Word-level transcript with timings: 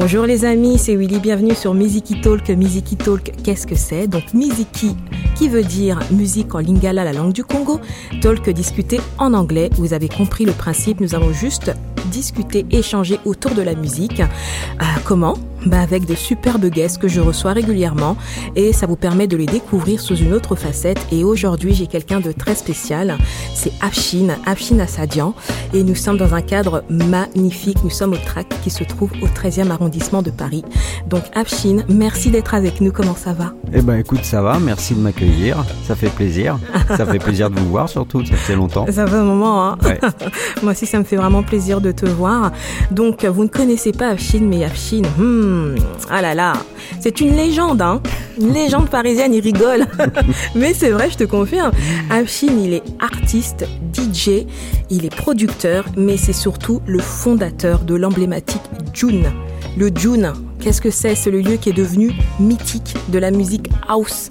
Bonjour 0.00 0.26
les 0.26 0.44
amis, 0.44 0.78
c'est 0.78 0.94
Willy, 0.94 1.18
bienvenue 1.18 1.56
sur 1.56 1.74
Miziki 1.74 2.20
Talk. 2.20 2.48
Miziki 2.50 2.94
Talk, 2.94 3.32
qu'est-ce 3.42 3.66
que 3.66 3.74
c'est? 3.74 4.06
Donc 4.06 4.32
Miziki, 4.32 4.94
qui 5.34 5.48
veut 5.48 5.64
dire 5.64 5.98
musique 6.12 6.54
en 6.54 6.60
lingala, 6.60 7.02
la 7.02 7.12
langue 7.12 7.32
du 7.32 7.42
Congo. 7.42 7.80
Talk 8.22 8.48
discuté 8.50 9.00
en 9.18 9.34
anglais, 9.34 9.70
vous 9.72 9.94
avez 9.94 10.08
compris 10.08 10.44
le 10.44 10.52
principe, 10.52 11.00
nous 11.00 11.16
allons 11.16 11.32
juste 11.32 11.72
discuter, 12.12 12.64
échanger 12.70 13.18
autour 13.24 13.56
de 13.56 13.62
la 13.62 13.74
musique. 13.74 14.20
Euh, 14.20 14.84
comment? 15.04 15.34
Bah 15.66 15.80
avec 15.80 16.06
de 16.06 16.14
superbes 16.14 16.66
guests 16.66 16.98
que 16.98 17.08
je 17.08 17.20
reçois 17.20 17.52
régulièrement 17.52 18.16
et 18.56 18.72
ça 18.72 18.86
vous 18.86 18.96
permet 18.96 19.26
de 19.26 19.36
les 19.36 19.46
découvrir 19.46 20.00
sous 20.00 20.16
une 20.16 20.32
autre 20.32 20.54
facette. 20.56 20.98
Et 21.12 21.24
aujourd'hui, 21.24 21.74
j'ai 21.74 21.86
quelqu'un 21.86 22.20
de 22.20 22.32
très 22.32 22.54
spécial. 22.54 23.16
C'est 23.54 23.72
Afshin, 23.80 24.28
Afshin 24.46 24.78
Assadian. 24.80 25.34
Et 25.74 25.82
nous 25.82 25.94
sommes 25.94 26.16
dans 26.16 26.34
un 26.34 26.42
cadre 26.42 26.84
magnifique. 26.88 27.78
Nous 27.84 27.90
sommes 27.90 28.12
au 28.12 28.16
TRAC 28.16 28.48
qui 28.62 28.70
se 28.70 28.84
trouve 28.84 29.10
au 29.22 29.26
13e 29.26 29.70
arrondissement 29.70 30.22
de 30.22 30.30
Paris. 30.30 30.64
Donc 31.08 31.22
Afshin, 31.34 31.84
merci 31.88 32.30
d'être 32.30 32.54
avec 32.54 32.80
nous. 32.80 32.92
Comment 32.92 33.14
ça 33.14 33.32
va? 33.32 33.52
Eh 33.72 33.82
ben 33.82 33.96
écoute, 33.96 34.24
ça 34.24 34.42
va. 34.42 34.58
Merci 34.58 34.94
de 34.94 35.00
m'accueillir. 35.00 35.64
Ça 35.86 35.94
fait 35.94 36.10
plaisir. 36.10 36.58
ça 36.88 37.04
fait 37.06 37.18
plaisir 37.18 37.50
de 37.50 37.58
vous 37.58 37.68
voir 37.68 37.88
surtout. 37.88 38.24
Ça 38.24 38.36
fait 38.36 38.56
longtemps. 38.56 38.86
Ça 38.90 39.06
fait 39.06 39.16
un 39.16 39.24
moment. 39.24 39.70
Hein 39.70 39.78
Moi 40.62 40.72
aussi, 40.72 40.86
ça 40.86 40.98
me 40.98 41.04
fait 41.04 41.16
vraiment 41.16 41.42
plaisir 41.42 41.80
de 41.80 41.92
te 41.92 42.06
voir. 42.06 42.52
Donc, 42.90 43.24
vous 43.24 43.44
ne 43.44 43.48
connaissez 43.48 43.92
pas 43.92 44.08
Afshin, 44.08 44.40
mais 44.42 44.64
Afshin, 44.64 45.02
hmm, 45.18 45.47
Hmm, 45.48 45.76
ah 46.10 46.20
là 46.20 46.34
là, 46.34 46.52
c'est 47.00 47.22
une 47.22 47.34
légende, 47.34 47.80
hein 47.80 48.02
Une 48.38 48.52
légende 48.52 48.90
parisienne, 48.90 49.32
il 49.32 49.40
rigole. 49.40 49.86
Mais 50.54 50.74
c'est 50.74 50.90
vrai, 50.90 51.08
je 51.10 51.16
te 51.16 51.24
confirme. 51.24 51.72
Afshin, 52.10 52.52
il 52.62 52.74
est 52.74 52.82
artiste, 53.00 53.66
DJ, 53.94 54.44
il 54.90 55.06
est 55.06 55.16
producteur, 55.16 55.86
mais 55.96 56.18
c'est 56.18 56.34
surtout 56.34 56.82
le 56.86 56.98
fondateur 56.98 57.78
de 57.80 57.94
l'emblématique 57.94 58.60
June. 58.92 59.32
Le 59.78 59.90
June, 59.94 60.34
qu'est-ce 60.60 60.82
que 60.82 60.90
c'est? 60.90 61.14
C'est 61.14 61.30
le 61.30 61.40
lieu 61.40 61.56
qui 61.56 61.70
est 61.70 61.72
devenu 61.72 62.12
mythique 62.38 62.94
de 63.08 63.18
la 63.18 63.30
musique 63.30 63.70
house, 63.88 64.30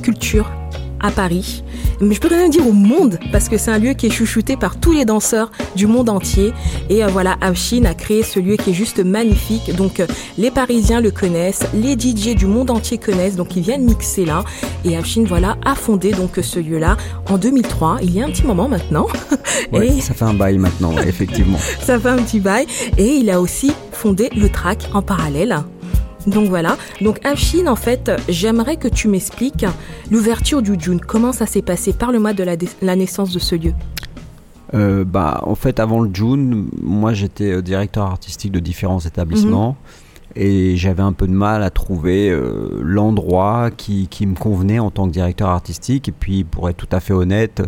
culture 0.00 0.48
à 1.00 1.10
Paris 1.10 1.64
mais 2.02 2.14
je 2.14 2.20
peux 2.20 2.28
même 2.28 2.50
dire 2.50 2.66
au 2.66 2.72
monde, 2.72 3.18
parce 3.30 3.48
que 3.48 3.56
c'est 3.56 3.70
un 3.70 3.78
lieu 3.78 3.92
qui 3.94 4.06
est 4.06 4.10
chouchouté 4.10 4.56
par 4.56 4.78
tous 4.78 4.92
les 4.92 5.04
danseurs 5.04 5.50
du 5.76 5.86
monde 5.86 6.08
entier. 6.08 6.52
Et 6.90 7.04
euh, 7.04 7.06
voilà, 7.06 7.36
Avshin 7.40 7.84
a 7.84 7.94
créé 7.94 8.22
ce 8.22 8.40
lieu 8.40 8.56
qui 8.56 8.70
est 8.70 8.74
juste 8.74 8.98
magnifique. 8.98 9.74
Donc 9.76 10.00
euh, 10.00 10.06
les 10.36 10.50
Parisiens 10.50 11.00
le 11.00 11.10
connaissent, 11.10 11.62
les 11.74 11.92
DJ 11.92 12.34
du 12.34 12.46
monde 12.46 12.70
entier 12.70 12.98
connaissent, 12.98 13.36
donc 13.36 13.56
ils 13.56 13.62
viennent 13.62 13.84
mixer 13.84 14.24
là. 14.24 14.44
Et 14.84 14.96
Avshin, 14.96 15.24
voilà, 15.26 15.56
a 15.64 15.74
fondé 15.74 16.10
donc 16.10 16.38
ce 16.42 16.58
lieu-là 16.58 16.96
en 17.30 17.38
2003, 17.38 17.98
il 18.02 18.14
y 18.14 18.20
a 18.20 18.24
un 18.24 18.30
petit 18.30 18.44
moment 18.44 18.68
maintenant. 18.68 19.06
et 19.72 20.00
ça 20.00 20.14
fait 20.14 20.24
un 20.24 20.34
bail 20.34 20.58
maintenant, 20.58 20.92
effectivement. 20.98 21.58
ça 21.80 22.00
fait 22.00 22.08
un 22.08 22.16
petit 22.16 22.40
bail. 22.40 22.66
Et 22.98 23.14
il 23.16 23.30
a 23.30 23.40
aussi 23.40 23.72
fondé 23.92 24.28
le 24.34 24.48
track 24.48 24.90
en 24.92 25.02
parallèle. 25.02 25.62
Donc 26.26 26.48
voilà. 26.48 26.76
Donc 27.00 27.24
Afshin, 27.24 27.66
en 27.66 27.76
fait, 27.76 28.10
j'aimerais 28.28 28.76
que 28.76 28.88
tu 28.88 29.08
m'expliques 29.08 29.66
l'ouverture 30.10 30.62
du 30.62 30.74
June. 30.78 31.00
Comment 31.00 31.32
ça 31.32 31.46
s'est 31.46 31.62
passé 31.62 31.92
Parle-moi 31.92 32.32
de 32.32 32.44
la, 32.44 32.96
naissance 32.96 33.32
de 33.32 33.38
ce 33.38 33.54
lieu? 33.54 33.72
Euh, 34.74 35.04
bah, 35.04 35.40
en 35.44 35.54
fait, 35.54 35.80
avant 35.80 36.00
le 36.00 36.10
June, 36.12 36.68
moi 36.80 37.12
j'étais 37.12 37.52
euh, 37.52 37.62
directeur 37.62 38.04
artistique 38.04 38.52
de 38.52 38.60
différents 38.60 39.00
établissements. 39.00 39.70
Mhm. 39.70 39.76
Et 40.34 40.76
j'avais 40.76 41.02
un 41.02 41.12
peu 41.12 41.26
de 41.26 41.32
mal 41.32 41.62
à 41.62 41.68
trouver 41.68 42.30
euh, 42.30 42.80
l'endroit 42.82 43.70
qui, 43.70 44.08
qui, 44.08 44.26
me 44.26 44.34
convenait 44.34 44.78
en 44.78 44.90
tant 44.90 45.06
que 45.06 45.12
directeur 45.12 45.50
artistique. 45.50 46.08
Et 46.08 46.12
puis, 46.12 46.44
pour 46.44 46.70
être 46.70 46.78
tout 46.78 46.88
à 46.90 47.00
fait 47.00 47.12
honnête, 47.12 47.62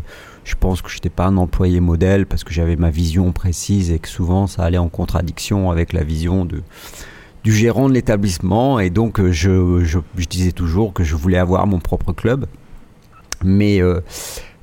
je 0.44 0.54
pense 0.58 0.80
que 0.80 0.88
je 0.88 0.96
n'étais 0.96 1.10
pas 1.10 1.26
un 1.26 1.36
employé 1.36 1.80
modèle 1.80 2.24
parce 2.24 2.42
que 2.42 2.54
j'avais 2.54 2.76
ma 2.76 2.88
vision 2.88 3.32
précise 3.32 3.90
et 3.90 3.98
que 3.98 4.08
souvent 4.08 4.46
ça 4.46 4.62
allait 4.62 4.78
en 4.78 4.88
contradiction 4.88 5.70
avec 5.70 5.92
la 5.92 6.04
vision 6.04 6.46
de, 6.46 6.62
du 7.44 7.52
gérant 7.52 7.88
de 7.90 7.94
l'établissement 7.94 8.80
et 8.80 8.88
donc 8.88 9.20
euh, 9.20 9.30
je, 9.30 9.84
je, 9.84 9.98
disais 10.28 10.52
toujours 10.52 10.94
que 10.94 11.04
je 11.04 11.14
voulais 11.14 11.38
avoir 11.38 11.66
mon 11.66 11.78
propre 11.78 12.12
club. 12.12 12.46
Mais 13.44 13.82
euh, 13.82 14.00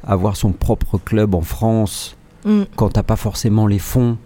avoir 0.03 0.35
son 0.35 0.51
propre 0.51 0.97
club 0.97 1.35
en 1.35 1.41
France, 1.41 2.17
mm. 2.45 2.63
quand 2.75 2.89
t'as 2.89 3.03
pas 3.03 3.15
forcément 3.15 3.67
les 3.67 3.77
fonds 3.77 4.17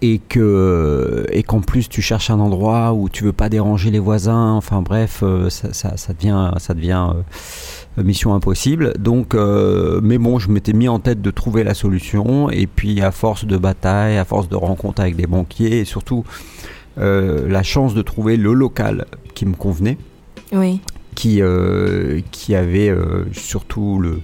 et 0.00 0.20
que 0.20 1.26
et 1.32 1.42
qu'en 1.42 1.60
plus 1.60 1.88
tu 1.88 2.02
cherches 2.02 2.30
un 2.30 2.38
endroit 2.38 2.92
où 2.92 3.08
tu 3.08 3.24
veux 3.24 3.32
pas 3.32 3.48
déranger 3.48 3.90
les 3.90 3.98
voisins, 3.98 4.52
enfin 4.52 4.82
bref, 4.82 5.20
euh, 5.22 5.48
ça, 5.48 5.72
ça, 5.72 5.96
ça, 5.96 6.12
devient 6.12 6.52
ça 6.58 6.74
devient 6.74 7.10
mission 7.96 8.34
impossible. 8.34 8.92
Donc, 8.98 9.34
mais 9.34 10.18
bon, 10.18 10.38
je 10.38 10.50
m'étais 10.50 10.74
mis 10.74 10.88
en 10.88 11.00
tête 11.00 11.22
de 11.22 11.30
trouver 11.30 11.64
la 11.64 11.74
solution 11.74 12.50
et 12.50 12.66
puis 12.66 13.00
à 13.00 13.10
force 13.10 13.46
de 13.46 13.56
bataille, 13.56 14.18
à 14.18 14.24
force 14.26 14.48
de 14.48 14.54
rencontres 14.56 15.00
avec 15.00 15.16
des 15.16 15.26
banquiers 15.26 15.80
et 15.80 15.84
surtout 15.84 16.24
la 16.98 17.62
chance 17.62 17.94
de 17.94 18.02
trouver 18.02 18.36
le 18.36 18.52
local 18.52 19.06
qui 19.34 19.46
me 19.46 19.54
convenait. 19.54 19.98
Oui. 20.52 20.80
Qui, 21.14 21.42
euh, 21.42 22.20
qui 22.30 22.54
avait 22.54 22.88
euh, 22.88 23.24
surtout 23.32 24.00
le. 24.00 24.20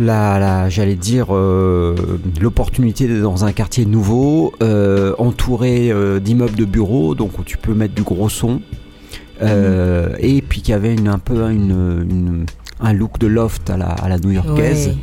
La, 0.00 0.68
j'allais 0.68 0.94
dire 0.94 1.32
l'opportunité 1.32 3.08
d'être 3.08 3.20
dans 3.20 3.44
un 3.44 3.50
quartier 3.50 3.84
nouveau, 3.84 4.52
entouré 5.18 5.92
d'immeubles 6.20 6.54
de 6.54 6.64
bureaux, 6.64 7.16
donc 7.16 7.36
où 7.40 7.42
tu 7.42 7.56
peux 7.56 7.74
mettre 7.74 7.94
du 7.94 8.04
gros 8.04 8.28
son, 8.28 8.60
mhm. 9.42 10.14
et 10.20 10.40
puis 10.40 10.62
qui 10.62 10.72
avait 10.72 10.94
une, 10.94 11.08
un 11.08 11.18
peu 11.18 11.42
une, 11.50 12.46
un 12.80 12.92
look 12.92 13.18
de 13.18 13.26
loft 13.26 13.70
à 13.70 13.76
la, 13.76 13.88
à 13.88 14.08
la 14.08 14.18
new-yorkaise. 14.18 14.96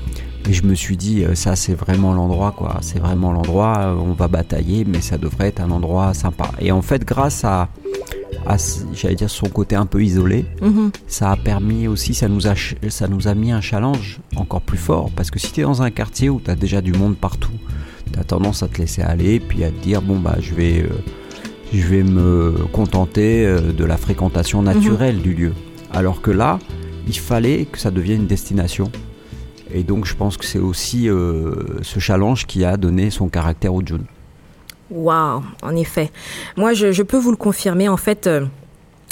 Et 0.48 0.54
je 0.54 0.64
me 0.64 0.76
suis 0.76 0.96
dit, 0.96 1.24
euh, 1.24 1.34
ça 1.34 1.56
c'est 1.56 1.74
vraiment 1.74 2.14
l'endroit, 2.14 2.54
quoi. 2.56 2.78
C'est 2.82 3.00
vraiment 3.00 3.32
l'endroit, 3.32 3.78
euh, 3.80 3.96
on 3.96 4.14
va 4.14 4.28
batailler, 4.28 4.86
mais 4.86 5.02
ça 5.02 5.18
devrait 5.18 5.48
être 5.48 5.60
un 5.60 5.72
endroit 5.72 6.14
sympa. 6.14 6.52
Et 6.60 6.72
en 6.72 6.84
fait, 6.84 7.04
grâce 7.04 7.44
à, 7.44 7.70
j'allais 8.94 9.16
dire, 9.16 9.30
son 9.30 9.48
côté 9.48 9.76
un 9.76 9.88
peu 9.88 10.04
isolé, 10.04 10.46
mhm. 10.62 10.92
ça 11.08 11.32
a 11.32 11.36
permis 11.36 11.88
aussi, 11.88 12.14
ça 12.14 12.28
nous 12.28 12.48
a, 12.48 12.54
ça 12.90 13.08
nous 13.08 13.28
a 13.28 13.34
mis 13.34 13.52
un 13.52 13.62
challenge 13.62 14.20
encore 14.36 14.62
plus 14.62 14.78
fort. 14.78 15.10
Parce 15.16 15.32
que 15.32 15.40
si 15.40 15.52
tu 15.52 15.62
es 15.62 15.64
dans 15.64 15.82
un 15.82 15.90
quartier 15.90 16.30
où 16.30 16.40
tu 16.40 16.52
as 16.52 16.56
déjà 16.56 16.82
du 16.82 16.94
monde 16.94 17.18
partout, 17.18 17.58
tu 18.14 18.20
as 18.20 18.24
tendance 18.24 18.62
à 18.62 18.68
te 18.68 18.78
laisser 18.78 19.02
aller, 19.02 19.40
puis 19.40 19.64
à 19.64 19.72
te 19.72 19.82
dire, 19.82 20.04
bon, 20.04 20.20
bah, 20.20 20.36
je 20.40 20.54
vais, 20.54 20.84
euh, 20.84 20.90
je 21.74 21.88
vais 21.88 22.04
me 22.04 22.68
contenter 22.72 23.48
de 23.76 23.84
la 23.84 23.98
fréquentation 23.98 24.62
naturelle 24.62 25.24
du 25.24 25.34
lieu. 25.34 25.54
Alors 25.92 26.22
que 26.22 26.30
là, 26.30 26.60
il 27.08 27.18
fallait 27.18 27.66
que 27.66 27.80
ça 27.80 27.90
devienne 27.90 28.22
une 28.22 28.28
destination. 28.28 28.92
Et 29.76 29.84
donc 29.84 30.06
je 30.06 30.16
pense 30.16 30.38
que 30.38 30.46
c'est 30.46 30.60
aussi 30.60 31.10
euh, 31.10 31.54
ce 31.82 32.00
challenge 32.00 32.46
qui 32.46 32.64
a 32.64 32.78
donné 32.78 33.10
son 33.10 33.28
caractère 33.28 33.74
au 33.74 33.86
June. 33.86 34.06
Waouh, 34.90 35.44
en 35.62 35.76
effet. 35.76 36.12
Moi, 36.56 36.74
je, 36.74 37.02
peux 37.02 37.18
vous 37.18 37.32
le 37.32 37.38
confirmer. 37.38 37.90
En 37.90 37.98
fait, 37.98 38.28
euh, 38.28 38.46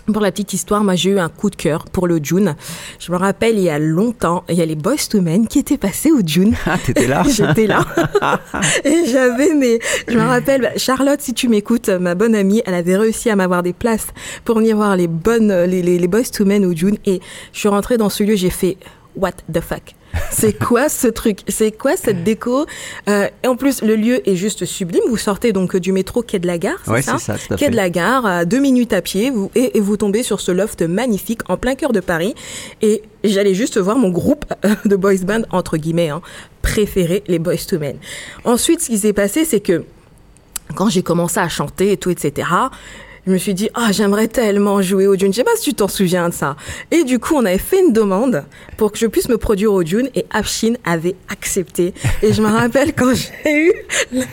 pour 0.06 0.22
la 0.22 0.32
petite 0.32 0.54
histoire, 0.54 0.84
moi 0.86 0.96
j'ai 0.96 1.10
eu 1.10 1.20
un 1.20 1.28
coup 1.28 1.50
de 1.50 1.58
cœur 1.58 1.84
pour 1.86 2.08
le 2.08 2.20
June. 2.24 2.56
Je 3.00 3.12
me 3.12 3.18
rappelle 3.18 3.58
il 3.58 3.64
y 3.64 3.70
a 3.70 3.78
longtemps, 3.78 4.46
il 4.48 4.56
y 4.56 4.62
a 4.62 4.66
les 4.66 4.76
Boys 4.76 4.96
to 5.10 5.20
Men 5.20 5.48
qui 5.48 5.60
étaient 5.60 5.78
passés 5.78 6.12
au 6.12 6.22
June. 6.26 6.56
Ah, 6.66 6.78
t'étais 6.78 7.08
là 7.08 7.24
J'étais 7.28 7.68
là. 7.68 7.86
et 8.86 9.06
j'avais 9.06 9.54
mes. 9.56 9.80
Je 10.08 10.18
me 10.18 10.26
rappelle, 10.26 10.72
Charlotte, 10.78 11.20
si 11.20 11.34
tu 11.34 11.50
m'écoutes, 11.50 11.90
ma 11.90 12.16
bonne 12.16 12.36
amie, 12.36 12.62
elle 12.66 12.76
avait 12.76 12.96
réussi 12.96 13.30
à 13.30 13.36
m'avoir 13.36 13.64
des 13.64 13.74
places 13.74 14.08
pour 14.46 14.60
venir 14.60 14.78
voir 14.78 14.96
les 14.96 15.08
bonnes, 15.08 15.64
les, 15.66 15.82
les, 15.82 16.00
les 16.00 16.08
Boys 16.08 16.30
to 16.32 16.46
Men 16.46 16.64
au 16.64 16.74
June. 16.74 16.98
Et 17.06 17.20
je 17.52 17.60
suis 17.60 17.70
rentrée 17.70 17.98
dans 17.98 18.10
ce 18.10 18.24
lieu, 18.24 18.38
j'ai 18.38 18.50
fait 18.50 18.78
What 19.18 19.34
the 19.52 19.60
fuck? 19.60 19.94
c'est 20.32 20.58
quoi 20.58 20.90
ce 20.90 21.08
truc? 21.08 21.40
C'est 21.48 21.72
quoi 21.72 21.96
cette 21.98 22.24
déco? 22.24 22.66
Euh, 23.08 23.28
Et 23.44 23.48
en 23.48 23.56
plus, 23.56 23.82
le 23.82 23.96
lieu 23.96 24.28
est 24.28 24.36
juste 24.36 24.66
sublime. 24.66 25.04
Vous 25.10 25.18
sortez 25.18 25.54
donc 25.54 25.76
du 25.76 25.92
métro 25.92 26.22
Quai 26.22 26.40
de 26.40 26.48
la 26.48 26.58
Gare, 26.58 26.80
c'est 26.86 27.02
ça, 27.02 27.18
ça 27.18 27.38
Quai 27.58 27.70
de 27.70 27.76
la 27.76 27.90
Gare, 27.90 28.26
à 28.26 28.46
deux 28.46 28.60
minutes 28.60 28.94
à 28.94 29.02
pied, 29.02 29.30
vous, 29.30 29.52
et, 29.56 29.80
vous 29.80 29.98
tombez 29.98 30.24
sur 30.24 30.40
ce 30.40 30.52
loft 30.52 30.82
magnifique 30.82 31.42
en 31.50 31.58
plein 31.58 31.76
cœur 31.76 31.94
de 31.94 32.00
Paris. 32.00 32.36
Et 32.82 33.04
j'allais 33.24 33.54
juste 33.54 33.78
voir 33.78 33.98
mon 33.98 34.10
groupe 34.10 34.46
de 34.86 34.96
boys 34.96 35.24
band, 35.24 35.42
entre 35.52 35.78
guillemets, 35.78 36.10
hein, 36.10 36.22
préféré, 36.62 37.24
les 37.28 37.40
Boys 37.40 37.66
to 37.68 37.80
Men. 37.80 37.98
Ensuite, 38.46 38.82
ce 38.82 38.88
qui 38.88 38.98
s'est 38.98 39.14
passé, 39.14 39.46
c'est 39.46 39.60
que 39.60 39.84
quand 40.76 40.90
j'ai 40.90 41.04
commencé 41.04 41.40
à 41.40 41.50
chanter 41.50 41.92
et 41.92 41.98
tout, 41.98 42.10
etc., 42.10 42.48
je 43.26 43.32
me 43.32 43.38
suis 43.38 43.54
dit, 43.54 43.70
ah, 43.74 43.92
j'aimerais 43.92 44.28
tellement 44.28 44.82
jouer 44.82 45.08
au 45.08 45.16
Dune. 45.16 45.32
Je 45.32 45.38
sais 45.38 45.44
pas 45.46 45.56
si 45.56 45.70
tu 45.70 45.74
t'en 45.74 45.88
souviens 45.88 46.28
de 46.28 46.34
ça. 46.34 46.58
Et 46.92 47.06
du 47.06 47.20
coup, 47.20 47.36
on 47.36 47.46
avait 47.46 47.58
fait 47.58 47.80
une 47.80 47.94
demande 47.94 48.44
pour 48.76 48.92
que 48.92 48.98
je 48.98 49.08
puisse 49.08 49.30
me 49.30 49.38
produire 49.38 49.72
au 49.72 49.84
Dune 49.84 50.10
et 50.14 50.26
Afshin 50.30 50.74
avait 50.84 51.16
accepté. 51.30 51.94
Et 52.22 52.34
je 52.34 52.42
me 52.42 52.48
rappelle 52.52 52.94
quand 52.94 53.14
j'ai 53.16 53.68
eu 53.68 53.74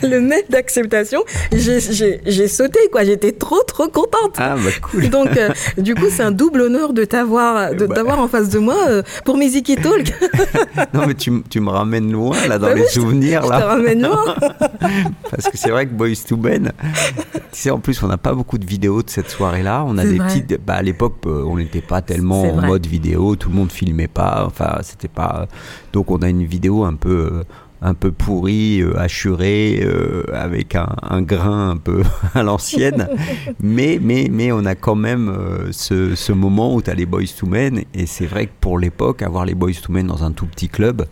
le 0.03 0.19
mail 0.19 0.43
d'acceptation, 0.49 1.23
j'ai 1.53 2.47
sauté, 2.49 2.79
quoi. 2.91 3.05
J'étais 3.05 3.31
trop, 3.31 3.63
trop 3.63 3.87
contente. 3.87 4.35
Ah, 4.37 4.55
bah 4.57 4.71
cool. 4.81 5.09
Donc, 5.09 5.37
euh, 5.37 5.49
du 5.77 5.95
coup, 5.95 6.07
c'est 6.09 6.23
un 6.23 6.31
double 6.31 6.61
honneur 6.61 6.91
de 6.91 7.05
t'avoir, 7.05 7.73
de 7.73 7.85
t'avoir 7.85 8.19
en 8.19 8.27
face 8.27 8.49
de 8.49 8.59
moi 8.59 8.75
euh, 8.89 9.03
pour 9.23 9.37
mes 9.37 9.49
Ziki 9.49 9.77
Talk. 9.77 10.13
non, 10.93 11.07
mais 11.07 11.13
tu, 11.13 11.31
tu, 11.49 11.61
me 11.61 11.69
ramènes 11.69 12.11
loin, 12.11 12.35
là, 12.47 12.57
dans 12.57 12.67
bah 12.67 12.73
les 12.73 12.87
souvenirs, 12.87 13.47
là. 13.47 13.55
Je 13.55 13.61
te 13.61 13.67
ramène 13.67 14.01
loin. 14.01 14.35
Parce 15.31 15.47
que 15.49 15.57
c'est 15.57 15.69
vrai 15.69 15.85
que 15.85 15.93
Boys 15.93 16.15
to 16.27 16.35
Ben, 16.35 16.73
tu 17.33 17.39
sais, 17.53 17.69
en 17.69 17.79
plus, 17.79 18.01
on 18.03 18.07
n'a 18.07 18.17
pas 18.17 18.33
beaucoup 18.33 18.57
de 18.57 18.65
vidéos 18.65 18.80
de 18.81 19.09
cette 19.09 19.29
soirée-là. 19.29 19.83
On 19.87 19.97
a 19.97 20.05
des 20.05 20.17
petites. 20.17 20.59
Bah, 20.65 20.75
à 20.75 20.81
l'époque, 20.81 21.15
euh, 21.25 21.43
on 21.45 21.57
n'était 21.57 21.81
pas 21.81 22.01
tellement 22.01 22.41
en 22.41 22.61
mode 22.61 22.85
vidéo, 22.85 23.35
tout 23.35 23.49
le 23.49 23.55
monde 23.55 23.71
filmait 23.71 24.07
pas. 24.07 24.43
Enfin, 24.45 24.79
c'était 24.81 25.07
pas. 25.07 25.47
Donc, 25.93 26.11
on 26.11 26.17
a 26.17 26.29
une 26.29 26.43
vidéo 26.43 26.83
un 26.83 26.95
peu 26.95 27.09
euh, 27.11 27.43
un 27.83 27.95
peu 27.95 28.11
pourri, 28.11 28.81
euh, 28.81 28.93
euh, 28.95 30.23
avec 30.33 30.75
un, 30.75 30.95
un, 31.01 31.21
grain 31.23 31.71
un 31.71 31.77
peu 31.77 32.03
à 32.35 32.43
l'ancienne. 32.43 33.07
mais, 33.59 33.99
mais, 34.01 34.27
mais 34.31 34.51
on 34.51 34.65
a 34.65 34.75
quand 34.75 34.95
même 34.95 35.35
ce, 35.71 36.13
ce, 36.13 36.31
moment 36.31 36.75
où 36.75 36.81
tu 36.81 36.91
as 36.91 36.93
les 36.93 37.07
Boys 37.07 37.23
to 37.37 37.47
Men. 37.47 37.81
Et 37.93 38.05
c'est 38.05 38.27
vrai 38.27 38.47
que 38.47 38.51
pour 38.59 38.77
l'époque, 38.77 39.21
avoir 39.23 39.45
les 39.45 39.55
Boys 39.55 39.73
to 39.81 39.91
Men 39.91 40.07
dans 40.07 40.23
un 40.23 40.31
tout 40.31 40.45
petit 40.45 40.69
club, 40.69 41.05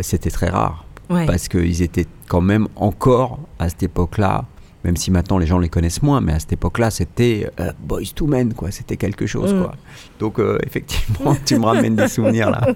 c'était 0.00 0.30
très 0.30 0.48
rare. 0.48 0.84
Ouais. 1.10 1.26
Parce 1.26 1.48
qu'ils 1.48 1.82
étaient 1.82 2.06
quand 2.28 2.40
même 2.40 2.68
encore, 2.76 3.40
à 3.58 3.68
cette 3.68 3.82
époque-là, 3.82 4.44
même 4.84 4.96
si 4.96 5.10
maintenant 5.10 5.38
les 5.38 5.46
gens 5.46 5.58
les 5.58 5.68
connaissent 5.68 6.02
moins, 6.02 6.20
mais 6.20 6.32
à 6.32 6.38
cette 6.38 6.52
époque-là, 6.52 6.90
c'était 6.90 7.50
euh, 7.60 7.72
Boys 7.80 8.12
to 8.14 8.26
Men, 8.26 8.52
quoi. 8.54 8.70
C'était 8.70 8.96
quelque 8.96 9.26
chose, 9.26 9.54
mm. 9.54 9.62
quoi. 9.62 9.74
Donc, 10.18 10.38
euh, 10.38 10.58
effectivement, 10.66 11.36
tu 11.44 11.58
me 11.58 11.64
ramènes 11.64 11.96
des 11.96 12.08
souvenirs, 12.08 12.50
là. 12.50 12.66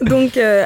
Donc, 0.00 0.36
euh, 0.36 0.64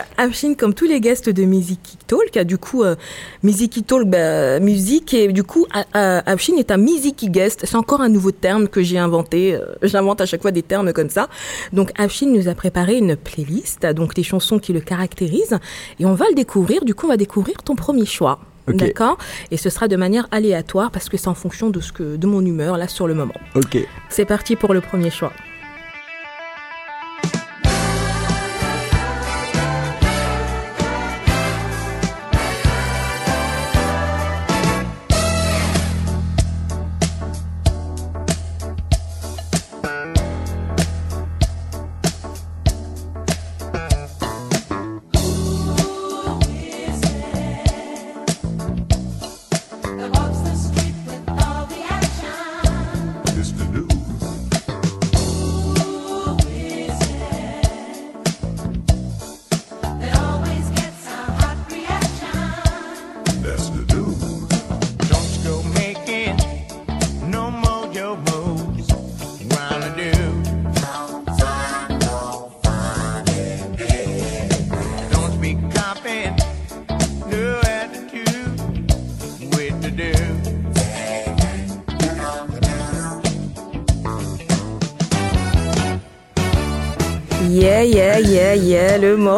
comme 0.58 0.74
tous 0.74 0.86
les 0.86 1.00
guests 1.00 1.28
de 1.28 1.44
Music 1.44 1.98
Talk, 2.06 2.38
du 2.46 2.58
coup, 2.58 2.82
euh, 2.82 2.96
Music 3.42 3.86
Talk, 3.86 4.06
bah, 4.06 4.58
musique, 4.60 5.14
et 5.14 5.32
du 5.32 5.42
coup, 5.42 5.66
Afshin 5.92 6.56
est 6.56 6.70
un 6.70 6.76
Music 6.76 7.30
guest. 7.30 7.64
C'est 7.64 7.76
encore 7.76 8.00
un 8.00 8.08
nouveau 8.08 8.32
terme 8.32 8.68
que 8.68 8.82
j'ai 8.82 8.98
inventé. 8.98 9.58
J'invente 9.82 10.20
à 10.20 10.26
chaque 10.26 10.42
fois 10.42 10.50
des 10.50 10.62
termes 10.62 10.92
comme 10.92 11.10
ça. 11.10 11.28
Donc, 11.72 11.90
Afshin 11.98 12.26
nous 12.26 12.48
a 12.48 12.54
préparé 12.54 12.96
une 12.98 13.16
playlist, 13.16 13.86
donc 13.86 14.16
les 14.16 14.22
chansons 14.22 14.58
qui 14.58 14.72
le 14.72 14.80
caractérisent, 14.80 15.58
et 15.98 16.06
on 16.06 16.14
va 16.14 16.26
le 16.28 16.34
découvrir. 16.34 16.84
Du 16.84 16.94
coup, 16.94 17.06
on 17.06 17.10
va 17.10 17.16
découvrir 17.16 17.62
ton 17.62 17.76
premier 17.76 18.06
choix. 18.06 18.40
D'accord 18.68 19.18
Et 19.50 19.56
ce 19.56 19.70
sera 19.70 19.88
de 19.88 19.96
manière 19.96 20.28
aléatoire 20.30 20.90
parce 20.90 21.08
que 21.08 21.16
c'est 21.16 21.28
en 21.28 21.34
fonction 21.34 21.70
de, 21.70 21.80
ce 21.80 21.92
que, 21.92 22.16
de 22.16 22.26
mon 22.26 22.44
humeur 22.44 22.76
là 22.76 22.88
sur 22.88 23.06
le 23.06 23.14
moment. 23.14 23.34
Ok. 23.54 23.78
C'est 24.08 24.24
parti 24.24 24.56
pour 24.56 24.74
le 24.74 24.80
premier 24.80 25.10
choix. 25.10 25.32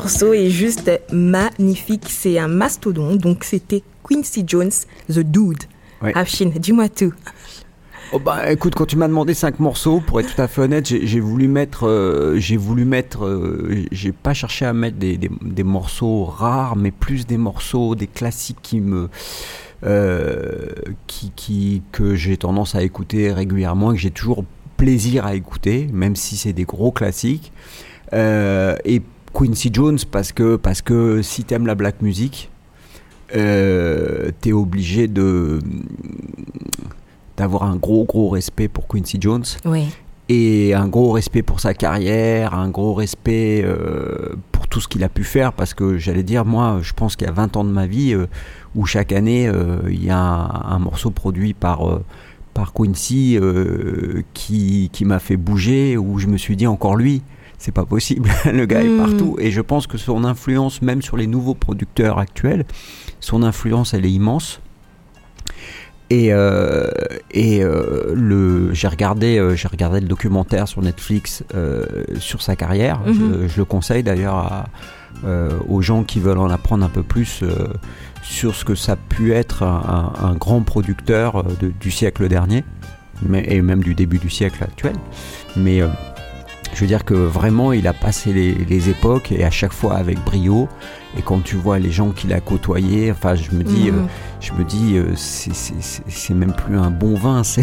Morceau 0.02 0.32
est 0.32 0.50
juste 0.50 0.90
magnifique. 1.12 2.06
C'est 2.08 2.36
un 2.36 2.48
mastodon. 2.48 3.14
Donc, 3.14 3.44
c'était 3.44 3.84
Quincy 4.02 4.42
Jones, 4.44 4.72
The 5.08 5.20
Dude. 5.20 5.62
Ouais. 6.02 6.12
dis-moi 6.56 6.88
tout. 6.88 7.14
Oh 8.14 8.18
bah 8.18 8.50
écoute, 8.50 8.74
quand 8.74 8.84
tu 8.84 8.96
m'as 8.96 9.06
demandé 9.06 9.32
cinq 9.32 9.60
morceaux, 9.60 10.02
pour 10.04 10.20
être 10.20 10.34
tout 10.34 10.42
à 10.42 10.48
fait 10.48 10.60
honnête, 10.60 10.86
j'ai 10.86 11.20
voulu 11.20 11.48
mettre, 11.48 11.86
euh, 11.86 12.34
j'ai 12.38 12.58
voulu 12.58 12.84
mettre, 12.84 13.24
euh, 13.24 13.86
j'ai 13.90 14.12
pas 14.12 14.34
cherché 14.34 14.66
à 14.66 14.74
mettre 14.74 14.98
des, 14.98 15.16
des, 15.16 15.62
morceaux 15.62 16.24
rares, 16.24 16.76
mais 16.76 16.90
plus 16.90 17.26
des 17.26 17.38
morceaux, 17.38 17.94
des 17.94 18.08
classiques 18.08 18.58
qui 18.60 18.80
me, 18.80 19.08
euh, 19.84 20.66
qui, 21.06 21.32
qui, 21.34 21.82
que 21.90 22.14
j'ai 22.14 22.36
tendance 22.36 22.74
à 22.74 22.82
écouter 22.82 23.32
régulièrement, 23.32 23.92
que 23.92 23.98
j'ai 23.98 24.10
toujours 24.10 24.44
plaisir 24.76 25.24
à 25.24 25.34
écouter, 25.34 25.88
même 25.90 26.16
si 26.16 26.36
c'est 26.36 26.52
des 26.52 26.64
gros 26.64 26.90
classiques. 26.90 27.50
et 28.12 29.00
Quincy 29.32 29.70
Jones 29.72 29.98
parce 30.10 30.32
que, 30.32 30.56
parce 30.56 30.82
que 30.82 31.22
si 31.22 31.44
t'aimes 31.44 31.66
la 31.66 31.74
black 31.74 32.02
music, 32.02 32.50
euh, 33.34 34.30
t'es 34.40 34.52
obligé 34.52 35.08
de 35.08 35.58
d'avoir 37.36 37.62
un 37.64 37.76
gros 37.76 38.04
gros 38.04 38.28
respect 38.28 38.68
pour 38.68 38.86
Quincy 38.86 39.18
Jones. 39.20 39.44
Et 40.28 40.74
un 40.74 40.86
gros 40.86 41.12
respect 41.12 41.42
pour 41.42 41.60
sa 41.60 41.74
carrière, 41.74 42.54
un 42.54 42.68
gros 42.68 42.94
respect 42.94 43.62
euh, 43.64 44.36
pour 44.52 44.68
tout 44.68 44.80
ce 44.80 44.88
qu'il 44.88 45.02
a 45.02 45.08
pu 45.08 45.24
faire, 45.24 45.52
parce 45.52 45.74
que 45.74 45.98
j'allais 45.98 46.22
dire, 46.22 46.44
moi, 46.44 46.78
je 46.80 46.92
pense 46.92 47.16
qu'il 47.16 47.26
y 47.26 47.30
a 47.30 47.32
20 47.32 47.56
ans 47.56 47.64
de 47.64 47.70
ma 47.70 47.86
vie 47.86 48.14
euh, 48.14 48.26
où 48.74 48.86
chaque 48.86 49.12
année, 49.12 49.50
il 49.88 50.04
y 50.04 50.10
a 50.10 50.18
un, 50.18 50.78
morceau 50.78 51.10
produit 51.10 51.54
par, 51.54 52.00
par 52.54 52.72
Quincy 52.72 53.38
qui, 54.32 54.88
qui 54.92 55.04
m'a 55.04 55.18
fait 55.18 55.36
bouger, 55.36 55.96
où 55.96 56.18
je 56.18 56.28
me 56.28 56.36
suis 56.36 56.56
dit, 56.56 56.66
encore 56.66 56.96
lui 56.96 57.22
c'est 57.62 57.72
pas 57.72 57.84
possible. 57.84 58.28
le 58.52 58.66
gars 58.66 58.82
est 58.82 58.88
hmm. 58.88 58.98
partout. 58.98 59.36
Et 59.38 59.52
je 59.52 59.60
pense 59.60 59.86
que 59.86 59.96
son 59.96 60.24
influence, 60.24 60.82
même 60.82 61.00
sur 61.00 61.16
les 61.16 61.28
nouveaux 61.28 61.54
producteurs 61.54 62.18
actuels, 62.18 62.64
son 63.20 63.42
influence, 63.44 63.94
elle 63.94 64.04
est 64.04 64.10
immense. 64.10 64.60
Et, 66.10 66.32
euh, 66.32 66.90
et 67.30 67.62
euh, 67.62 68.12
le, 68.14 68.74
j'ai 68.74 68.88
regardé, 68.88 69.38
euh, 69.38 69.54
j'ai 69.54 69.68
regardé 69.68 70.00
le 70.00 70.08
documentaire 70.08 70.68
sur 70.68 70.82
Netflix 70.82 71.44
sur 72.18 72.42
sa 72.42 72.56
carrière. 72.56 73.00
Mhm. 73.06 73.46
Je, 73.48 73.58
le 73.58 73.64
conseille 73.64 74.02
d'ailleurs 74.02 74.66
aux 75.68 75.80
gens 75.80 76.02
qui 76.02 76.18
veulent 76.18 76.38
en 76.38 76.50
apprendre 76.50 76.84
un 76.84 76.88
peu 76.88 77.04
plus 77.04 77.44
sur 78.22 78.54
ce 78.56 78.64
que 78.64 78.74
ça 78.74 78.92
a 78.92 78.96
pu 78.96 79.32
être 79.32 79.62
un, 79.62 80.34
grand 80.34 80.62
producteur 80.62 81.44
du 81.80 81.90
siècle 81.90 82.28
dernier, 82.28 82.64
mais, 83.26 83.44
et 83.48 83.62
même 83.62 83.82
du 83.82 83.94
début 83.94 84.18
du 84.18 84.28
siècle 84.28 84.64
actuel. 84.64 84.96
Mais 85.56 85.80
je 86.74 86.80
veux 86.80 86.86
dire 86.86 87.04
que 87.04 87.14
vraiment, 87.14 87.72
il 87.72 87.86
a 87.86 87.92
passé 87.92 88.32
les, 88.32 88.88
époques 88.88 89.30
et 89.30 89.44
à 89.44 89.50
chaque 89.50 89.72
fois 89.72 89.96
avec 89.96 90.18
brio. 90.24 90.68
Et 91.18 91.22
quand 91.22 91.44
tu 91.44 91.56
vois 91.56 91.78
les 91.78 91.90
gens 91.90 92.10
qu'il 92.10 92.32
a 92.32 92.40
côtoyés, 92.40 93.12
enfin, 93.12 93.34
je 93.34 93.50
me 93.54 93.62
dis, 93.62 93.90
mhm. 93.90 93.98
euh, 93.98 94.02
je 94.40 94.52
me 94.54 94.64
dis, 94.64 94.96
euh, 94.96 95.12
c'est 95.14 96.34
même 96.34 96.54
plus 96.54 96.78
un 96.78 96.90
bon 96.90 97.14
vin, 97.14 97.42
c'est, 97.44 97.62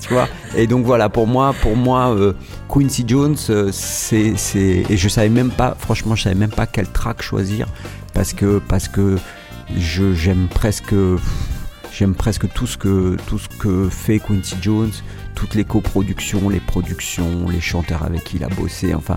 tu 0.00 0.08
vois. 0.08 0.26
Et 0.56 0.66
donc 0.66 0.86
voilà, 0.86 1.10
pour 1.10 1.26
moi, 1.26 1.54
pour 1.60 1.76
moi, 1.76 2.14
euh, 2.14 2.32
Quincy 2.68 3.04
Jones, 3.06 3.36
c'est, 3.72 4.34
et 4.56 4.96
je 4.96 5.08
savais 5.08 5.28
même 5.28 5.50
pas, 5.50 5.76
franchement, 5.78 6.14
je 6.14 6.22
savais 6.22 6.34
même 6.36 6.48
pas 6.50 6.66
quel 6.66 6.88
track 6.88 7.20
choisir 7.20 7.66
parce 8.14 8.32
que, 8.32 8.60
parce 8.66 8.88
que 8.88 9.18
je, 9.76 10.14
j'aime 10.14 10.48
presque, 10.48 10.94
j'aime 12.00 12.14
presque 12.14 12.50
tout 12.54 12.66
ce 12.66 12.78
que, 12.78 13.18
tout 13.26 13.38
ce 13.38 13.46
que 13.58 13.90
fait 13.90 14.20
Quincy 14.20 14.56
Jones 14.62 14.90
toutes 15.34 15.54
les 15.54 15.64
coproductions, 15.64 16.48
les 16.48 16.60
productions, 16.60 17.46
les 17.48 17.60
chanteurs 17.60 18.02
avec 18.02 18.24
qui 18.24 18.36
il 18.36 18.44
a 18.44 18.48
bossé. 18.48 18.94
Enfin, 18.94 19.16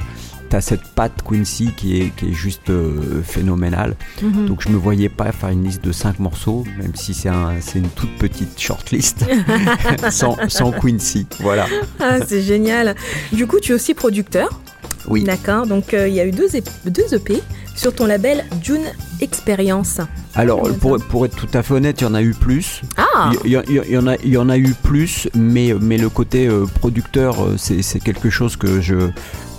t'as 0.53 0.62
cette 0.62 0.83
patte 0.83 1.24
Quincy 1.27 1.72
qui 1.75 2.00
est, 2.00 2.15
qui 2.15 2.29
est 2.29 2.33
juste 2.33 2.69
euh, 2.69 3.24
phénoménale. 3.24 3.95
Mhm. 4.22 4.45
Donc 4.45 4.62
je 4.62 4.69
me 4.69 4.77
voyais 4.77 5.10
pas 5.10 5.31
faire 5.31 5.50
une 5.50 5.63
liste 5.63 5.83
de 5.83 5.91
5 5.91 6.19
morceaux, 6.19 6.63
même 6.77 6.91
si 6.93 7.15
c'est 7.15 7.29
un, 7.29 7.53
une 7.74 7.89
toute 7.89 8.15
petite 8.19 8.60
shortlist, 8.60 9.25
sans, 10.12 10.38
sans 10.50 10.72
Quincy. 10.72 11.25
Voilà. 11.39 11.65
Ah, 12.00 12.19
c'est 12.27 12.43
génial. 12.43 12.93
Du 13.31 13.48
coup, 13.48 13.60
tu 13.60 13.72
es 13.72 13.75
aussi 13.75 13.95
producteur. 13.95 14.62
Oui. 15.07 15.24
D'accord. 15.24 15.65
Donc 15.65 15.95
euh, 15.95 16.07
il 16.07 16.13
y 16.13 16.19
a 16.19 16.25
eu 16.27 16.31
deux, 16.31 16.50
deux 16.86 17.15
EP 17.15 17.41
sur 17.75 17.95
ton 17.95 18.05
label 18.05 18.45
June 18.62 18.83
Experience. 19.22 20.01
Alors, 20.36 20.62
pour, 20.79 21.00
pour, 21.00 21.25
être 21.25 21.36
tout 21.36 21.50
à 21.55 21.63
fait 21.63 21.74
honnête, 21.74 22.01
il 22.01 22.03
y 22.03 22.07
en 22.07 22.13
a 22.13 22.22
eu 22.22 22.36
plus. 22.36 22.83
Ah 22.95 23.31
Il 23.43 23.50
y, 23.50 23.53
y, 23.55 23.98
en, 23.98 24.05
a, 24.05 24.17
y 24.24 24.38
en 24.38 24.50
a 24.50 24.57
eu 24.57 24.75
plus, 24.83 25.27
mais, 25.33 25.74
mais 25.81 25.98
le 25.98 26.10
côté 26.10 26.48
euh, 26.48 26.65
producteur, 26.65 27.38
c'est 27.57 28.00
quelque 28.03 28.29
chose 28.29 28.55
que 28.55 28.81
je 28.81 29.10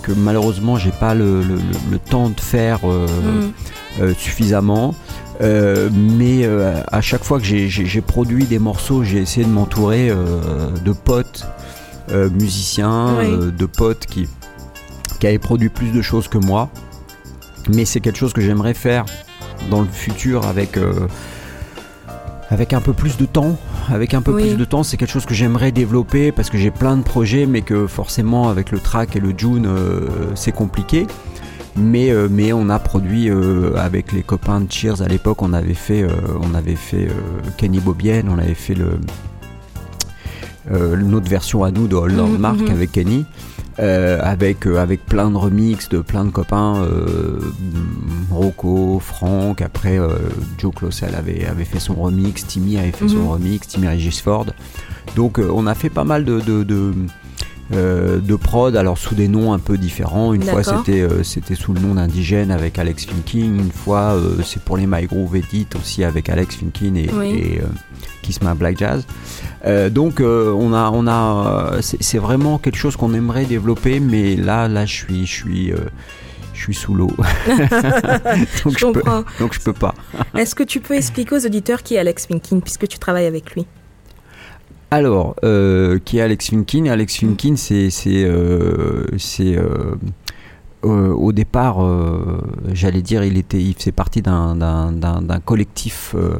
que 0.05 0.11
malheureusement 0.11 0.77
j'ai 0.77 0.91
pas 0.91 1.13
le, 1.13 1.41
le, 1.41 1.99
temps 1.99 2.29
de 2.29 2.39
faire 2.39 2.79
euh, 2.85 3.07
mm. 3.99 4.13
suffisamment. 4.17 4.93
mais 5.41 6.47
à 6.91 7.01
chaque 7.01 7.23
fois 7.23 7.39
que 7.39 7.45
j'ai 7.45 8.01
produit 8.01 8.45
des 8.45 8.59
morceaux, 8.59 9.03
j'ai 9.03 9.19
essayé 9.19 9.45
de 9.45 9.51
m'entourer 9.51 10.09
de 10.09 10.91
potes 10.91 11.45
musiciens, 12.09 13.17
de 13.57 13.65
potes 13.65 14.05
qui, 14.05 14.27
qui 15.19 15.27
avaient 15.27 15.39
produit 15.39 15.69
plus 15.69 15.91
de 15.91 16.01
choses 16.01 16.27
que 16.27 16.37
moi 16.37 16.69
mais 17.69 17.85
c'est 17.85 17.99
quelque 17.99 18.17
chose 18.17 18.33
que 18.33 18.41
j'aimerais 18.41 18.73
faire 18.73 19.05
dans 19.69 19.81
le 19.81 19.87
futur 19.87 20.45
avec 20.45 20.77
euh, 20.77 21.07
avec 22.49 22.73
un 22.73 22.81
peu 22.81 22.93
plus 22.93 23.17
de 23.17 23.25
temps. 23.25 23.57
Avec 23.89 24.13
un 24.13 24.21
peu 24.21 24.33
plus 24.33 24.55
de 24.55 24.65
temps, 24.65 24.83
c'est 24.83 24.97
quelque 24.97 25.11
chose 25.11 25.25
que 25.25 25.33
j'aimerais 25.33 25.71
développer 25.71 26.31
parce 26.31 26.49
que 26.49 26.57
j'ai 26.57 26.71
plein 26.71 26.97
de 26.97 27.03
projets, 27.03 27.45
mais 27.45 27.61
que 27.61 27.87
forcément 27.87 28.49
avec 28.49 28.71
le 28.71 28.79
track 28.79 29.15
et 29.15 29.19
le 29.19 29.33
June, 29.37 29.65
euh, 29.67 30.07
c'est 30.35 30.51
compliqué. 30.51 31.07
Mais, 31.77 32.09
euh, 32.09 32.27
mais 32.31 32.53
on 32.53 32.69
a 32.69 32.79
produit 32.79 33.29
euh, 33.29 33.75
avec 33.75 34.13
les 34.13 34.23
copains 34.23 34.61
de 34.61 34.71
Cheers 34.71 35.01
à 35.01 35.07
l'époque, 35.07 35.41
on 35.41 35.53
avait 35.53 35.73
fait, 35.73 36.07
on 36.41 36.55
avait 36.55 36.75
fait 36.75 37.09
Kenny 37.57 37.79
Bobienne, 37.79 38.29
on 38.29 38.39
avait 38.39 38.53
fait 38.53 38.75
le, 38.75 38.99
notre 40.69 41.29
version 41.29 41.63
à 41.63 41.71
nous 41.71 41.87
de 41.87 41.95
Hold 41.95 42.19
On 42.19 42.27
Mhm, 42.29 42.37
Mark 42.39 42.59
mhm. 42.61 42.71
avec 42.71 42.91
Kenny. 42.91 43.25
euh, 43.79 44.19
avec, 44.23 44.65
euh, 44.67 44.77
avec 44.77 45.05
plein 45.05 45.29
de 45.29 45.35
remixes 45.35 45.89
de 45.89 45.99
plein 45.99 46.23
de 46.23 46.29
copains, 46.29 46.77
euh, 46.83 47.41
Rocco, 48.31 48.99
Franck, 48.99 49.61
après 49.61 49.99
euh, 49.99 50.09
Joe 50.57 50.73
Closel 50.73 51.13
avait, 51.13 51.45
avait 51.45 51.65
fait 51.65 51.79
son 51.81 51.93
remix, 51.95 52.47
Timmy 52.47 52.77
avait 52.77 52.91
fait 52.93 53.09
son 53.09 53.17
Mhm. 53.23 53.27
remix, 53.27 53.67
Timmy 53.67 53.89
Regis 53.89 54.21
Ford. 54.23 54.45
Donc 55.17 55.39
euh, 55.39 55.49
on 55.53 55.67
a 55.67 55.75
fait 55.75 55.89
pas 55.89 56.05
mal 56.05 56.23
de, 56.23 56.39
de, 56.39 56.63
de, 56.63 56.93
euh, 57.73 58.19
de 58.19 58.35
prod, 58.35 58.75
alors 58.75 58.97
sous 58.97 59.15
des 59.15 59.27
noms 59.27 59.51
un 59.53 59.59
peu 59.59 59.77
différents. 59.77 60.33
Une 60.33 60.43
fois 60.43 60.63
c'était 60.63 61.01
euh, 61.01 61.23
c'était 61.23 61.55
sous 61.55 61.73
le 61.73 61.79
nom 61.81 61.95
d'Indigène 61.95 62.51
avec 62.51 62.77
Alex 62.77 63.05
Finkin, 63.05 63.39
une 63.39 63.71
fois 63.71 64.13
euh, 64.15 64.35
c'est 64.43 64.61
pour 64.61 64.77
les 64.77 64.85
My 64.87 65.05
Groove 65.05 65.35
Edit 65.35 65.67
aussi 65.75 66.03
avec 66.03 66.29
Alex 66.29 66.55
Finkin 66.57 66.95
et, 66.95 67.09
Oui. 67.13 67.29
et 67.31 67.61
Kiss 68.21 68.41
My 68.41 68.53
Black 68.55 68.77
Jazz. 68.77 69.05
Donc 69.91 70.19
on 70.21 70.73
a 70.73 70.91
on 70.93 71.07
a 71.07 71.77
c'est 71.81 72.19
vraiment 72.19 72.59
quelque 72.59 72.77
chose 72.77 72.95
qu'on 72.95 73.13
aimerait 73.15 73.45
développer, 73.45 73.99
mais 73.99 74.35
là 74.35 74.67
là 74.67 74.85
je 74.85 74.93
suis 74.93 75.25
je 75.25 75.31
suis 75.33 75.71
je 76.53 76.59
suis 76.61 76.73
sous 76.75 76.93
l'eau, 76.93 77.11
donc 77.47 78.73
Je 78.73 78.77
je 78.77 78.85
peux 78.85 78.93
comprends. 79.01 79.23
donc 79.39 79.53
je 79.53 79.59
peux 79.59 79.73
pas. 79.73 79.93
Est-ce 80.37 80.55
que 80.55 80.63
tu 80.63 80.79
peux 80.79 80.93
expliquer 80.93 81.35
aux 81.35 81.45
auditeurs 81.45 81.83
qui 81.83 81.95
est 81.95 81.99
Alex 81.99 82.27
Finkin, 82.27 82.59
puisque 82.59 82.87
tu 82.87 82.97
travailles 82.99 83.25
avec 83.25 83.53
lui? 83.55 83.65
Alors, 84.99 85.35
euh, 85.43 85.99
qui 86.05 86.19
est 86.19 86.21
Alex 86.21 86.49
Finkin 86.51 86.85
Alex 86.85 87.17
Finkin, 87.17 87.57
c'est 87.57 87.89
c'est 87.89 88.23
euh, 88.23 89.05
c'est 89.17 89.57
euh, 89.57 91.11
au 91.13 91.33
départ, 91.33 91.83
euh, 91.83 92.39
j'allais 92.71 93.01
dire, 93.01 93.23
il 93.25 93.37
était, 93.37 93.59
il 93.61 93.73
faisait 93.73 93.91
partie 93.91 94.21
d'un 94.21 95.39
collectif 95.43 96.15
euh, 96.15 96.35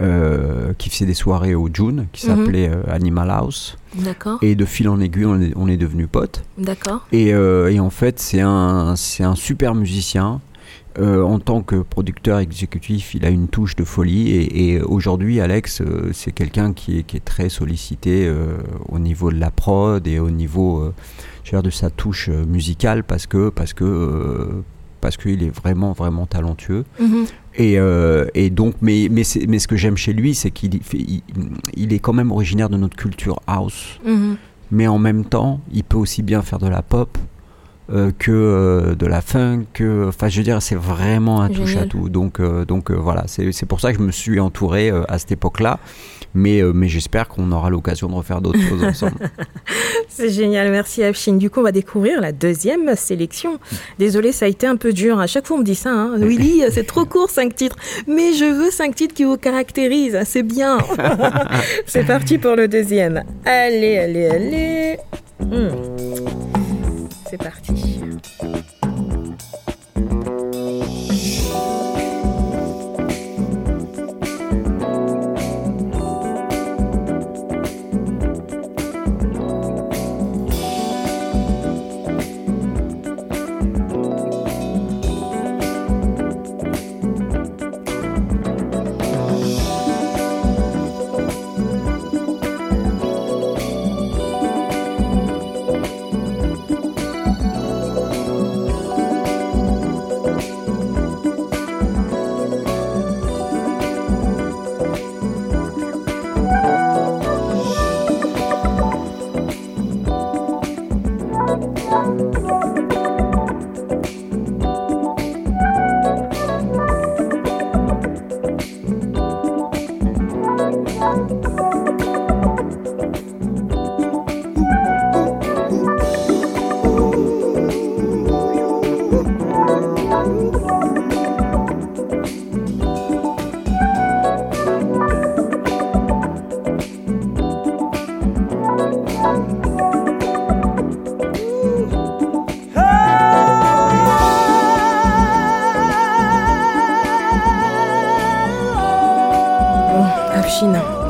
euh, 0.00 0.72
qui 0.78 0.88
faisait 0.88 1.06
des 1.06 1.14
soirées 1.14 1.56
au 1.56 1.68
June, 1.72 2.06
qui 2.12 2.26
Mhm. 2.28 2.36
s'appelait 2.36 2.70
Animal 2.88 3.28
House. 3.30 3.76
D'accord, 3.96 4.38
Et 4.40 4.54
de 4.54 4.64
fil 4.66 4.88
en 4.88 5.00
aiguille, 5.00 5.24
on 5.26 5.40
est, 5.40 5.52
on 5.56 5.66
est 5.66 5.76
devenus 5.76 6.06
potes. 6.12 6.44
d'accord. 6.58 7.00
Et, 7.10 7.30
et 7.30 7.80
en 7.80 7.90
fait, 7.90 8.20
c'est 8.20 8.40
un, 8.40 8.94
c'est 8.96 9.24
un 9.24 9.34
super 9.34 9.74
musicien. 9.74 10.40
Euh, 11.00 11.22
en 11.22 11.38
tant 11.38 11.62
que 11.62 11.76
producteur 11.76 12.38
exécutif, 12.40 13.14
il 13.14 13.24
a 13.24 13.30
une 13.30 13.48
touche 13.48 13.74
de 13.74 13.84
folie. 13.84 14.28
Et, 14.32 14.72
et 14.74 14.80
aujourd'hui, 14.82 15.40
Alex, 15.40 15.80
euh, 15.80 16.10
c'est 16.12 16.30
quelqu'un 16.32 16.72
qui 16.74 16.98
est, 16.98 17.02
qui 17.04 17.16
est 17.16 17.24
très 17.24 17.48
sollicité 17.48 18.26
euh, 18.26 18.58
au 18.88 18.98
niveau 18.98 19.30
de 19.32 19.38
la 19.38 19.50
prod 19.50 20.06
et 20.06 20.18
au 20.18 20.30
niveau 20.30 20.92
de 21.52 21.70
sa 21.70 21.90
touche 21.90 22.28
musicale 22.28 23.02
parce 23.02 23.26
que 23.26 23.48
parce 23.48 23.72
que 23.72 24.62
parce 25.00 25.16
qu'il 25.16 25.42
est 25.42 25.50
vraiment 25.50 25.92
vraiment 25.92 26.26
talentueux. 26.26 26.84
Mhm. 27.00 27.24
Et, 27.56 27.78
euh, 27.78 28.26
et 28.34 28.50
donc, 28.50 28.74
mais, 28.82 29.08
mais, 29.10 29.22
mais 29.48 29.58
ce 29.58 29.66
que 29.66 29.74
j'aime 29.76 29.96
chez 29.96 30.12
lui, 30.12 30.34
c'est 30.36 30.50
qu'il 30.52 30.80
fait- 30.82 30.98
il, 30.98 31.22
il 31.74 31.92
est 31.92 31.98
quand 31.98 32.12
même 32.12 32.30
originaire 32.30 32.68
de 32.68 32.76
notre 32.76 32.96
culture 32.96 33.40
house 33.48 33.98
Mhm. 34.06 34.36
mais 34.70 34.86
en 34.86 34.98
même 34.98 35.24
temps, 35.24 35.60
il 35.72 35.82
peut 35.82 35.96
aussi 35.96 36.22
bien 36.22 36.42
faire 36.42 36.58
de 36.60 36.68
la 36.68 36.82
pop 36.82 37.18
euh, 37.92 38.10
que 38.18 38.30
euh, 38.30 38.94
de 38.94 39.06
la 39.06 39.20
funk. 39.20 39.64
que- 39.72 40.06
Enfin, 40.08 40.28
je 40.28 40.38
veux 40.38 40.44
dire, 40.44 40.60
c'est 40.62 40.74
vraiment 40.76 41.42
un 41.42 41.48
touche 41.48 41.76
à 41.76 41.86
tout. 41.86 42.08
Donc, 42.08 42.40
euh, 42.40 42.64
donc 42.64 42.90
voilà, 42.90 43.24
c'est 43.26 43.66
pour 43.66 43.80
ça 43.80 43.92
que 43.92 43.98
je 43.98 44.02
me 44.04 44.12
suis 44.12 44.40
entouré 44.40 44.90
à 45.08 45.18
cette 45.18 45.32
époque-là. 45.32 45.78
Mais, 46.32 46.62
mais 46.72 46.86
j'espère 46.86 47.26
qu'on 47.26 47.50
aura 47.50 47.70
l'occasion 47.70 48.08
de 48.08 48.14
refaire 48.14 48.40
d'autres 48.40 48.60
choses 48.60 48.84
ensemble. 48.84 49.16
C'est 50.08 50.28
génial, 50.30 50.70
merci 50.70 51.02
Afshin. 51.02 51.32
Du 51.34 51.50
coup, 51.50 51.58
on 51.58 51.64
va 51.64 51.72
découvrir 51.72 52.20
la 52.20 52.30
deuxième 52.30 52.94
sélection. 52.94 53.58
Désolé, 53.98 54.30
ça 54.30 54.44
a 54.44 54.48
été 54.48 54.66
un 54.68 54.76
peu 54.76 54.92
dur. 54.92 55.18
À 55.18 55.26
chaque 55.26 55.46
fois, 55.48 55.56
on 55.56 55.60
me 55.60 55.64
dit 55.64 55.74
ça. 55.74 55.90
Hein. 55.90 56.14
Willy, 56.18 56.62
c'est 56.70 56.86
trop 56.86 57.04
court, 57.04 57.30
cinq 57.30 57.56
titres. 57.56 57.74
Mais 58.06 58.32
je 58.34 58.44
veux 58.44 58.70
cinq 58.70 58.94
titres 58.94 59.14
qui 59.14 59.24
vous 59.24 59.38
caractérisent. 59.38 60.20
C'est 60.24 60.44
bien. 60.44 60.78
c'est 61.86 62.04
parti 62.06 62.38
pour 62.38 62.54
le 62.54 62.68
deuxième. 62.68 63.24
Allez, 63.44 63.96
allez, 63.98 64.26
allez. 64.26 64.96
Hmm. 65.40 66.59
C'est 67.30 67.38
parti. 67.38 68.00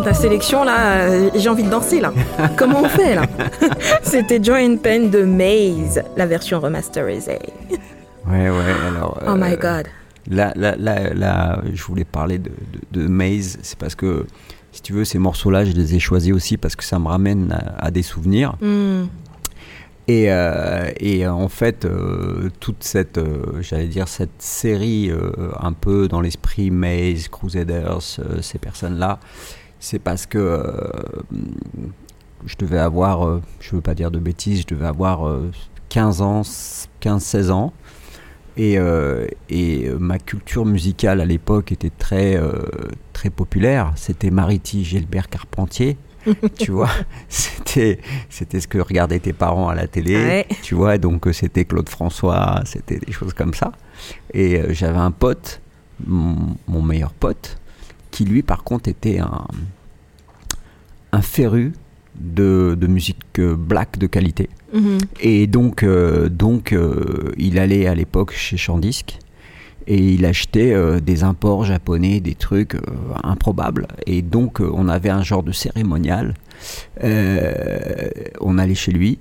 Ta 0.04 0.14
sélection 0.14 0.62
là, 0.62 1.00
euh, 1.00 1.30
j'ai 1.34 1.48
envie 1.48 1.64
de 1.64 1.70
danser 1.70 2.00
là. 2.00 2.12
Comment 2.56 2.82
on 2.82 2.88
fait 2.88 3.16
là? 3.16 3.22
C'était 4.02 4.38
and 4.48 4.76
Pen 4.80 5.10
de 5.10 5.24
Maze, 5.24 6.00
la 6.16 6.26
version 6.26 6.60
remasterisée. 6.60 7.40
ouais, 8.28 8.48
ouais. 8.48 8.74
Alors, 8.86 9.20
Oh 9.26 9.34
my 9.34 9.54
euh, 9.54 9.56
god. 9.56 9.88
Là, 10.30 10.52
là, 10.54 10.76
là, 10.78 11.12
là, 11.14 11.62
je 11.74 11.82
voulais 11.82 12.04
parler 12.04 12.38
de, 12.38 12.50
de, 12.92 13.00
de 13.02 13.08
Maze. 13.08 13.58
C'est 13.62 13.76
parce 13.76 13.96
que, 13.96 14.24
si 14.70 14.82
tu 14.82 14.92
veux, 14.92 15.04
ces 15.04 15.18
morceaux-là, 15.18 15.64
je 15.64 15.72
les 15.72 15.96
ai 15.96 15.98
choisis 15.98 16.32
aussi 16.32 16.56
parce 16.56 16.76
que 16.76 16.84
ça 16.84 17.00
me 17.00 17.08
ramène 17.08 17.50
à, 17.50 17.86
à 17.86 17.90
des 17.90 18.02
souvenirs. 18.02 18.54
Hmm. 18.60 19.06
Et, 20.08 20.30
euh, 20.30 20.90
euh, 21.02 21.28
en 21.28 21.48
fait, 21.48 21.84
euh, 21.84 22.50
toute 22.60 22.82
cette, 22.82 23.20
j'allais 23.60 23.86
dire, 23.86 24.08
cette 24.08 24.40
série 24.40 25.10
un 25.58 25.72
peu 25.72 26.08
dans 26.08 26.20
l'esprit 26.20 26.70
Maze, 26.70 27.28
Crusaders, 27.28 28.00
ces 28.40 28.58
personnes-là, 28.58 29.20
c'est 29.78 29.98
parce 29.98 30.26
que 30.26 30.62
je 32.44 32.56
devais 32.56 32.78
avoir, 32.78 33.40
je 33.60 33.74
veux 33.74 33.80
pas 33.80 33.94
dire 33.94 34.10
de 34.10 34.18
bêtises, 34.18 34.62
je 34.62 34.74
devais 34.74 34.86
avoir 34.86 35.28
euh, 35.28 35.50
15 35.90 36.22
ans, 36.22 36.42
15-16 37.02 37.50
ans. 37.50 37.72
Et, 38.56 38.78
et 39.48 39.88
ma 39.98 40.18
culture 40.18 40.66
musicale 40.66 41.22
à 41.22 41.24
l'époque 41.24 41.72
était 41.72 41.88
très, 41.88 42.38
très 43.14 43.30
populaire. 43.30 43.92
C'était 43.96 44.30
Mariti, 44.30 44.84
Gilbert 44.84 45.30
Carpentier. 45.30 45.96
tu 46.58 46.70
vois, 46.72 46.90
c'était 47.28 47.98
c'était 48.28 48.60
ce 48.60 48.68
que 48.68 48.78
regardaient 48.78 49.18
tes 49.20 49.32
parents 49.32 49.68
à 49.68 49.74
la 49.74 49.86
télé, 49.86 50.14
Ouais. 50.16 50.46
tu 50.62 50.74
vois, 50.74 50.98
donc 50.98 51.26
euh, 51.26 51.32
c'était 51.32 51.64
Claude 51.64 51.88
François, 51.88 52.60
c'était 52.64 52.98
des 52.98 53.12
choses 53.12 53.32
comme 53.34 53.54
ça. 53.54 53.72
Et 54.34 54.56
euh, 54.58 54.72
j'avais 54.72 54.98
un 54.98 55.10
pote, 55.10 55.60
mon, 56.06 56.56
mon 56.68 56.82
meilleur 56.82 57.12
pote, 57.12 57.58
qui 58.10 58.24
lui 58.24 58.42
par 58.42 58.64
contre 58.64 58.88
était 58.88 59.18
un, 59.18 59.46
un 61.12 61.22
féru 61.22 61.72
de, 62.18 62.76
de 62.78 62.86
musique 62.86 63.38
euh, 63.38 63.54
black 63.56 63.98
de 63.98 64.06
qualité. 64.06 64.50
Mhm. 64.74 64.98
Et 65.20 65.46
donc, 65.46 65.82
euh, 65.82 66.28
donc 66.28 66.72
euh, 66.72 67.32
il 67.38 67.58
allait 67.58 67.86
à 67.86 67.94
l'époque 67.94 68.32
chez 68.32 68.56
Chandisc 68.56 69.18
et 69.86 69.98
il 69.98 70.24
achetait 70.24 70.72
euh, 70.72 71.00
des 71.00 71.24
imports 71.24 71.64
japonais, 71.64 72.20
des 72.20 72.34
trucs 72.34 72.74
euh, 72.74 72.80
improbables. 73.22 73.88
Et 74.06 74.22
donc, 74.22 74.60
euh, 74.60 74.70
on 74.72 74.88
avait 74.88 75.10
un 75.10 75.22
genre 75.22 75.42
de 75.42 75.52
cérémonial. 75.52 76.34
On 77.02 78.58
allait 78.58 78.74
chez 78.74 78.92
lui. 78.92 79.18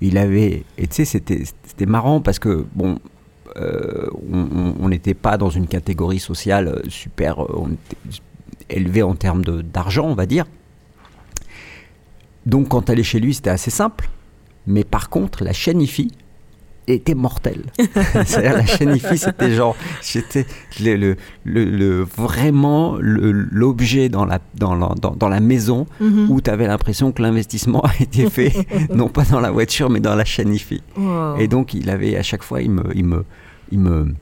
Il 0.00 0.16
avait. 0.16 0.64
Et 0.78 0.86
tu 0.86 1.04
sais, 1.04 1.04
c'était 1.04 1.86
marrant 1.86 2.20
parce 2.20 2.38
que, 2.38 2.64
bon, 2.74 2.98
on 3.56 4.88
n'était 4.88 5.14
pas 5.14 5.36
dans 5.36 5.50
une 5.50 5.66
catégorie 5.66 6.20
sociale 6.20 6.80
super 6.88 7.40
on 7.40 7.72
était 7.72 8.22
élevé 8.70 9.02
en 9.02 9.14
termes 9.14 9.42
d'argent, 9.44 10.06
on 10.06 10.14
va 10.14 10.24
dire. 10.24 10.46
Donc 12.46 12.68
quand 12.68 12.88
est 12.88 13.02
chez 13.02 13.20
lui, 13.20 13.34
c'était 13.34 13.50
assez 13.50 13.70
simple. 13.70 14.08
Mais 14.66 14.84
par 14.84 15.10
contre, 15.10 15.44
la 15.44 15.52
chaîne 15.52 15.82
IFI 15.82 16.12
était 16.90 17.14
mortelle. 17.14 17.64
C'est-à-dire 17.78 18.54
la 18.54 18.66
chaîne 18.66 18.94
IFI, 18.94 19.18
c'était 19.18 19.52
genre, 19.52 19.76
c'était 20.00 20.46
le, 20.80 21.16
le, 21.44 22.02
vraiment 22.02 22.96
l'objet 23.00 24.08
dans 24.08 24.24
la, 24.24 24.38
dans, 24.54 24.74
la, 24.74 24.94
dans, 25.16 25.28
la 25.28 25.40
maison 25.40 25.86
mhm. 26.00 26.30
où 26.30 26.40
tu 26.40 26.50
avais 26.50 26.66
l'impression 26.66 27.12
que 27.12 27.22
l'investissement 27.22 27.80
a 27.84 27.92
été 28.00 28.28
fait, 28.28 28.52
non 28.94 29.08
pas 29.08 29.24
dans 29.24 29.40
la 29.40 29.50
voiture, 29.50 29.90
mais 29.90 30.00
dans 30.00 30.14
la 30.14 30.24
chaîne 30.24 30.52
IFI. 30.52 30.82
Et 31.38 31.48
donc, 31.48 31.74
il 31.74 31.90
avait 31.90 32.16
à 32.16 32.22
chaque 32.22 32.42
fois, 32.42 32.62
il 32.62 32.70
me, 32.70 32.84
il 32.94 33.04
me, 33.04 33.24
il 33.70 33.78
me 33.78 34.14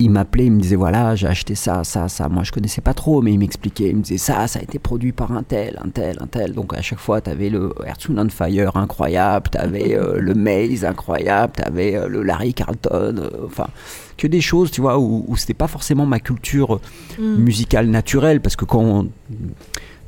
il 0.00 0.10
m'appelait, 0.10 0.46
il 0.46 0.52
me 0.52 0.60
disait 0.60 0.76
voilà, 0.76 1.14
j'ai 1.14 1.28
acheté 1.28 1.54
ça, 1.54 1.84
ça, 1.84 2.08
ça. 2.08 2.28
Moi, 2.28 2.42
je 2.42 2.50
connaissais 2.50 2.80
pas 2.80 2.94
trop, 2.94 3.22
mais 3.22 3.32
il 3.32 3.38
m'expliquait. 3.38 3.90
Il 3.90 3.96
me 3.96 4.02
disait 4.02 4.18
ça, 4.18 4.46
ça 4.48 4.58
a 4.58 4.62
été 4.62 4.78
produit 4.78 5.12
par 5.12 5.32
un 5.32 5.42
tel, 5.42 5.78
un 5.84 5.88
tel, 5.88 6.18
un 6.20 6.26
tel. 6.26 6.52
Donc 6.52 6.74
à 6.74 6.82
chaque 6.82 6.98
fois, 6.98 7.20
tu 7.20 7.30
avais 7.30 7.48
le 7.48 7.72
on 8.10 8.28
Fire 8.28 8.76
incroyable, 8.76 9.50
tu 9.52 9.58
avais 9.58 9.94
euh, 9.94 10.18
le 10.18 10.34
Maze 10.34 10.84
incroyable, 10.84 11.52
tu 11.56 11.62
avais 11.62 11.94
euh, 11.94 12.08
le 12.08 12.22
Larry 12.22 12.54
Carlton. 12.54 13.14
Euh, 13.18 13.30
enfin, 13.46 13.68
que 14.16 14.26
des 14.26 14.40
choses, 14.40 14.70
tu 14.70 14.80
vois, 14.80 14.98
où, 14.98 15.24
où 15.28 15.36
c'était 15.36 15.54
pas 15.54 15.68
forcément 15.68 16.06
ma 16.06 16.20
culture 16.20 16.80
mm. 17.18 17.36
musicale 17.36 17.86
naturelle, 17.86 18.40
parce 18.40 18.56
que 18.56 18.64
quand 18.64 18.82
on, 18.82 19.08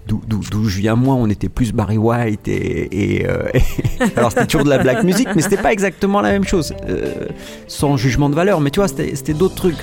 d'où 0.07 0.69
je 0.69 0.79
viens 0.79 0.97
moi, 0.97 1.15
on 1.15 1.29
était 1.29 1.49
plus 1.49 1.73
Barry 1.73 1.99
White 1.99 2.49
et, 2.49 3.27
euh, 3.29 3.49
alors 4.17 4.31
c'était 4.31 4.47
toujours 4.47 4.65
de 4.65 4.71
la 4.71 4.79
black 4.79 5.03
music, 5.05 5.29
mais 5.35 5.43
c'était 5.43 5.57
pas 5.57 5.73
exactement 5.73 6.21
la 6.21 6.31
même 6.31 6.45
chose, 6.45 6.75
euh, 6.89 7.27
sans 7.67 7.97
jugement 7.97 8.31
de 8.31 8.35
valeur. 8.35 8.61
Mais 8.61 8.71
tu 8.71 8.81
vois, 8.81 8.89
c'était 8.89 9.35
d'autres 9.35 9.55
trucs. 9.55 9.79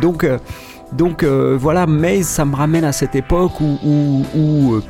Donc 0.00 0.24
euh, 0.24 0.38
donc 0.92 1.24
voilà, 1.24 1.86
Maze, 1.86 2.26
ça 2.26 2.44
me 2.44 2.54
ramène 2.54 2.84
à 2.84 2.92
cette 2.92 3.14
époque 3.14 3.60
où, 3.60 4.24
où, 4.34 4.80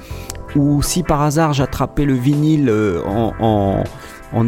où, 0.55 0.83
si 0.83 1.03
par 1.03 1.23
hasard 1.23 1.53
j'attrapais 1.53 2.05
le 2.05 2.15
vinyle 2.15 2.73
en 3.07 3.33
en 3.41 3.85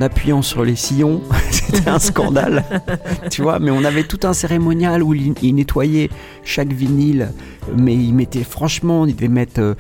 appuyant 0.01 0.43
sur 0.43 0.65
les 0.65 0.77
sillons. 0.77 1.23
C'était 1.51 1.89
un 1.89 1.99
scandale, 1.99 2.65
tu 3.31 3.43
vois. 3.43 3.59
Mais 3.59 3.71
on 3.71 3.85
avait 3.85 4.05
tout 4.05 4.21
un 4.25 4.33
cérémonial 4.33 5.03
où 5.03 5.15
il, 5.15 5.55
nettoyait 5.55 6.11
chaque 6.45 6.73
vinyle. 6.73 7.31
Mais 7.77 7.95
il 7.95 8.13
mettait, 8.15 8.45
franchement, 8.45 9.07
il 9.07 9.15
devait 9.15 9.29
mettre 9.29 9.77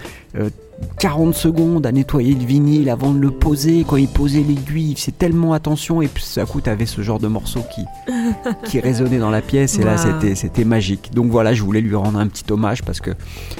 40 0.98 1.26
euh, 1.26 1.30
euh, 1.30 1.32
secondes 1.32 1.86
à 1.86 1.92
nettoyer 1.92 2.34
le 2.34 2.44
vinyle 2.44 2.90
avant 2.90 3.12
de 3.12 3.18
le 3.18 3.30
poser. 3.30 3.84
Quand 3.86 3.96
il 3.96 4.08
posait 4.08 4.42
l'aiguille, 4.42 4.90
il 4.90 4.96
faisait 4.96 5.12
tellement 5.12 5.52
attention. 5.52 6.02
Et 6.02 6.08
puis, 6.08 6.24
à 6.36 6.44
coup, 6.44 6.60
tu 6.60 6.70
avais 6.70 6.86
ce 6.86 7.02
genre 7.02 7.18
de 7.18 7.28
morceau 7.28 7.64
qui, 7.74 7.84
qui 8.64 8.80
résonnait 8.80 9.18
dans 9.18 9.30
la 9.30 9.42
pièce. 9.42 9.78
Et 9.78 9.84
là, 9.84 9.96
c'était, 9.96 10.34
c'était 10.34 10.64
magique. 10.64 11.10
Donc 11.14 11.30
voilà, 11.30 11.54
je 11.54 11.62
voulais 11.62 11.80
lui 11.80 11.94
rendre 11.94 12.18
un 12.18 12.26
petit 12.26 12.44
hommage 12.50 12.82
parce 12.82 13.00
que 13.00 13.10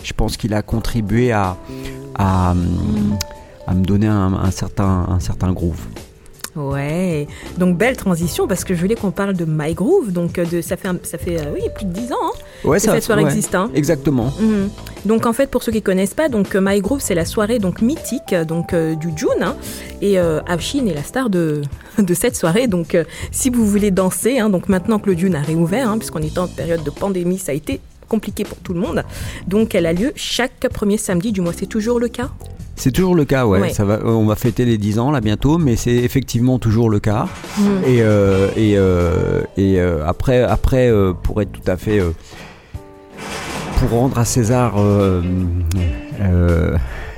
je 0.02 0.12
pense 0.12 0.36
qu'il 0.36 0.54
a 0.54 0.62
contribué 0.62 1.32
à, 1.32 1.56
à, 2.18 2.54
à 3.68 3.74
me 3.74 3.84
donner 3.84 4.06
un, 4.06 4.50
certain, 4.50 5.06
un 5.08 5.20
certain 5.20 5.52
groove. 5.52 5.86
Ouais, 6.58 7.26
donc 7.56 7.76
belle 7.76 7.96
transition 7.96 8.48
parce 8.48 8.64
que 8.64 8.74
je 8.74 8.80
voulais 8.80 8.96
qu'on 8.96 9.12
parle 9.12 9.34
de 9.34 9.44
My 9.46 9.74
Groove. 9.74 10.12
Donc 10.12 10.38
euh, 10.38 10.44
de, 10.44 10.60
ça 10.60 10.76
fait, 10.76 10.88
ça 11.04 11.18
fait 11.18 11.38
euh, 11.38 11.52
oui, 11.54 11.60
plus 11.74 11.86
de 11.86 11.92
10 11.92 12.12
ans 12.12 12.16
hein, 12.22 12.30
ouais, 12.64 12.78
que 12.78 12.82
cette 12.82 13.04
soirée 13.04 13.22
existe. 13.22 13.54
Hein. 13.54 13.70
Exactement. 13.74 14.32
Mhm. 14.40 14.68
Donc 15.06 15.26
en 15.26 15.32
fait, 15.32 15.48
pour 15.48 15.62
ceux 15.62 15.70
qui 15.72 15.82
connaissent 15.82 16.14
pas, 16.14 16.28
donc 16.28 16.54
euh, 16.54 16.60
My 16.62 16.80
Groove, 16.80 17.00
c'est 17.00 17.14
la 17.14 17.24
soirée 17.24 17.58
donc 17.58 17.80
mythique 17.80 18.34
donc 18.34 18.74
du 18.74 19.08
June. 19.16 19.28
Hein, 19.40 19.56
et 20.00 20.18
euh, 20.18 20.40
Avshin 20.46 20.86
est 20.86 20.94
la 20.94 21.02
star 21.02 21.30
de, 21.30 21.62
de 21.98 22.14
cette 22.14 22.36
soirée. 22.36 22.66
Donc 22.66 22.96
si 23.30 23.50
vous 23.50 23.66
voulez 23.66 23.90
danser, 23.90 24.40
donc 24.50 24.68
maintenant 24.68 24.98
que 24.98 25.10
le 25.10 25.16
June 25.16 25.34
a 25.34 25.40
réouvert, 25.40 25.94
puisqu'on 25.98 26.22
est 26.22 26.38
en 26.38 26.48
période 26.48 26.82
de 26.82 26.90
pandémie, 26.90 27.38
ça 27.38 27.52
a 27.52 27.54
été 27.54 27.80
compliqué 28.08 28.44
pour 28.44 28.58
tout 28.58 28.74
le 28.74 28.80
monde. 28.80 29.04
Donc 29.46 29.74
elle 29.74 29.86
a 29.86 29.92
lieu 29.92 30.12
chaque 30.16 30.68
premier 30.72 30.96
samedi 30.96 31.32
du 31.32 31.40
mois. 31.40 31.52
C'est 31.56 31.66
toujours 31.66 32.00
le 32.00 32.08
cas? 32.08 32.30
C'est 32.76 32.92
toujours 32.92 33.16
le 33.16 33.24
cas, 33.24 33.44
ouais. 33.44 33.70
Ça 33.70 33.84
va, 33.84 33.98
on 34.04 34.26
va 34.26 34.36
fêter 34.36 34.64
les 34.64 34.78
10 34.78 35.00
ans 35.00 35.10
là 35.10 35.20
bientôt, 35.20 35.58
mais 35.58 35.74
c'est 35.74 35.96
effectivement 35.96 36.60
toujours 36.60 36.88
le 36.90 37.00
cas. 37.00 37.26
Mm. 37.58 37.62
Et, 37.86 38.02
euh, 38.02 38.48
et, 38.56 38.74
euh, 38.76 39.42
et 39.56 39.80
euh, 39.80 40.06
après, 40.06 40.42
après 40.42 40.90
pour 41.22 41.42
être 41.42 41.50
tout 41.52 41.68
à 41.70 41.76
fait. 41.76 42.00
pour 43.78 43.90
rendre 43.90 44.18
à 44.18 44.24
César 44.24 44.74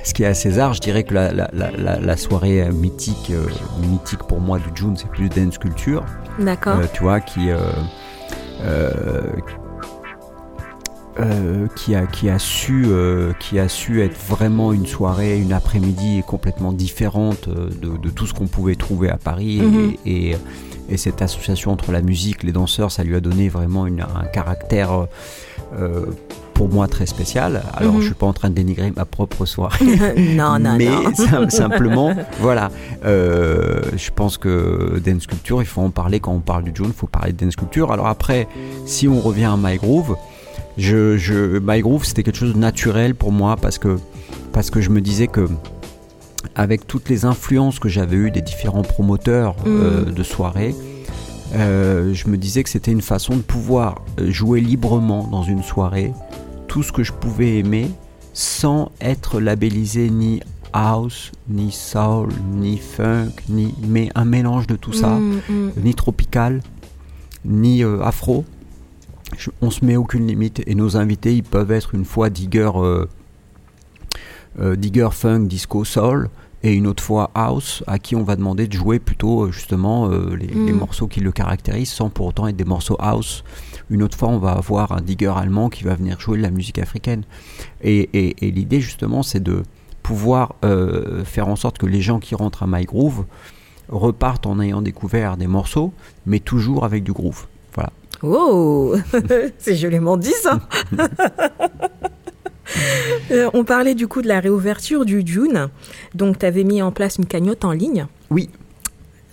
ce 0.03 0.15
qui 0.15 0.23
est 0.23 0.27
à 0.27 0.33
César, 0.33 0.73
je 0.73 0.79
dirais 0.79 1.03
que 1.03 1.13
la, 1.13 1.31
la, 1.31 1.47
la, 1.53 1.99
la 1.99 2.17
soirée 2.17 2.67
mythique, 2.71 3.31
mythique 3.79 4.23
pour 4.27 4.39
moi 4.39 4.57
de 4.57 4.75
June, 4.75 4.95
c'est 4.97 5.07
plus 5.09 5.29
dance 5.29 5.59
culture. 5.59 6.03
D'accord. 6.39 6.79
tu 6.91 7.03
vois, 7.03 7.19
qui, 7.19 7.51
euh, 8.65 9.21
qui, 11.75 11.95
a, 11.95 12.05
qui, 12.05 12.29
a 12.29 12.39
su, 12.39 12.85
euh, 12.87 13.33
qui 13.39 13.59
a 13.59 13.67
su 13.67 14.01
être 14.01 14.17
vraiment 14.29 14.73
une 14.73 14.85
soirée, 14.85 15.39
une 15.39 15.53
après-midi 15.53 16.23
complètement 16.25 16.71
différente 16.71 17.47
euh, 17.47 17.69
de, 17.69 17.97
de 17.97 18.09
tout 18.09 18.27
ce 18.27 18.33
qu'on 18.33 18.47
pouvait 18.47 18.75
trouver 18.75 19.09
à 19.09 19.17
Paris. 19.17 19.61
Mhm. 19.61 19.93
et, 20.05 20.35
et, 20.89 20.97
cette 20.97 21.21
association 21.21 21.71
entre 21.71 21.91
la 21.91 22.01
musique, 22.01 22.43
les 22.43 22.51
danseurs, 22.51 22.91
ça 22.91 23.03
lui 23.03 23.15
a 23.15 23.21
donné 23.21 23.47
vraiment 23.47 23.87
une, 23.87 24.01
un 24.01 24.25
caractère 24.25 25.07
pour 26.53 26.67
moi 26.67 26.89
très 26.89 27.05
spécial. 27.05 27.63
Alors, 27.73 27.93
mhm. 27.93 28.01
je 28.01 28.05
suis 28.07 28.13
pas 28.13 28.25
en 28.25 28.33
train 28.33 28.49
de 28.49 28.55
dénigrer 28.55 28.91
ma 28.93 29.05
propre 29.05 29.45
soirée. 29.45 29.85
non, 30.35 30.59
non, 30.59 30.75
mais 30.77 30.89
non. 30.89 31.49
simplement, 31.49 32.13
voilà. 32.41 32.71
je 33.03 34.09
pense 34.13 34.37
que 34.37 35.01
Dance 35.03 35.27
Culture, 35.27 35.61
il 35.61 35.65
faut 35.65 35.81
en 35.81 35.91
parler 35.91 36.19
quand 36.19 36.33
on 36.33 36.39
parle 36.39 36.63
du 36.63 36.71
June, 36.75 36.87
il 36.87 36.93
faut 36.93 37.07
parler 37.07 37.31
de 37.31 37.45
Dance 37.45 37.55
Culture. 37.55 37.91
Alors 37.93 38.07
après, 38.07 38.47
si 38.85 39.07
on 39.07 39.21
revient 39.21 39.45
à 39.45 39.55
My 39.57 39.77
Groove, 39.77 40.17
je, 40.77 41.17
je, 41.17 41.59
My 41.59 41.81
Groove, 41.81 42.05
c'était 42.05 42.23
quelque 42.23 42.37
chose 42.37 42.53
de 42.53 42.59
naturel 42.59 43.15
pour 43.15 43.31
moi 43.31 43.55
parce 43.55 43.77
que, 43.77 43.97
parce 44.51 44.69
que 44.69 44.81
je 44.81 44.89
me 44.89 45.01
disais 45.01 45.27
que 45.27 45.47
avec 46.55 46.87
toutes 46.87 47.09
les 47.09 47.25
influences 47.25 47.79
que 47.79 47.89
j'avais 47.89 48.15
eues 48.15 48.31
des 48.31 48.41
différents 48.41 48.81
promoteurs 48.81 49.55
euh, 49.65 50.05
mm. 50.05 50.11
de 50.11 50.23
soirées, 50.23 50.75
euh, 51.55 52.13
je 52.13 52.27
me 52.27 52.37
disais 52.37 52.63
que 52.63 52.69
c'était 52.69 52.91
une 52.91 53.01
façon 53.01 53.35
de 53.35 53.41
pouvoir 53.41 54.03
jouer 54.17 54.61
librement 54.61 55.27
dans 55.27 55.43
une 55.43 55.63
soirée 55.63 56.13
tout 56.67 56.83
ce 56.83 56.91
que 56.91 57.03
je 57.03 57.11
pouvais 57.11 57.57
aimer 57.57 57.89
sans 58.33 58.91
être 59.01 59.41
labellisé 59.41 60.09
ni 60.09 60.41
house, 60.73 61.31
ni 61.49 61.71
soul, 61.71 62.29
ni 62.53 62.77
funk, 62.77 63.31
ni 63.49 63.75
mais 63.85 64.09
un 64.15 64.23
mélange 64.23 64.67
de 64.67 64.77
tout 64.77 64.93
ça, 64.93 65.09
mm, 65.09 65.41
mm. 65.49 65.71
ni 65.83 65.93
tropical, 65.93 66.61
ni 67.43 67.83
euh, 67.83 68.01
afro 68.01 68.45
on 69.61 69.71
se 69.71 69.85
met 69.85 69.95
aucune 69.95 70.27
limite 70.27 70.61
et 70.65 70.75
nos 70.75 70.97
invités 70.97 71.35
ils 71.35 71.43
peuvent 71.43 71.71
être 71.71 71.95
une 71.95 72.05
fois 72.05 72.29
digger, 72.29 72.71
euh, 72.75 73.05
euh, 74.59 74.75
digger 74.75 75.09
funk, 75.11 75.41
disco, 75.41 75.83
soul 75.85 76.29
et 76.63 76.73
une 76.73 76.85
autre 76.85 77.03
fois 77.03 77.31
house 77.33 77.83
à 77.87 77.97
qui 77.97 78.15
on 78.15 78.23
va 78.23 78.35
demander 78.35 78.67
de 78.67 78.73
jouer 78.73 78.99
plutôt 78.99 79.45
euh, 79.45 79.51
justement 79.51 80.09
les, 80.09 80.47
mm. 80.47 80.71
morceaux 80.73 81.07
qui 81.07 81.19
le 81.19 81.31
caractérisent 81.31 81.91
sans 81.91 82.09
pour 82.09 82.27
autant 82.27 82.47
être 82.47 82.55
des 82.55 82.65
morceaux 82.65 82.97
house. 82.99 83.43
Une 83.89 84.03
autre 84.03 84.17
fois 84.17 84.29
on 84.29 84.37
va 84.37 84.51
avoir 84.51 84.91
un 84.91 85.01
digger 85.01 85.33
allemand 85.35 85.69
qui 85.69 85.83
va 85.83 85.95
venir 85.95 86.19
jouer 86.19 86.37
de 86.37 86.43
la 86.43 86.51
musique 86.51 86.79
africaine. 86.79 87.23
Et, 87.83 88.35
l'idée 88.41 88.81
justement 88.81 89.23
c'est 89.23 89.41
de 89.41 89.63
pouvoir 90.03 90.55
faire 91.25 91.47
en 91.47 91.55
sorte 91.55 91.77
que 91.77 91.85
les 91.85 92.01
gens 92.01 92.19
qui 92.19 92.35
rentrent 92.35 92.63
à 92.63 92.67
My 92.67 92.85
Groove 92.85 93.25
repartent 93.89 94.45
en 94.45 94.59
ayant 94.59 94.81
découvert 94.81 95.37
des 95.37 95.47
morceaux 95.47 95.93
mais 96.25 96.39
toujours 96.39 96.85
avec 96.85 97.03
du 97.03 97.11
groove. 97.11 97.47
Oh 98.23 98.95
C'est 99.57 99.75
joliment 99.75 100.17
dit 100.17 100.33
ça 100.41 100.59
euh, 103.31 103.49
On 103.53 103.63
parlait 103.63 103.95
du 103.95 104.07
coup 104.07 104.21
de 104.21 104.27
la 104.27 104.39
réouverture 104.39 105.05
du 105.05 105.23
June. 105.25 105.69
Donc, 106.13 106.39
tu 106.39 106.45
avais 106.45 106.63
mis 106.63 106.81
en 106.81 106.91
place 106.91 107.17
une 107.17 107.25
cagnotte 107.25 107.65
en 107.65 107.71
ligne. 107.71 108.07
Oui. 108.29 108.49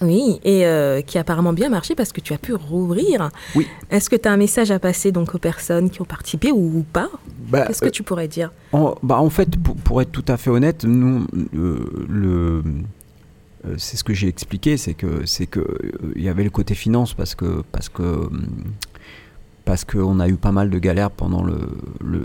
Oui, 0.01 0.39
et 0.45 0.65
euh, 0.65 1.01
qui 1.01 1.19
a 1.19 1.23
apparemment 1.23 1.53
bien 1.53 1.69
marché 1.69 1.97
parce 1.97 2.13
que 2.13 2.21
tu 2.21 2.33
as 2.33 2.39
pu 2.39 2.55
rouvrir. 2.55 3.31
Oui. 3.57 3.67
Est-ce 3.91 4.09
que 4.09 4.17
tu 4.17 4.29
as 4.29 4.33
un 4.33 4.37
message 4.37 4.71
à 4.71 4.79
passer 4.79 5.11
donc 5.11 5.35
aux 5.35 5.39
personnes 5.39 5.91
qui 5.91 6.01
ont 6.01 6.05
participé 6.05 6.53
ou, 6.53 6.85
pas? 6.93 7.11
Bah, 7.49 7.67
Qu'est-ce 7.67 7.83
que 7.83 7.89
tu 7.89 8.05
pourrais 8.05 8.29
dire? 8.29 8.53
en, 8.73 8.95
bah, 9.03 9.19
en 9.19 9.31
fait, 9.31 9.49
pour, 9.85 10.01
être 10.01 10.13
tout 10.13 10.25
à 10.29 10.37
fait 10.37 10.51
honnête, 10.51 10.85
nous, 10.85 11.27
euh, 11.55 12.07
le, 12.09 12.29
euh, 12.29 12.63
c'est 13.77 13.97
ce 13.97 14.05
que 14.05 14.15
j'ai 14.15 14.29
expliqué, 14.29 14.77
c'est 14.77 14.95
que 14.95 15.27
c'est 15.27 15.47
que 15.47 15.61
euh, 15.61 16.13
il 16.17 16.23
y 16.23 16.29
avait 16.29 16.45
le 16.45 16.51
côté 16.51 16.75
finance 16.75 17.15
parce 17.15 17.35
que 17.35 17.63
parce 17.73 17.89
que 17.89 18.03
hum, 18.03 18.47
parce 19.65 19.85
qu'on 19.85 20.21
a 20.21 20.29
eu 20.29 20.37
pas 20.37 20.53
mal 20.53 20.71
de 20.71 20.79
galères 20.79 21.11
pendant 21.11 21.43
le, 21.43 21.59
le, 22.03 22.25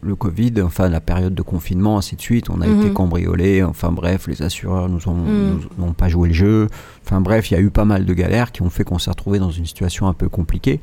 le, 0.00 0.14
Covid, 0.14 0.62
enfin 0.62 0.88
la 0.88 1.00
période 1.00 1.34
de 1.34 1.42
confinement, 1.42 1.98
ainsi 1.98 2.14
de 2.14 2.20
suite. 2.20 2.50
On 2.50 2.60
a 2.60 2.68
été 2.68 2.86
mhm. 2.86 2.92
cambriolés, 2.92 3.64
enfin 3.64 3.90
bref, 3.90 4.28
les 4.28 4.42
assureurs 4.42 4.88
nous 4.88 5.08
ont, 5.08 5.14
mhm. 5.14 5.60
n'ont 5.76 5.92
pas 5.92 6.08
joué 6.08 6.28
le 6.28 6.34
jeu. 6.34 6.68
Enfin 7.04 7.20
bref, 7.20 7.50
il 7.50 7.54
y 7.54 7.56
a 7.56 7.60
eu 7.60 7.70
pas 7.70 7.84
mal 7.84 8.04
de 8.04 8.14
galères 8.14 8.52
qui 8.52 8.62
ont 8.62 8.70
fait 8.70 8.84
qu'on 8.84 9.00
s'est 9.00 9.10
retrouvé 9.10 9.40
dans 9.40 9.50
une 9.50 9.66
situation 9.66 10.06
un 10.06 10.12
peu 10.12 10.28
compliquée. 10.28 10.80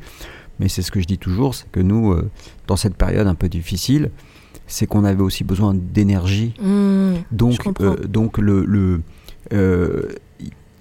Mais 0.60 0.68
c'est 0.68 0.82
ce 0.82 0.92
que 0.92 1.00
je 1.00 1.06
dis 1.06 1.18
toujours, 1.18 1.56
c'est 1.56 1.72
que 1.72 1.80
nous, 1.80 2.12
euh, 2.12 2.30
dans 2.68 2.76
cette 2.76 2.96
période 2.96 3.28
un 3.28 3.36
peu 3.36 3.48
difficile, 3.48 4.12
c'est 4.68 4.88
qu'on 4.88 5.06
avait 5.06 5.24
aussi 5.24 5.46
besoin 5.46 5.74
d'énergie. 5.74 6.56
Mhm. 6.62 7.24
donc, 7.32 7.62
donc 8.06 8.38
le, 8.38 8.66
le 8.66 8.80
euh, 8.96 9.02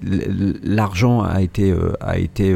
l'argent 0.02 1.22
a 1.22 1.40
été, 1.40 1.74
a 2.00 2.18
été 2.18 2.54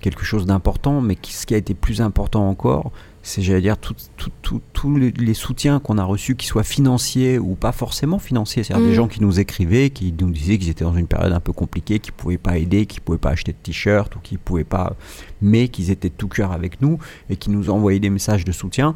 quelque 0.00 0.24
chose 0.24 0.46
d'important, 0.46 1.00
mais 1.00 1.16
ce 1.22 1.46
qui 1.46 1.54
a 1.54 1.58
été 1.58 1.74
plus 1.74 2.00
important 2.00 2.48
encore, 2.48 2.92
c'est, 3.22 3.42
j'allais 3.42 3.60
dire, 3.60 3.76
tous 3.76 4.96
les, 4.96 5.34
soutiens 5.34 5.78
qu'on 5.78 5.98
a 5.98 6.04
reçus, 6.04 6.36
qu'ils 6.36 6.48
soient 6.48 6.62
financiers 6.62 7.38
ou 7.38 7.54
pas 7.54 7.72
forcément 7.72 8.18
financiers. 8.18 8.62
C'est-à-dire 8.62 8.86
des 8.86 8.92
mm. 8.92 8.96
gens 8.96 9.08
qui 9.08 9.20
nous 9.20 9.38
écrivaient, 9.40 9.90
qui 9.90 10.14
nous 10.18 10.30
disaient 10.30 10.56
qu'ils 10.56 10.70
étaient 10.70 10.84
dans 10.84 10.94
une 10.94 11.06
période 11.06 11.32
un 11.32 11.40
peu 11.40 11.52
compliquée, 11.52 11.98
qu'ils 11.98 12.14
ne 12.14 12.18
pouvaient 12.18 12.38
pas 12.38 12.56
aider, 12.56 12.86
qu'ils 12.86 13.02
ne 13.02 13.04
pouvaient 13.04 13.18
pas 13.18 13.30
acheter 13.30 13.52
de 13.52 13.58
t-shirts 13.62 14.16
ou 14.16 14.20
qu'ils 14.20 14.38
pouvaient 14.38 14.64
pas. 14.64 14.96
mais 15.42 15.68
qu'ils 15.68 15.90
étaient 15.90 16.10
tout 16.10 16.28
cœur 16.28 16.52
avec 16.52 16.80
nous 16.80 16.98
et 17.28 17.36
qui 17.36 17.50
nous 17.50 17.68
envoyaient 17.68 18.00
des 18.00 18.10
messages 18.10 18.44
de 18.44 18.52
soutien. 18.52 18.94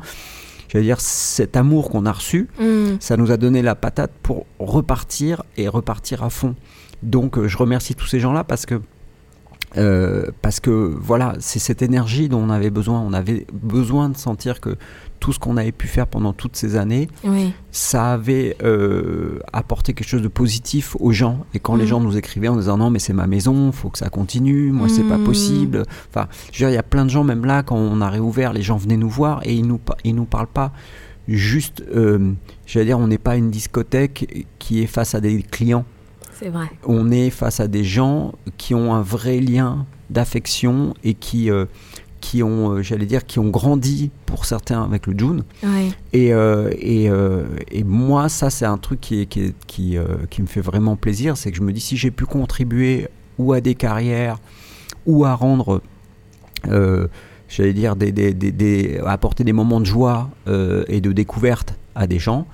J'allais 0.74 0.86
dire, 0.86 1.00
cet 1.00 1.56
amour 1.56 1.88
qu'on 1.88 2.04
a 2.04 2.12
reçu, 2.12 2.48
mm. 2.58 2.96
ça 2.98 3.16
nous 3.16 3.30
a 3.30 3.36
donné 3.36 3.62
la 3.62 3.76
patate 3.76 4.10
pour 4.22 4.44
repartir 4.58 5.44
et 5.56 5.68
repartir 5.68 6.24
à 6.24 6.30
fond. 6.30 6.56
Donc, 7.04 7.38
euh, 7.38 7.46
je 7.46 7.56
remercie 7.56 7.94
tous 7.94 8.06
ces 8.06 8.18
gens-là 8.18 8.42
parce 8.42 8.66
que 8.66 8.80
euh, 9.76 10.26
parce 10.42 10.60
que 10.60 10.70
voilà, 10.70 11.34
c'est 11.40 11.58
cette 11.58 11.82
énergie 11.82 12.28
dont 12.28 12.40
on 12.40 12.50
avait 12.50 12.70
besoin. 12.70 13.00
On 13.00 13.12
avait 13.12 13.46
besoin 13.52 14.08
de 14.08 14.16
sentir 14.16 14.60
que 14.60 14.76
tout 15.20 15.32
ce 15.32 15.38
qu'on 15.38 15.56
avait 15.56 15.72
pu 15.72 15.86
faire 15.86 16.06
pendant 16.06 16.32
toutes 16.32 16.56
ces 16.56 16.76
années, 16.76 17.08
ça 17.70 18.12
avait 18.12 18.56
euh, 18.62 19.38
apporté 19.52 19.94
quelque 19.94 20.08
chose 20.08 20.22
de 20.22 20.28
positif 20.28 20.96
aux 21.00 21.12
gens. 21.12 21.46
Et 21.54 21.58
quand 21.58 21.76
les 21.76 21.84
mm. 21.84 21.88
gens 21.88 22.00
nous 22.00 22.16
écrivaient 22.16 22.48
en 22.48 22.56
disant 22.56 22.76
non 22.76 22.90
mais 22.90 22.98
c'est 22.98 23.14
ma 23.14 23.26
maison, 23.26 23.72
faut 23.72 23.88
que 23.88 23.98
ça 23.98 24.10
continue, 24.10 24.70
moi 24.70 24.88
c'est 24.88 25.02
pas 25.02 25.18
mm. 25.18 25.24
possible. 25.24 25.82
Enfin, 26.10 26.28
je 26.52 26.58
veux 26.58 26.58
dire, 26.66 26.68
il 26.70 26.74
y 26.74 26.78
a 26.78 26.82
plein 26.82 27.04
de 27.04 27.10
gens 27.10 27.24
même 27.24 27.44
là 27.46 27.62
quand 27.62 27.76
on 27.76 28.00
a 28.00 28.10
réouvert, 28.10 28.52
les 28.52 28.62
gens 28.62 28.76
venaient 28.76 28.98
nous 28.98 29.08
voir 29.08 29.40
et 29.44 29.54
ils 29.54 29.66
nous 29.66 29.80
ils 30.04 30.14
nous 30.14 30.26
parlent 30.26 30.46
pas 30.46 30.72
juste. 31.28 31.82
Euh, 31.94 32.32
j'allais 32.66 32.86
dire, 32.86 32.98
on 32.98 33.08
n'est 33.08 33.18
pas 33.18 33.36
une 33.36 33.50
discothèque 33.50 34.46
qui 34.58 34.82
est 34.82 34.86
face 34.86 35.14
à 35.14 35.20
des 35.20 35.42
clients. 35.42 35.84
On 36.86 37.10
est 37.10 37.30
face 37.30 37.60
à 37.60 37.68
des 37.68 37.84
gens 37.84 38.32
qui 38.56 38.74
ont 38.74 38.94
un 38.94 39.02
vrai 39.02 39.40
lien 39.40 39.86
d'affection 40.10 40.94
et 41.02 41.14
qui, 41.14 41.50
euh, 41.50 41.66
qui 42.20 42.42
ont, 42.42 42.72
euh, 42.72 42.82
j'allais 42.82 43.06
dire, 43.06 43.24
qui 43.26 43.38
ont 43.38 43.48
grandi 43.48 44.10
pour 44.26 44.44
certains 44.44 44.82
avec 44.82 45.06
le 45.06 45.18
June. 45.18 45.44
Et, 46.12 46.32
euh, 46.32 46.70
et, 46.78 47.10
et, 47.70 47.84
moi, 47.84 48.28
ça, 48.28 48.50
c'est 48.50 48.66
un 48.66 48.78
truc 48.78 49.00
qui, 49.00 49.26
qui, 49.26 49.54
qui, 49.66 49.96
qui, 50.30 50.42
me 50.42 50.46
fait 50.46 50.60
vraiment 50.60 50.96
plaisir. 50.96 51.36
C'est 51.36 51.50
que 51.50 51.56
je 51.56 51.62
me 51.62 51.72
dis, 51.72 51.80
si 51.80 51.96
j'ai 51.96 52.10
pu 52.10 52.26
contribuer 52.26 53.08
ou 53.38 53.52
à 53.52 53.60
des 53.60 53.74
carrières 53.74 54.38
ou 55.06 55.24
à 55.24 55.34
rendre 55.34 55.82
j'allais 57.46 57.74
dire, 57.74 57.94
des, 57.94 58.10
des, 58.10 58.32
des, 58.32 59.00
apporter 59.04 59.44
des 59.44 59.52
moments 59.52 59.80
de 59.80 59.86
joie 59.86 60.30
et 60.46 61.00
de 61.00 61.12
découverte 61.12 61.74
à 61.94 62.06
des 62.06 62.18
gens, 62.18 62.46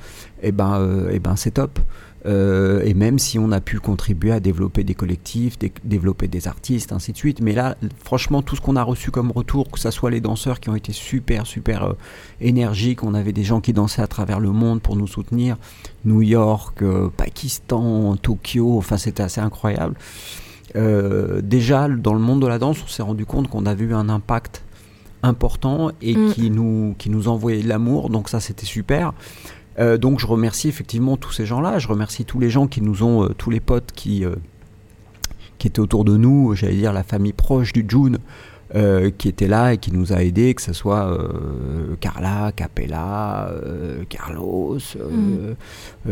et 0.43 0.49
eh 0.49 0.53
ben, 0.53 1.07
et 1.11 1.19
ben 1.19 1.37
c'est 1.37 1.53
top. 1.53 1.79
Euh, 2.27 2.83
et 2.85 2.95
même 2.95 3.19
si 3.19 3.39
on 3.39 3.51
a 3.51 3.61
pu 3.61 3.79
contribuer 3.81 4.33
à 4.33 4.41
développer 4.41 4.85
des 4.85 4.95
collectifs, 4.95 5.59
développer 5.85 6.29
des 6.29 6.49
artistes, 6.49 6.93
ainsi 6.93 7.13
de 7.13 7.17
suite. 7.17 7.41
Mais 7.41 7.53
là, 7.53 7.77
franchement, 8.05 8.43
tout 8.43 8.57
ce 8.57 8.61
qu'on 8.61 8.77
a 8.77 8.83
reçu 8.83 9.11
comme 9.11 9.31
retour, 9.31 9.71
que 9.71 9.79
ce 9.79 9.91
soit 9.91 10.11
les 10.11 10.21
danseurs 10.21 10.61
qui 10.61 10.69
ont 10.69 10.75
été 10.75 10.93
super, 10.93 11.47
super 11.47 11.85
euh, 11.85 11.93
énergiques, 12.41 13.03
on 13.03 13.15
avait 13.15 13.33
des 13.33 13.45
gens 13.45 13.61
qui 13.61 13.73
dansaient 13.73 14.03
à 14.03 14.07
travers 14.07 14.41
le 14.41 14.51
monde 14.51 14.83
pour 14.83 14.97
nous 14.97 15.07
soutenir, 15.07 15.57
New 16.05 16.23
York, 16.23 16.83
euh, 16.83 17.09
Pakistan, 17.17 18.17
Tokyo, 18.17 18.77
enfin 18.77 18.97
c'était 18.99 19.23
assez 19.23 19.41
incroyable. 19.41 19.95
déjà, 20.75 21.89
dans 21.89 22.15
le 22.15 22.21
monde 22.21 22.43
de 22.43 22.47
la 22.47 22.59
danse, 22.59 22.79
on 22.85 22.89
s'est 22.89 23.03
rendu 23.03 23.25
compte 23.25 23.49
qu'on 23.49 23.67
avait 23.67 23.85
eu 23.85 23.95
un 23.95 24.09
impact 24.09 24.63
important 25.23 25.91
et 26.01 26.17
mm. 26.17 26.33
qui, 26.33 26.51
nous, 26.51 26.95
qui 26.99 27.11
nous 27.11 27.29
envoyait 27.29 27.63
de 27.63 27.69
l'amour, 27.69 28.11
donc 28.11 28.29
ça 28.29 28.41
c'était 28.41 28.67
super. 28.67 29.13
Euh, 29.81 29.97
donc 29.97 30.21
je 30.21 30.27
remercie 30.27 30.69
effectivement 30.69 31.17
tous 31.17 31.33
ces 31.33 31.47
gens-là, 31.47 31.79
je 31.79 31.89
remercie 31.89 32.25
tous 32.25 32.39
les 32.39 32.51
gens 32.51 32.67
qui 32.67 32.83
nous 32.83 33.03
ont, 33.03 33.25
euh, 33.25 33.29
tous 33.37 33.51
les 33.51 33.61
potes 33.61 33.93
qui, 33.95 34.25
euh, 34.25 34.35
qui 35.59 35.69
étaient 35.69 35.81
autour 35.81 36.05
de 36.05 36.17
nous, 36.17 36.55
j'allais 36.55 36.77
dire 36.77 36.93
la 36.93 37.03
famille 37.03 37.33
proche 37.33 37.73
du 37.73 37.85
June, 37.89 38.19
qui 39.19 39.29
était 39.29 39.49
là 39.49 39.73
et 39.73 39.79
qui 39.79 39.91
nous 39.91 40.13
a 40.13 40.23
aidés, 40.23 40.55
que 40.55 40.63
ce 40.63 40.73
soit 40.73 41.19
Carla, 41.99 42.53
Capella, 42.55 43.53
Carlos, 44.09 44.79
mm. 46.07 46.09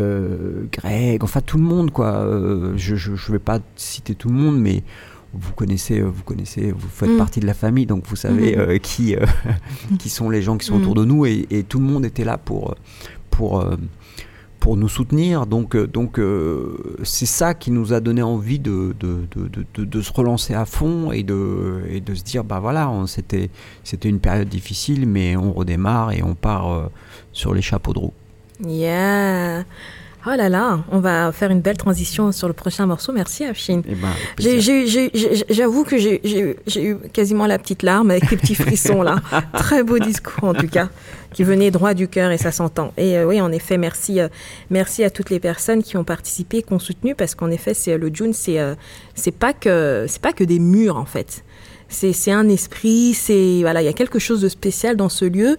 Greg, 0.72 1.22
enfin 1.22 1.40
tout 1.40 1.56
le 1.56 1.62
monde 1.62 1.92
quoi. 1.92 2.26
je 2.74 3.10
ne 3.10 3.32
vais 3.32 3.38
pas 3.38 3.60
citer 3.76 4.16
tout 4.16 4.28
le 4.28 4.34
monde, 4.34 4.60
mais 4.60 4.82
vous 5.32 5.52
connaissez, 5.52 6.00
vous 6.00 6.24
connaissez, 6.24 6.72
vous 6.72 6.88
faites 6.88 7.10
mm. 7.10 7.16
partie 7.16 7.38
de 7.38 7.46
la 7.46 7.54
famille, 7.54 7.86
donc 7.86 8.04
vous 8.08 8.16
savez 8.16 8.56
mm. 8.56 8.80
qui, 8.80 9.14
qui 10.00 10.08
sont 10.08 10.28
les 10.28 10.42
gens 10.42 10.58
qui 10.58 10.66
sont 10.66 10.78
autour 10.78 10.96
de 10.96 11.04
nous 11.04 11.26
et, 11.26 11.46
et, 11.50 11.62
tout 11.62 11.78
le 11.78 11.84
monde 11.84 12.04
était 12.04 12.24
là 12.24 12.38
pour, 12.38 12.74
pour, 13.38 13.60
euh, 13.60 13.76
pour 14.58 14.76
nous 14.76 14.88
soutenir. 14.88 15.46
Donc, 15.46 15.76
euh, 15.76 15.86
donc 15.86 16.18
euh, 16.18 16.96
c'est 17.04 17.24
ça 17.24 17.54
qui 17.54 17.70
nous 17.70 17.92
a 17.92 18.00
donné 18.00 18.20
envie 18.20 18.58
de, 18.58 18.96
de, 18.98 19.28
de, 19.36 19.84
de, 19.84 20.02
se 20.02 20.12
relancer 20.12 20.54
à 20.54 20.64
fond 20.64 21.12
et 21.12 21.22
de, 21.22 21.82
et 21.88 22.00
de 22.00 22.14
se 22.16 22.24
dire, 22.24 22.42
bah 22.42 22.58
voilà, 22.58 22.92
c'était, 23.06 23.48
c'était 23.84 24.08
une 24.08 24.18
période 24.18 24.48
difficile, 24.48 25.06
mais 25.06 25.36
on 25.36 25.52
redémarre 25.52 26.10
et 26.10 26.22
on 26.24 26.34
part 26.34 26.90
sur 27.32 27.54
les 27.54 27.62
chapeaux 27.62 27.92
de 27.92 28.00
roue. 28.00 28.12
Yeah 28.66 29.64
Oh 30.26 30.36
là 30.36 30.48
là, 30.48 30.80
on 30.90 30.98
va 30.98 31.30
faire 31.30 31.50
une 31.50 31.60
belle 31.60 31.76
transition 31.76 32.32
sur 32.32 32.48
le 32.48 32.52
prochain 32.52 32.86
morceau. 32.86 33.12
Merci 33.12 33.44
Afshin. 33.44 33.82
Eh 33.88 33.94
ben, 33.94 34.60
j'avoue 35.48 35.84
que 35.84 35.96
j'ai 35.96 36.20
eu 36.76 36.96
quasiment 37.12 37.46
la 37.46 37.58
petite 37.58 37.82
larme 37.82 38.10
avec 38.10 38.30
les 38.30 38.36
petits 38.36 38.56
frissons 38.56 39.02
là. 39.02 39.22
Très 39.54 39.84
beau 39.84 39.98
discours 39.98 40.44
en 40.44 40.54
tout 40.54 40.66
cas, 40.66 40.88
qui 41.32 41.44
venait 41.44 41.70
droit 41.70 41.94
du 41.94 42.08
cœur 42.08 42.30
et 42.30 42.38
ça 42.38 42.52
s'entend. 42.52 42.92
Et 42.96 43.18
euh, 43.18 43.26
oui, 43.26 43.40
en 43.40 43.52
effet, 43.52 43.78
merci, 43.78 44.20
euh, 44.20 44.28
merci 44.70 45.04
à 45.04 45.10
toutes 45.10 45.30
les 45.30 45.40
personnes 45.40 45.82
qui 45.82 45.96
ont 45.96 46.04
participé, 46.04 46.62
qui 46.62 46.72
ont 46.72 46.78
soutenu, 46.78 47.14
parce 47.14 47.34
qu'en 47.34 47.50
effet, 47.50 47.74
c'est 47.74 47.96
le 47.96 48.10
June, 48.12 48.32
c'est 48.32 48.58
euh, 48.58 48.74
c'est 49.14 49.32
pas 49.32 49.52
que 49.52 50.06
c'est 50.08 50.22
pas 50.22 50.32
que 50.32 50.44
des 50.44 50.58
murs 50.58 50.96
en 50.96 51.04
fait. 51.04 51.44
C'est 51.90 52.32
un 52.32 52.50
esprit, 52.50 53.14
c'est 53.14 53.60
voilà, 53.62 53.80
il 53.80 53.86
y 53.86 53.88
a 53.88 53.94
quelque 53.94 54.18
chose 54.18 54.42
de 54.42 54.48
spécial 54.50 54.94
dans 54.94 55.08
ce 55.08 55.24
lieu. 55.24 55.56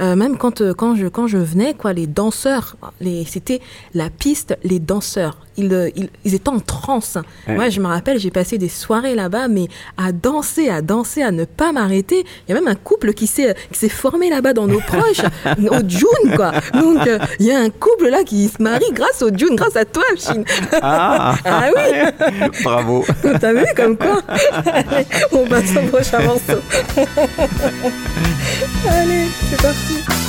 Euh, 0.00 0.16
même 0.16 0.36
quand, 0.36 0.60
euh, 0.60 0.74
quand, 0.74 0.96
je, 0.96 1.06
quand 1.06 1.26
je 1.26 1.38
venais, 1.38 1.74
quoi, 1.74 1.92
les 1.92 2.06
danseurs, 2.06 2.76
les, 3.00 3.24
c'était 3.24 3.60
la 3.94 4.10
piste, 4.10 4.56
les 4.64 4.78
danseurs. 4.78 5.38
Ils, 5.58 5.72
euh, 5.72 5.90
ils, 5.96 6.08
ils 6.24 6.34
étaient 6.34 6.48
en 6.48 6.60
transe. 6.60 7.18
Moi, 7.46 7.68
je 7.68 7.80
me 7.80 7.86
rappelle, 7.86 8.18
j'ai 8.18 8.30
passé 8.30 8.56
des 8.56 8.70
soirées 8.70 9.14
là-bas, 9.14 9.48
mais 9.48 9.68
à 9.98 10.12
danser, 10.12 10.70
à 10.70 10.80
danser, 10.80 11.22
à 11.22 11.30
ne 11.30 11.44
pas 11.44 11.72
m'arrêter. 11.72 12.24
Il 12.48 12.54
y 12.54 12.56
a 12.56 12.60
même 12.60 12.68
un 12.68 12.74
couple 12.74 13.12
qui 13.12 13.26
s'est, 13.26 13.54
qui 13.70 13.78
s'est 13.78 13.88
formé 13.90 14.30
là-bas 14.30 14.54
dans 14.54 14.66
nos 14.66 14.80
proches, 14.86 15.20
au 15.58 15.88
June, 15.88 16.36
quoi. 16.36 16.52
Donc, 16.72 17.06
il 17.38 17.46
y 17.46 17.52
a 17.52 17.58
un 17.58 17.70
couple 17.70 18.08
là 18.08 18.24
qui 18.24 18.48
se 18.48 18.62
marie 18.62 18.92
grâce 18.92 19.20
au 19.22 19.28
June, 19.36 19.54
grâce 19.56 19.76
à 19.76 19.84
toi, 19.84 20.04
Chine. 20.16 20.44
Ah, 20.80 21.34
ah 21.44 21.68
oui 21.76 22.48
Bravo 22.64 23.04
T'as 23.40 23.52
vu 23.52 23.64
comme 23.76 23.96
quoi? 23.96 24.22
On 25.32 25.46
passe 25.46 25.76
au 25.76 25.86
prochain 25.88 26.20
morceau. 26.20 26.60
Allez, 28.88 29.28
c'est 29.50 29.62
parti 29.62 30.21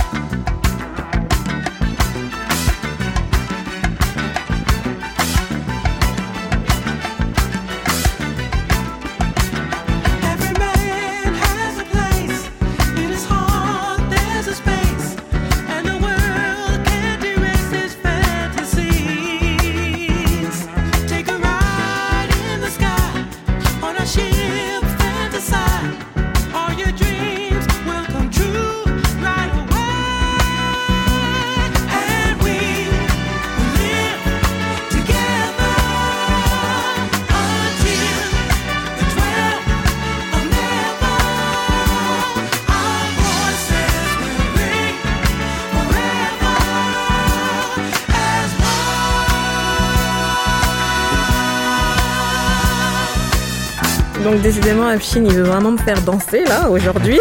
décidément, 54.44 54.88
Afshin, 54.88 55.24
il 55.24 55.32
veut 55.32 55.44
vraiment 55.44 55.72
me 55.72 55.78
faire 55.78 56.02
danser 56.02 56.44
là 56.44 56.70
aujourd'hui. 56.70 57.18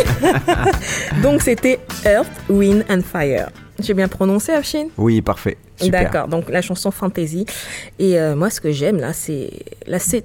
Donc 1.22 1.40
c'était 1.40 1.78
Earth, 2.04 2.26
Wind 2.48 2.84
and 2.90 3.02
Fire. 3.02 3.48
J'ai 3.78 3.94
bien 3.94 4.08
prononcé, 4.08 4.52
Afshin 4.52 4.88
Oui, 4.98 5.22
parfait. 5.22 5.56
D'accord, 5.90 6.28
donc 6.28 6.48
la 6.48 6.62
chanson 6.62 6.90
fantasy. 6.90 7.46
Et 7.98 8.18
euh, 8.18 8.34
moi, 8.36 8.50
ce 8.50 8.60
que 8.60 8.72
j'aime 8.72 8.98
là, 8.98 9.12
c'est 9.12 9.50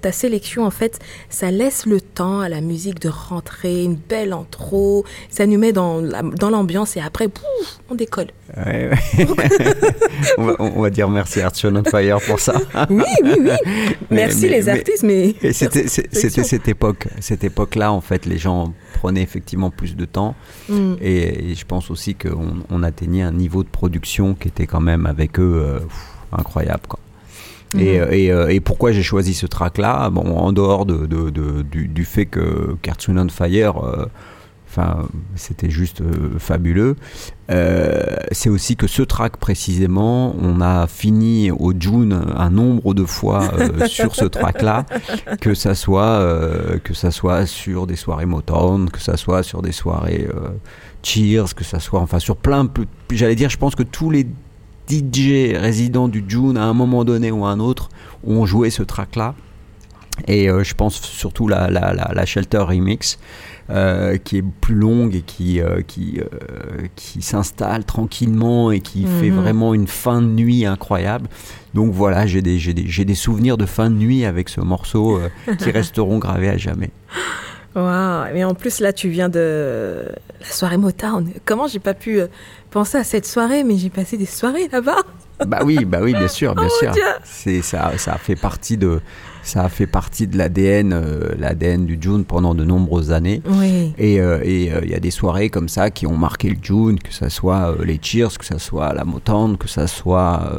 ta 0.02 0.12
sélection 0.12 0.65
en 0.65 0.72
fait, 0.72 1.00
ça 1.30 1.52
laisse 1.52 1.86
le 1.86 2.00
temps 2.02 2.39
à 2.39 2.50
la 2.50 2.62
musique 2.62 3.00
de 3.00 3.10
rentrer, 3.10 3.84
une 3.84 3.96
belle 3.96 4.34
intro, 4.34 5.06
ça 5.30 5.46
nous 5.46 5.58
met 5.58 5.72
dans 5.72 6.02
la- 6.02 6.22
dans 6.22 6.50
l'ambiance 6.50 6.96
et 6.98 7.02
après, 7.02 7.28
pouf, 7.28 7.80
on 7.89 7.96
décolle. 7.96 8.28
Ouais, 8.56 8.89
ouais. 8.89 9.28
on, 10.38 10.43
va, 10.46 10.56
on 10.60 10.82
va 10.82 10.89
dire 10.89 11.10
merci 11.10 11.41
à 11.41 11.48
Arthur 11.48 11.72
Fire 11.89 12.20
pour 12.26 12.39
ça. 12.39 12.54
Oui, 12.89 13.04
oui, 13.24 13.32
oui. 13.39 13.52
Merci 14.10 14.43
mais- 14.43 14.50
les 14.50 14.70
artistes, 14.70 15.04
mais 15.04 15.36
c'était 15.52 15.88
cette 15.88 16.67
époque, 16.67 17.08
cette 17.20 17.43
époque-là 17.43 17.91
en 17.91 18.02
fait, 18.02 18.26
les 18.26 18.38
gens 18.38 18.74
prenaient 19.00 19.22
effectivement 19.30 19.70
plus 19.70 19.96
de 19.96 20.06
temps 20.06 20.34
Hmm. 20.70 20.96
et, 21.02 21.52
et 21.52 21.56
je 21.56 21.66
pense 21.66 21.92
aussi 21.92 22.16
qu'on 22.16 22.56
on 22.70 22.84
atteignait 22.84 23.22
un 23.32 23.32
niveau 23.32 23.62
de 23.64 23.70
production 23.70 24.34
qui 24.40 24.48
était 24.50 24.68
quand 24.68 24.82
même 24.92 25.06
avec 25.06 25.40
eux 25.40 25.54
euh, 25.66 25.80
pff, 25.80 26.08
incroyable 26.32 26.84
quoi. 26.90 27.00
Et, 27.78 28.00
Mhm. 28.00 28.04
euh, 28.08 28.12
et, 28.12 28.32
euh, 28.32 28.48
et 28.56 28.60
pourquoi 28.62 28.92
j'ai 28.94 29.04
choisi 29.04 29.34
ce 29.34 29.46
track-là? 29.46 30.10
Bon, 30.10 30.26
en 30.38 30.52
dehors 30.54 30.86
de, 30.86 31.06
de- 31.06 31.30
de- 31.30 31.62
du, 31.64 31.88
du 31.88 32.06
fait 32.06 32.26
que 32.26 32.76
Cartoon 32.82 33.18
on 33.18 33.30
Fire, 33.30 33.76
enfin, 34.78 35.08
c'était 35.36 35.70
juste 35.70 36.02
euh, 36.02 36.38
fabuleux. 36.38 36.96
euh, 37.50 38.18
c'est 38.32 38.50
aussi 38.50 38.76
que 38.76 38.88
ce 38.88 39.02
track 39.02 39.38
précisément, 39.38 40.36
on 40.40 40.62
a 40.62 40.88
fini 40.88 41.50
au 41.52 41.74
June 41.78 42.20
un 42.36 42.50
nombre 42.50 42.94
de 42.94 43.06
fois 43.06 43.52
euh, 43.58 43.86
sur 43.88 44.16
ce 44.16 44.26
track-là, 44.26 44.86
que 45.42 45.54
ça 45.54 45.76
soit 45.76 46.24
que 46.84 46.94
ça 46.94 47.12
soit 47.12 47.46
sur 47.46 47.88
des 47.88 47.96
soirées 47.96 48.26
Motown, 48.26 48.90
que 48.90 49.00
ça 49.00 49.18
soit 49.18 49.44
sur 49.44 49.62
des 49.62 49.72
soirées 49.72 50.28
Cheers, 51.04 51.56
que 51.56 51.63
ça 51.63 51.80
soit 51.80 52.00
enfin 52.02 52.20
sur 52.20 52.36
plein, 52.36 52.70
j'allais 53.12 53.36
dire, 53.36 53.50
je 53.50 53.58
pense 53.58 53.76
que 53.76 53.84
tous 53.84 54.10
les 54.10 54.28
DJ 54.90 55.56
résidents 55.56 56.08
du 56.08 56.24
June 56.28 56.58
à 56.58 56.63
un 56.63 56.74
moment 56.74 57.04
donné 57.04 57.32
ou 57.32 57.46
à 57.46 57.50
un 57.50 57.60
autre 57.60 57.90
ont 58.26 58.46
joué 58.46 58.70
ce 58.70 58.84
track-là. 58.84 59.36
Et 60.28 60.48
je 60.48 60.74
pense 60.74 61.00
surtout 61.00 61.48
la, 61.48 61.70
la, 61.70 61.94
la, 61.94 62.12
la 62.13 62.26
Shelter 62.26 62.58
Remix, 62.58 63.20
euh, 63.70 64.18
qui 64.18 64.38
est 64.38 64.44
plus 64.62 64.76
longue 64.76 65.16
et 65.16 65.22
qui, 65.22 65.60
euh, 65.62 65.82
qui, 65.86 66.20
euh, 66.20 66.88
qui 66.96 67.22
s'installe 67.22 67.84
tranquillement 67.86 68.72
et 68.72 68.80
qui 68.80 69.06
fait 69.06 69.30
Mhm. 69.30 69.40
vraiment 69.42 69.74
une 69.74 69.88
fin 69.88 70.22
de 70.22 70.28
nuit 70.28 70.66
incroyable. 70.66 71.28
Donc 71.74 71.92
voilà, 71.94 72.26
j'ai 72.26 72.42
des, 72.42 72.58
j'ai 72.60 72.74
des, 72.74 72.88
j'ai 72.88 73.04
des 73.06 73.16
souvenirs 73.16 73.58
de 73.58 73.66
fin 73.66 73.90
de 73.90 73.96
nuit 73.96 74.24
avec 74.26 74.50
ce 74.50 74.62
morceau 74.62 75.20
qui 75.60 75.70
resteront 75.72 76.18
gravés 76.18 76.50
à 76.50 76.58
jamais. 76.58 76.92
Waouh, 77.76 78.34
mais 78.34 78.44
en 78.44 78.56
plus 78.56 78.80
là 78.80 78.92
tu 78.94 79.10
viens 79.10 79.30
de 79.30 80.06
la 80.40 80.48
soirée 80.52 80.78
Motown. 80.78 81.30
Comment 81.46 81.68
j'ai 81.68 81.80
pas 81.80 81.94
pu 81.94 82.20
penser 82.72 82.98
à 82.98 83.04
cette 83.04 83.26
soirée, 83.28 83.64
mais 83.64 83.78
j'ai 83.78 83.90
passé 83.92 84.18
des 84.18 84.26
soirées 84.26 84.68
là-bas. 84.72 84.98
Bah 85.46 85.60
oui, 85.64 85.86
bah 85.86 86.00
oui, 86.02 86.14
bien 86.14 86.28
sûr, 86.28 86.56
bien 86.56 86.68
Oh 86.68 86.80
sûr. 86.84 86.94
C'est 87.24 87.62
ça, 87.62 87.92
ça 87.98 88.18
fait 88.18 88.36
partie 88.36 88.78
de, 88.78 89.00
ça 89.48 89.64
a 89.64 89.70
fait 89.70 89.88
partie 89.88 90.28
de 90.28 90.38
l'ADN, 90.38 90.92
euh, 90.94 91.34
l'ADN 91.38 91.86
du 91.86 91.98
June 92.00 92.26
pendant 92.26 92.54
de 92.56 92.64
nombreuses 92.64 93.12
années. 93.12 93.42
Oui. 93.50 93.94
Et 93.98 94.20
euh, 94.20 94.40
euh, 94.46 94.82
il 94.84 94.90
y 94.90 94.94
a 94.96 95.00
des 95.00 95.12
soirées 95.12 95.50
comme 95.50 95.70
ça 95.70 95.90
qui 95.90 96.06
ont 96.06 96.18
marqué 96.18 96.50
le 96.50 96.58
June, 96.62 97.00
que 97.00 97.14
ça 97.14 97.30
soit 97.30 97.76
les 97.84 98.00
Cheers, 98.02 98.38
que 98.38 98.46
ça 98.46 98.60
soit 98.60 98.94
la 98.94 99.06
Motown, 99.06 99.58
que 99.58 99.68
ça 99.68 99.88
soit 99.88 100.52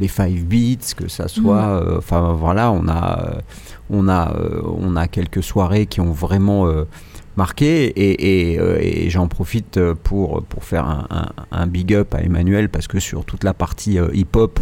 les 0.00 0.08
Five 0.08 0.44
Beats, 0.44 0.94
que 0.96 1.08
ça 1.08 1.28
soit, 1.28 1.62
euh, 1.64 1.98
enfin 1.98 2.32
voilà, 2.32 2.70
on 2.72 2.86
a, 2.88 3.38
on 3.90 4.08
a, 4.08 4.34
on 4.78 4.96
a 4.96 5.06
quelques 5.08 5.42
soirées 5.42 5.86
qui 5.86 6.00
ont 6.00 6.12
vraiment 6.12 6.66
marqué 7.36 7.86
et, 7.86 8.52
et, 8.54 9.04
et 9.06 9.10
j'en 9.10 9.26
profite 9.26 9.80
pour 10.02 10.42
pour 10.44 10.64
faire 10.64 10.86
un, 10.86 11.06
un- 11.10 11.30
un 11.50 11.66
big 11.66 11.94
up 11.94 12.14
à 12.14 12.20
Emmanuel 12.22 12.68
parce 12.68 12.86
que 12.88 13.00
sur 13.00 13.24
toute 13.24 13.42
la 13.44 13.54
partie 13.54 13.98
hip-hop, 14.12 14.60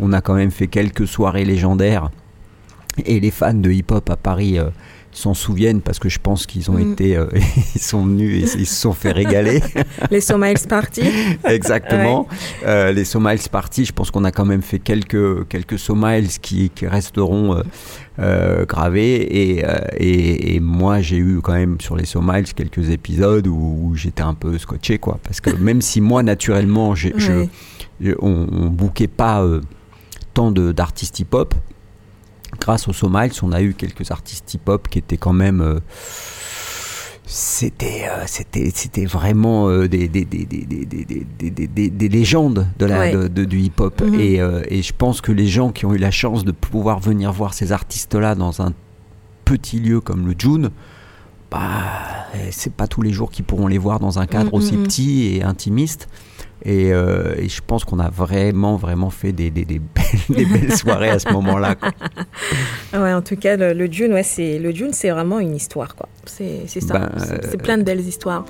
on 0.00 0.12
a 0.12 0.20
quand 0.20 0.34
même 0.34 0.50
fait 0.50 0.66
quelques 0.66 1.06
soirées 1.06 1.44
légendaires 1.46 2.10
et 3.06 3.20
les 3.20 3.30
fans 3.30 3.54
de 3.54 3.70
hip-hop 3.70 4.08
à 4.10 4.16
Paris 4.16 4.58
euh, 4.58 4.70
s'en 5.12 5.34
souviennent 5.34 5.80
parce 5.80 5.98
que 5.98 6.08
je 6.08 6.18
pense 6.20 6.46
qu'ils 6.46 6.70
ont 6.70 6.74
Mm. 6.74 6.92
été, 6.92 7.16
euh, 7.16 7.26
ils 7.74 7.80
sont 7.80 8.04
venus 8.04 8.54
et 8.54 8.58
ils 8.60 8.66
se 8.66 8.74
sont 8.80 8.92
fait 8.92 9.10
régaler. 9.12 9.60
Les 10.10 10.20
Somiles 10.20 10.56
Party. 10.68 11.02
Exactement. 11.44 12.28
Euh, 12.64 12.92
les 12.92 13.04
Somiles 13.04 13.40
Party, 13.50 13.84
je 13.84 13.92
pense 13.92 14.10
qu'on 14.10 14.24
a 14.24 14.30
quand 14.30 14.44
même 14.44 14.62
fait 14.62 14.78
quelques 14.78 15.48
quelques 15.48 15.78
Somiles 15.78 16.28
qui, 16.40 16.70
qui 16.70 16.86
resteront 16.86 17.62
euh, 18.20 18.64
gravés 18.66 19.16
et, 19.16 19.64
et, 19.96 20.54
et 20.54 20.60
moi 20.60 21.00
j'ai 21.00 21.16
eu 21.16 21.40
quand 21.42 21.54
même 21.54 21.80
sur 21.80 21.96
les 21.96 22.04
Somiles 22.06 22.52
quelques 22.54 22.90
épisodes 22.90 23.46
où, 23.46 23.78
où 23.82 23.96
j'étais 23.96 24.22
un 24.22 24.34
peu 24.34 24.58
scotché 24.58 24.98
quoi 24.98 25.18
parce 25.24 25.40
que 25.40 25.50
même 25.56 25.80
si 25.80 26.00
moi 26.00 26.22
naturellement 26.22 26.94
je, 26.94 27.08
Ouais. 27.08 27.48
je- 28.00 28.12
on, 28.20 28.46
on 28.52 28.66
bouquait 28.68 29.08
pas 29.08 29.44
tant 30.34 30.50
de- 30.52 30.72
d'artistes 30.72 31.18
hip-hop 31.20 31.54
grâce 32.58 32.88
aux 32.88 32.92
Somiles, 32.92 33.32
on 33.42 33.52
a 33.52 33.62
eu 33.62 33.74
quelques 33.74 34.10
artistes 34.10 34.54
hip-hop 34.54 34.88
qui 34.88 34.98
étaient 34.98 35.16
quand 35.16 35.32
même. 35.32 35.80
C'était 37.26 38.06
c'était 38.26 38.72
c'était 38.74 39.04
vraiment 39.04 39.70
des, 39.86 40.08
des, 40.08 40.24
des, 40.24 40.46
des, 40.46 42.08
légendes 42.08 42.66
de 42.78 42.86
la 42.86 43.28
de, 43.28 43.44
du 43.44 43.60
hip 43.60 43.78
hop 43.78 44.02
et, 44.18 44.40
et 44.68 44.82
je 44.82 44.92
pense 44.92 45.20
que 45.20 45.30
les 45.30 45.46
gens 45.46 45.70
qui 45.70 45.86
ont 45.86 45.94
eu 45.94 45.98
la 45.98 46.10
chance 46.10 46.44
de 46.44 46.50
pouvoir 46.50 46.98
venir 46.98 47.30
voir 47.30 47.54
ces 47.54 47.70
artistes 47.70 48.16
là 48.16 48.34
dans 48.34 48.62
un 48.62 48.72
petit 49.44 49.78
lieu 49.78 50.00
comme 50.00 50.26
le 50.26 50.34
June 50.36 50.70
bah 51.50 51.68
c'est 52.50 52.72
pas 52.72 52.86
tous 52.86 53.02
les 53.02 53.12
jours 53.12 53.30
qu'ils 53.30 53.44
pourront 53.44 53.66
les 53.66 53.78
voir 53.78 54.00
dans 54.00 54.18
un 54.18 54.26
cadre 54.26 54.54
aussi 54.54 54.76
petit 54.76 55.36
et 55.36 55.42
intimiste 55.42 56.08
et, 56.64 56.92
euh, 56.92 57.34
et 57.38 57.48
je 57.48 57.60
pense 57.66 57.84
qu'on 57.84 57.98
a 58.00 58.10
vraiment, 58.10 58.76
vraiment 58.76 59.08
fait 59.10 59.32
des, 59.32 59.50
des, 59.50 59.64
des 59.64 59.78
belles, 59.78 60.36
des 60.36 60.44
belles 60.44 60.76
soirées 60.76 61.08
à 61.10 61.18
ce 61.18 61.30
moment-là. 61.32 61.74
Ouais, 62.92 63.12
en 63.12 63.22
tout 63.22 63.36
cas, 63.36 63.56
le, 63.56 63.72
le 63.72 63.88
Dune, 63.88 64.12
ouais, 64.12 64.22
c'est 64.24 64.58
le 64.58 64.72
Dune, 64.72 64.92
c'est 64.92 65.10
vraiment 65.10 65.38
une 65.38 65.54
histoire, 65.54 65.94
quoi. 65.94 66.08
C'est 66.26 66.66
ça. 66.66 66.98
Ben, 66.98 67.10
C'est- 67.18 67.54
euh, 67.54 67.58
plein 67.58 67.78
de 67.78 67.82
belles 67.84 68.00
histoires. 68.00 68.44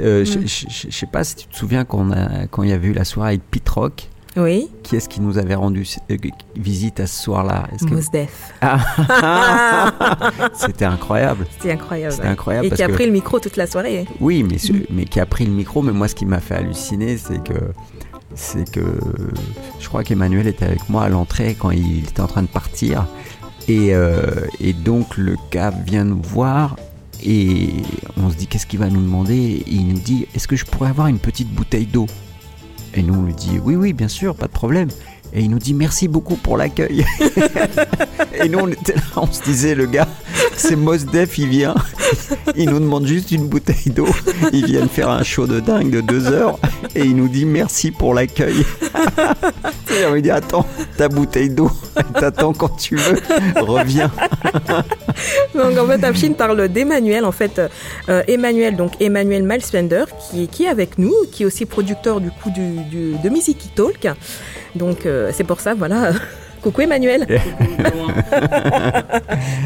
Euh, 0.00 0.24
je- 0.24 0.38
je 0.46 0.90
sais 0.90 1.06
pas 1.06 1.24
si 1.24 1.36
tu 1.36 1.46
te 1.46 1.54
souviens 1.56 1.84
quand, 1.84 1.98
on 2.00 2.10
a, 2.12 2.46
quand 2.46 2.62
il 2.62 2.70
y 2.70 2.72
avait 2.72 2.88
eu 2.88 2.92
la 2.94 3.04
soirée 3.04 3.30
avec 3.30 3.42
Pete 3.50 3.68
Rock, 3.68 4.08
Oui. 4.36 4.68
qui 4.82 4.96
est-ce 4.96 5.08
qui 5.08 5.20
nous 5.20 5.36
avait 5.38 5.54
rendu 5.54 5.86
euh, 6.10 6.16
visite 6.56 7.00
à 7.00 7.06
ce 7.06 7.22
soir-là? 7.22 7.64
Que- 7.78 8.10
Def. 8.12 8.52
C'était 10.54 10.84
incroyable. 10.84 11.46
C'était 11.50 11.72
incroyable. 11.72 12.12
C'était 12.14 12.28
incroyable 12.28 12.66
Et 12.66 12.68
parce 12.70 12.78
qui 12.78 12.82
a 12.84 12.88
que- 12.88 12.92
pris 12.92 13.06
le 13.06 13.12
micro 13.12 13.38
toute 13.40 13.56
la 13.56 13.66
soirée. 13.66 14.06
Oui, 14.20 14.42
mais, 14.42 14.58
ce- 14.58 14.72
Mm. 14.72 14.82
mais 14.90 15.04
qui 15.04 15.20
a 15.20 15.26
pris 15.26 15.44
le 15.44 15.52
micro. 15.52 15.82
Mais 15.82 15.92
moi, 15.92 16.08
ce 16.08 16.14
qui 16.14 16.24
m'a 16.26 16.40
fait 16.40 16.54
halluciner, 16.54 17.16
c'est 17.18 17.42
que 17.42 17.52
c'est 18.34 18.70
que 18.70 18.80
je 19.78 19.88
crois 19.88 20.02
qu'Emmanuel 20.04 20.46
était 20.46 20.64
avec 20.64 20.88
moi 20.88 21.04
à 21.04 21.08
l'entrée 21.10 21.54
quand 21.58 21.70
il 21.70 22.04
était 22.04 22.20
en 22.22 22.26
train 22.26 22.42
de 22.42 22.46
partir. 22.48 23.06
Et, 23.68 23.94
euh, 23.94 24.46
et 24.60 24.72
donc 24.72 25.16
le 25.18 25.36
gars 25.50 25.70
vient 25.86 26.04
nous 26.04 26.20
voir 26.22 26.76
et 27.24 27.68
on 28.16 28.30
se 28.30 28.34
dit 28.36 28.46
qu'est-ce 28.46 28.66
qu'il 28.66 28.80
va 28.80 28.88
nous 28.88 29.00
demander? 29.02 29.34
Et 29.34 29.64
il 29.70 29.86
nous 29.86 29.98
dit 30.00 30.26
est-ce 30.34 30.48
que 30.48 30.56
je 30.56 30.64
pourrais 30.64 30.88
avoir 30.90 31.06
une 31.08 31.18
petite 31.18 31.48
bouteille 31.52 31.86
d'eau? 31.86 32.06
Et 32.94 33.02
nous 33.02 33.14
on 33.14 33.22
lui 33.22 33.34
dit 33.34 33.58
oui 33.62 33.74
oui 33.74 33.92
bien 33.92 34.08
sûr 34.08 34.34
pas 34.34 34.46
de 34.46 34.52
problème. 34.52 34.88
Et 35.34 35.40
il 35.40 35.50
nous 35.50 35.58
dit 35.58 35.74
merci 35.74 36.08
beaucoup 36.08 36.36
pour 36.36 36.56
l'accueil. 36.56 37.04
et 38.34 38.48
nous 38.48 38.58
on 38.58 38.68
était 38.68 38.94
là, 38.94 39.02
on 39.16 39.30
se 39.30 39.42
disait 39.42 39.74
le 39.74 39.86
gars 39.86 40.08
c'est 40.56 40.76
Mos 40.76 40.98
Def 40.98 41.38
il 41.38 41.48
vient, 41.48 41.74
il 42.56 42.70
nous 42.70 42.78
demande 42.78 43.06
juste 43.06 43.30
une 43.32 43.48
bouteille 43.48 43.92
d'eau, 43.92 44.08
il 44.52 44.66
vient 44.66 44.82
de 44.82 44.88
faire 44.88 45.08
un 45.08 45.22
show 45.22 45.46
de 45.46 45.60
dingue 45.60 45.90
de 45.90 46.00
deux 46.00 46.28
heures 46.28 46.58
et 46.94 47.00
il 47.00 47.16
nous 47.16 47.28
dit 47.28 47.46
merci 47.46 47.90
pour 47.90 48.14
l'accueil. 48.14 48.64
Et 49.90 50.06
on 50.06 50.14
lui 50.14 50.22
dit 50.22 50.30
attends 50.30 50.66
ta 50.96 51.08
bouteille 51.08 51.50
d'eau, 51.50 51.70
t'attends 52.18 52.54
quand 52.54 52.76
tu 52.76 52.96
veux, 52.96 53.18
reviens. 53.56 54.10
Donc 55.54 55.76
en 55.78 55.86
fait, 55.86 56.02
Afshin 56.02 56.32
parle 56.32 56.68
d'Emmanuel. 56.68 57.26
En 57.26 57.32
fait, 57.32 57.60
euh, 58.08 58.22
Emmanuel, 58.26 58.74
donc 58.74 58.92
Emmanuel 59.00 59.42
Malspender, 59.42 60.04
qui, 60.30 60.48
qui 60.48 60.64
est 60.64 60.68
avec 60.68 60.96
nous, 60.96 61.14
qui 61.30 61.42
est 61.42 61.46
aussi 61.46 61.66
producteur 61.66 62.22
du 62.22 62.30
coup 62.30 62.50
de 62.50 63.28
Music 63.28 63.58
Talk. 63.74 64.08
Donc 64.74 65.06
euh, 65.06 65.30
c'est 65.34 65.44
pour 65.44 65.60
ça, 65.60 65.74
voilà. 65.74 66.12
Coucou 66.62 66.82
Emmanuel. 66.82 67.26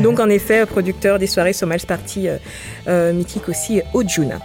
donc 0.03 0.19
en 0.19 0.29
effet, 0.31 0.65
producteur 0.67 1.19
des 1.19 1.27
soirées 1.27 1.53
Somals 1.53 1.81
Party 1.87 2.29
euh, 2.29 2.39
euh, 2.89 3.13
mythique 3.13 3.49
aussi 3.51 3.83
au 3.93 4.03
June. 4.07 4.39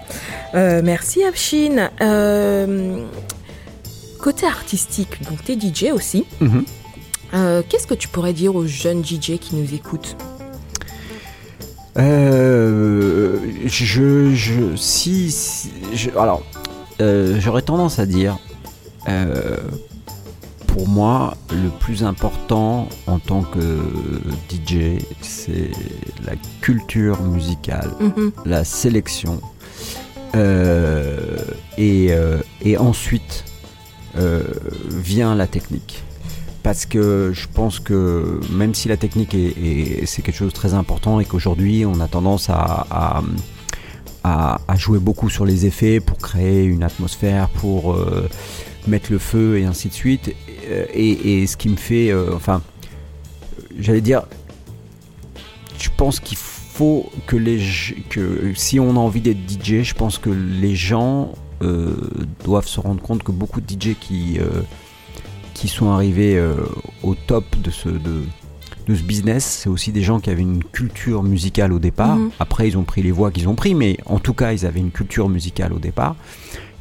Merci 0.53 1.23
Afshin. 1.23 1.89
Euh, 2.01 3.05
côté 4.19 4.45
artistique, 4.45 5.21
donc 5.29 5.43
t'es 5.45 5.57
DJ 5.57 5.91
aussi. 5.93 6.25
Mhm. 6.41 6.65
Euh, 7.33 7.61
Qu'est-ce 7.67 7.87
que 7.87 7.93
tu 7.93 8.09
pourrais 8.09 8.33
dire 8.33 8.53
aux 8.55 8.67
jeunes 8.67 9.03
DJ 9.03 9.37
qui 9.39 9.55
nous 9.55 9.73
écoutent? 9.73 10.17
Je, 13.67 14.31
je, 14.33 14.75
si, 14.75 15.31
si- 15.31 15.71
je- 15.93 16.09
alors, 16.11 16.43
j'aurais 16.99 17.61
tendance 17.61 17.99
à 17.99 18.05
dire, 18.05 18.37
pour 20.71 20.87
moi, 20.87 21.35
le 21.51 21.69
plus 21.69 22.03
important 22.03 22.87
en 23.07 23.19
tant 23.19 23.41
que 23.41 23.79
DJ, 24.49 25.03
c'est 25.21 25.71
la 26.25 26.33
culture 26.61 27.21
musicale, 27.21 27.91
Mhm. 27.99 28.31
la 28.45 28.63
sélection, 28.63 29.41
euh, 30.35 31.37
et, 31.77 32.07
euh, 32.11 32.37
et 32.61 32.77
ensuite 32.77 33.43
vient 34.89 35.35
la 35.35 35.47
technique 35.47 36.03
parce 36.63 36.85
que 36.85 37.31
je 37.33 37.47
pense 37.53 37.79
que 37.79 38.41
même 38.51 38.73
si 38.75 38.89
la 38.89 38.97
technique 38.97 39.33
est, 39.33 40.05
c'est 40.05 40.21
quelque 40.21 40.35
chose 40.35 40.49
de 40.49 40.53
très 40.53 40.73
important 40.73 41.21
et 41.21 41.25
qu'aujourd'hui 41.25 41.85
on 41.85 41.99
a 42.01 42.07
tendance 42.09 42.49
à, 42.49 43.21
à, 44.23 44.75
jouer 44.75 44.99
beaucoup 44.99 45.29
sur 45.29 45.45
les 45.45 45.65
effets 45.65 45.99
pour 46.01 46.17
créer 46.17 46.63
une 46.65 46.83
atmosphère, 46.83 47.47
pour 47.49 47.93
euh, 47.93 48.27
mettre 48.87 49.11
le 49.11 49.17
feu 49.17 49.59
et 49.59 49.65
ainsi 49.65 49.89
de 49.89 49.93
suite. 49.93 50.33
Et, 50.93 51.45
ce 51.47 51.57
qui 51.57 51.69
me 51.69 51.75
fait, 51.75 52.11
euh, 52.11 52.35
enfin, 52.35 52.61
j'allais 53.79 54.01
dire, 54.01 54.23
je 55.79 55.89
pense 55.97 56.19
qu'il 56.19 56.37
faut 56.37 57.09
que 57.27 57.35
les, 57.35 57.59
que 58.09 58.53
si 58.55 58.79
on 58.79 58.91
a 58.91 58.99
envie 58.99 59.21
d'être 59.21 59.39
DJ, 59.49 59.83
je 59.83 59.93
pense 59.93 60.17
que 60.17 60.29
les 60.29 60.75
gens 60.75 61.33
euh, 61.61 61.95
doivent 62.43 62.67
se 62.67 62.79
rendre 62.79 63.01
compte 63.01 63.23
que 63.23 63.31
beaucoup 63.31 63.61
de 63.61 63.69
DJ 63.69 63.95
qui 63.99 64.39
qui 65.61 65.67
sont 65.67 65.91
arrivés 65.91 66.37
euh, 66.37 66.55
au 67.03 67.13
top 67.13 67.45
de 67.61 67.69
ce, 67.69 67.87
de, 67.87 68.23
de 68.87 68.95
ce 68.95 69.03
business, 69.03 69.45
c'est 69.45 69.69
aussi 69.69 69.91
des 69.91 70.01
gens 70.01 70.19
qui 70.19 70.31
avaient 70.31 70.41
une 70.41 70.63
culture 70.63 71.21
musicale 71.21 71.71
au 71.71 71.77
départ. 71.77 72.15
Mhm. 72.15 72.31
Après, 72.39 72.67
ils 72.67 72.79
ont 72.79 72.83
pris 72.83 73.03
les 73.03 73.11
voix 73.11 73.29
qu'ils 73.29 73.47
ont 73.47 73.53
pris, 73.53 73.75
mais 73.75 73.97
en 74.07 74.17
tout 74.17 74.33
cas, 74.33 74.53
ils 74.53 74.65
avaient 74.65 74.79
une 74.79 74.89
culture 74.89 75.29
musicale 75.29 75.71
au 75.71 75.77
départ. 75.77 76.15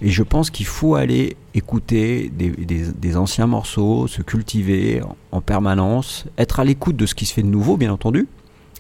Et 0.03 0.09
je 0.09 0.23
pense 0.23 0.51
qu'il 0.51 0.67
faut 0.67 0.95
aller 0.95 1.37
écouter 1.55 2.31
des, 2.31 3.17
anciens 3.17 3.47
morceaux, 3.47 4.07
se 4.07 4.23
cultiver 4.23 5.03
en 5.31 5.41
permanence, 5.41 6.27
être 6.39 6.61
à 6.61 6.65
l'écoute 6.65 6.97
de 6.97 7.07
ce 7.07 7.15
qui 7.15 7.27
se 7.27 7.35
fait 7.35 7.43
de 7.43 7.49
nouveau, 7.49 7.77
bien 7.77 7.93
entendu. 7.93 8.27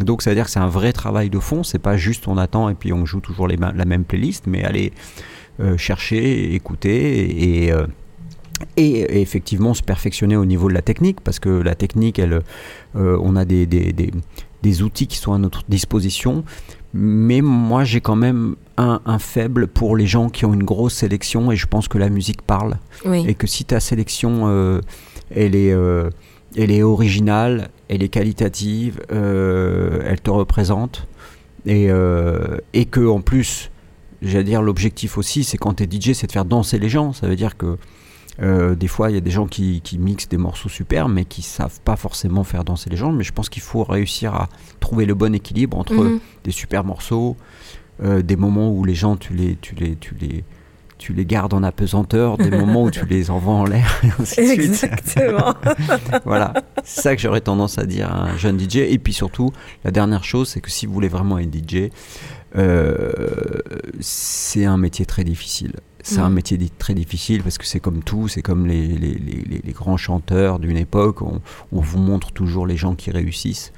Donc, 0.01 0.23
ça 0.23 0.31
veut 0.31 0.37
dire 0.37 0.47
que 0.47 0.51
c'est 0.51 0.61
un 0.61 0.69
vrai 0.69 0.93
travail 0.93 1.29
de 1.29 1.39
fond. 1.39 1.63
C'est 1.63 1.79
pas 1.79 1.97
juste 1.97 2.27
on 2.27 2.39
attend 2.39 2.71
et 2.71 2.75
puis 2.75 2.93
on 2.93 3.05
joue 3.05 3.21
toujours 3.21 3.49
la 3.49 3.85
même 3.85 4.05
playlist, 4.05 4.47
mais 4.47 4.65
aller 4.65 4.93
euh, 5.61 5.77
chercher, 5.77 6.55
écouter 6.55 7.67
et, 7.67 7.73
euh, 7.73 7.87
et, 8.79 9.21
effectivement 9.21 9.75
se 9.75 9.83
perfectionner 9.83 10.35
au 10.35 10.47
niveau 10.47 10.69
de 10.69 10.75
la 10.75 10.81
technique, 10.81 11.21
parce 11.21 11.39
que 11.39 11.51
la 11.51 11.75
technique, 11.75 12.19
euh, 12.19 12.41
on 12.95 13.37
a 13.37 13.45
des, 13.45 14.83
outils 14.83 15.07
qui 15.07 15.19
sont 15.19 15.35
à 15.35 15.39
notre 15.39 15.65
disposition, 15.69 16.45
mais 16.95 17.43
moi 17.43 17.85
j'ai 17.85 18.01
quand 18.01 18.17
même 18.17 18.57
un, 18.81 19.01
un, 19.05 19.19
faible 19.19 19.67
pour 19.67 19.97
les 19.97 20.07
gens 20.07 20.29
qui 20.29 20.45
ont 20.45 20.55
une 20.55 20.65
grosse 20.65 20.95
sélection, 20.95 21.53
et 21.53 21.57
je 21.57 21.67
pense 21.67 21.89
que 21.89 21.99
la 21.99 22.09
musique 22.09 22.43
parle, 22.43 22.79
et 23.05 23.35
que 23.35 23.47
si 23.47 23.65
ta 23.65 23.81
sélection, 23.81 24.49
euh, 24.49 24.81
elle, 25.35 25.55
est, 25.55 25.73
euh, 25.73 26.11
elle 26.57 26.71
est 26.71 26.83
originale, 26.83 27.71
elle 27.89 28.03
est 28.03 28.09
qualitative, 28.09 29.01
elle 29.11 30.21
te 30.21 30.31
représente, 30.31 31.07
et, 31.67 31.89
et 32.73 32.85
que 32.87 33.07
en 33.07 33.21
plus, 33.21 33.71
j'allais 34.23 34.45
dire 34.45 34.63
l'objectif 34.63 35.19
aussi, 35.19 35.45
c'est 35.45 35.59
quand 35.59 35.75
tu 35.75 35.85
es 35.85 35.87
DJ, 35.87 36.13
c'est 36.15 36.27
de 36.27 36.33
faire 36.33 36.45
danser 36.45 36.79
les 36.79 36.89
gens, 36.89 37.13
ça 37.13 37.27
veut 37.27 37.37
dire 37.37 37.57
que 37.57 37.77
euh, 38.43 38.75
des 38.75 38.89
fois, 38.89 39.11
il 39.11 39.15
y 39.15 39.19
a 39.19 39.21
des 39.21 39.31
gens 39.31 39.47
qui, 39.47 39.83
mixent 39.99 40.29
des 40.29 40.39
morceaux 40.39 40.69
super, 40.69 41.09
mais 41.09 41.25
qui 41.25 41.43
savent 41.43 41.81
pas 41.81 41.97
forcément 41.97 42.45
faire 42.45 42.65
danser 42.65 42.89
les 42.91 42.97
gens. 42.97 43.13
Mais 43.13 43.25
je 43.25 43.33
pense 43.33 43.49
qu'il 43.49 43.63
faut 43.63 43.85
réussir 43.85 44.35
à 44.35 44.49
trouver 44.81 45.05
le 45.05 45.15
bon 45.15 45.35
équilibre 45.35 45.77
entre 45.77 45.95
mhm. 45.95 46.21
des 46.45 46.51
super 46.51 46.85
morceaux, 46.85 47.37
euh, 48.03 48.23
des 48.23 48.37
moments 48.37 48.71
où 48.71 48.85
les 48.85 48.95
gens, 48.95 49.17
tu 49.17 49.35
les, 49.35 49.57
tu 49.57 49.75
les, 49.75 49.97
tu 49.97 50.15
les, 50.21 50.45
tu 50.99 51.15
les 51.15 51.25
gardes 51.25 51.55
en 51.55 51.63
apesanteur, 51.63 52.37
des 52.37 52.51
moments 52.51 52.85
où 52.85 52.91
tu 52.91 53.07
les 53.07 53.31
envoies 53.31 53.55
en 53.55 53.65
l'air. 53.65 54.03
Exactement. 54.37 55.55
voilà, 56.25 56.53
c'est 56.85 57.01
ça 57.01 57.17
que 57.17 57.23
j'aurais 57.23 57.41
tendance 57.41 57.79
à 57.79 57.87
dire 57.87 58.11
à 58.11 58.31
un 58.31 58.37
jeune 58.37 58.59
DJ. 58.61 58.77
Et 58.77 58.99
puis 58.99 59.15
surtout, 59.15 59.51
la 59.85 59.91
dernière 59.91 60.25
chose, 60.25 60.49
c'est 60.49 60.61
que 60.61 60.71
si 60.71 60.87
vous 60.87 60.93
voulez 60.93 61.09
vraiment 61.09 61.39
être 61.39 61.53
DJ, 61.53 61.91
euh, 62.57 63.13
c'est 64.01 64.65
un 64.65 64.77
métier 64.77 65.07
très 65.07 65.25
difficile. 65.25 65.73
C'est 66.03 66.19
un 66.19 66.31
mm. 66.31 66.35
métier 66.35 66.59
très 66.79 66.95
difficile 66.95 67.43
parce 67.43 67.59
que 67.59 67.67
c'est 67.67 67.81
comme 67.81 68.03
tout, 68.03 68.29
c'est 68.29 68.43
comme 68.43 68.67
les, 68.67 68.87
les, 68.87 69.15
les, 69.15 69.73
grands 69.73 69.97
chanteurs 69.97 70.59
d'une 70.59 70.77
époque. 70.77 71.23
On, 71.23 71.41
vous 71.73 71.99
montre 71.99 72.33
toujours 72.33 72.67
les 72.67 72.77
gens 72.77 72.95
qui 72.95 73.11
réussissent 73.11 73.73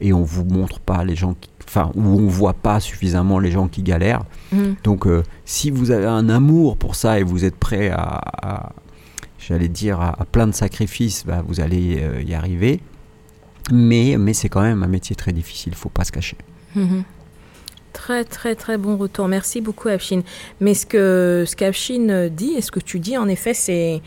et 0.00 0.12
on 0.12 0.22
vous 0.22 0.44
montre 0.44 0.80
pas 0.80 1.04
les 1.04 1.16
gens 1.16 1.34
qui, 1.34 1.50
enfin, 1.70 1.92
où 1.94 2.02
on 2.02 2.26
voit 2.26 2.54
pas 2.54 2.80
suffisamment 2.80 3.38
les 3.38 3.52
gens 3.52 3.68
qui 3.68 3.84
galèrent. 3.84 4.24
Mm. 4.50 4.72
Donc, 4.82 5.06
euh, 5.06 5.22
si 5.44 5.70
vous 5.70 5.92
avez 5.92 6.06
un 6.06 6.28
amour 6.28 6.76
pour 6.76 6.96
ça 6.96 7.20
et 7.20 7.22
vous 7.22 7.44
êtes 7.44 7.54
prêt 7.54 7.90
à, 7.90 8.72
j'allais 9.38 9.68
dire, 9.68 10.00
à, 10.00 10.26
plein 10.32 10.48
de 10.48 10.52
sacrifices, 10.52 11.24
bah, 11.24 11.44
vous 11.46 11.60
allez 11.60 12.00
euh, 12.02 12.22
y 12.22 12.34
arriver. 12.34 12.80
Mais, 13.70 14.16
mais 14.18 14.34
c'est 14.34 14.48
quand 14.48 14.62
même 14.62 14.82
un 14.82 14.88
métier 14.88 15.14
très 15.14 15.32
difficile, 15.32 15.76
faut 15.76 15.90
pas 15.90 16.02
se 16.02 16.10
cacher. 16.10 16.38
Mm-hmm. 16.76 17.02
Très, 17.92 18.24
très, 18.24 18.56
très 18.56 18.76
bon 18.76 18.96
retour. 18.96 19.28
Merci 19.28 19.60
beaucoup, 19.60 19.88
Afshin. 19.88 20.22
Mais 20.60 20.74
ce 20.74 20.86
que 20.86 21.44
ce 21.46 21.54
qu'Afshin 21.54 22.28
dit 22.32 22.54
et 22.56 22.62
ce 22.62 22.72
que 22.72 22.80
tu 22.80 22.98
dis, 22.98 23.16
en 23.16 23.28
effet, 23.28 23.54
c'est. 23.54 24.00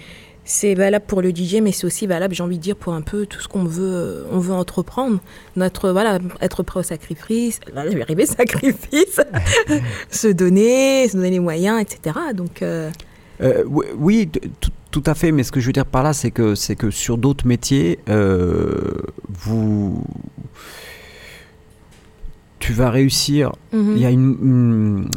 C'est 0.46 0.74
valable 0.76 1.06
pour 1.08 1.22
le 1.22 1.30
DJ, 1.30 1.62
mais 1.62 1.72
c'est 1.72 1.86
aussi 1.86 2.06
valable, 2.06 2.36
j'ai 2.36 2.44
envie 2.44 2.58
de 2.58 2.64
dire, 2.64 2.76
pour 2.76 2.94
un 2.94 3.02
peu 3.02 3.26
tout 3.26 3.40
ce 3.40 3.48
qu'on 3.48 3.64
veut, 3.64 4.26
on 4.30 4.40
veut 4.40 4.54
entreprendre. 4.54 5.20
Notre, 5.56 5.92
voilà, 5.92 6.20
être 6.42 6.64
prêt 6.64 6.82
au 6.82 6.84
sacrifice, 6.84 7.62
là, 7.74 7.90
je 7.90 7.96
vais 7.96 8.02
arriver, 8.02 8.26
sacrifice, 8.26 9.22
se 10.10 10.28
donner, 10.28 11.08
se 11.08 11.16
donner 11.16 11.32
les 11.32 11.40
moyens, 11.40 11.82
etc. 11.82 12.18
Donc. 12.34 12.62
Euh, 12.62 12.92
euh, 13.42 13.64
oui, 13.66 14.30
tout, 14.92 15.04
à 15.06 15.16
fait. 15.16 15.32
Mais 15.32 15.44
ce 15.44 15.52
que 15.52 15.60
je 15.60 15.68
veux 15.68 15.74
dire 15.74 15.86
par 15.86 16.04
là, 16.04 16.14
c'est 16.14 16.32
que, 16.32 16.56
c'est 16.56 16.76
que 16.76 16.92
sur 16.92 17.18
d'autres 17.18 17.48
métiers, 17.48 18.00
euh, 18.10 18.92
vous 19.28 20.04
tu 22.60 22.72
vas 22.72 22.90
réussir. 22.90 23.52
Mhm. 23.74 23.94
Il 23.96 24.02
y 24.02 24.06
a 24.06 24.10
une, 24.10 25.10